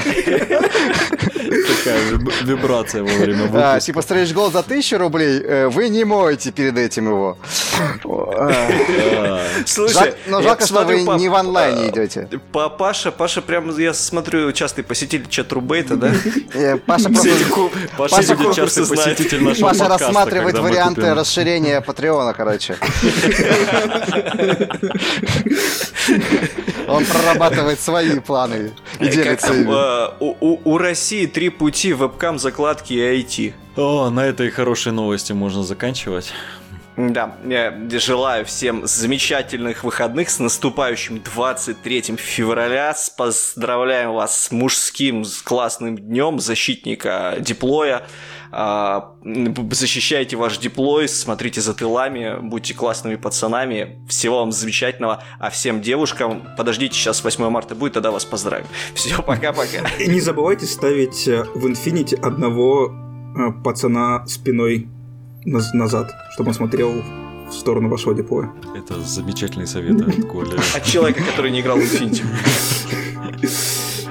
[1.46, 2.00] Такая
[2.44, 3.80] вибрация во время А, выпуска.
[3.80, 7.38] типа Stretch Gold за 1000 рублей, э, вы не моете перед этим его.
[8.04, 12.28] А, А, Слушай, но жалко, что вы не в онлайне а, идете.
[12.52, 16.10] Па- Паша, Паша прям, я смотрю, частый посетитель чат Рубейта, да?
[16.54, 17.10] Э, Паша
[17.98, 22.76] Паша частый посетитель нашего Паша рассматривает варианты расширения Патреона, короче.
[26.88, 29.70] Он прорабатывает свои планы и Как делится ими.
[29.70, 33.54] э, у, у- у России три пути вебкам, закладки и IT.
[33.76, 36.32] О, на этой хорошей новости можно заканчивать.
[36.96, 42.94] Да, я желаю всем замечательных выходных с наступающим 23 февраля.
[43.18, 48.06] Поздравляем вас с мужским с классным днем защитника диплоя.
[48.50, 49.12] А,
[49.72, 54.02] Защищайте ваш диплой, смотрите за тылами, будьте классными пацанами.
[54.08, 55.22] Всего вам замечательного.
[55.38, 58.66] А всем девушкам, подождите, сейчас 8 марта будет, тогда вас поздравим.
[58.94, 59.86] Все, пока-пока.
[59.98, 62.90] И не забывайте ставить э, в Infinity одного
[63.36, 64.88] э, пацана спиной
[65.46, 67.02] назад, чтобы он смотрел
[67.48, 68.50] в сторону вашего диплоя.
[68.76, 70.56] Это замечательный совет от Коли.
[70.74, 72.22] От человека, который не играл в Infinity.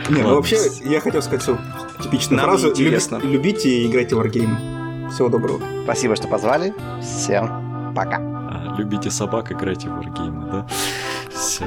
[0.10, 1.60] Не, ну вообще, я хотел сказать свою
[2.02, 2.70] типичную Нам фразу.
[2.70, 3.16] интересно.
[3.18, 5.10] «Люби- Любите и играйте в Wargame.
[5.12, 5.60] Всего доброго.
[5.84, 6.74] Спасибо, что позвали.
[7.02, 8.18] Всем пока.
[8.18, 10.68] А, Любите собак, играйте в варгеймы, да?
[11.34, 11.66] Все.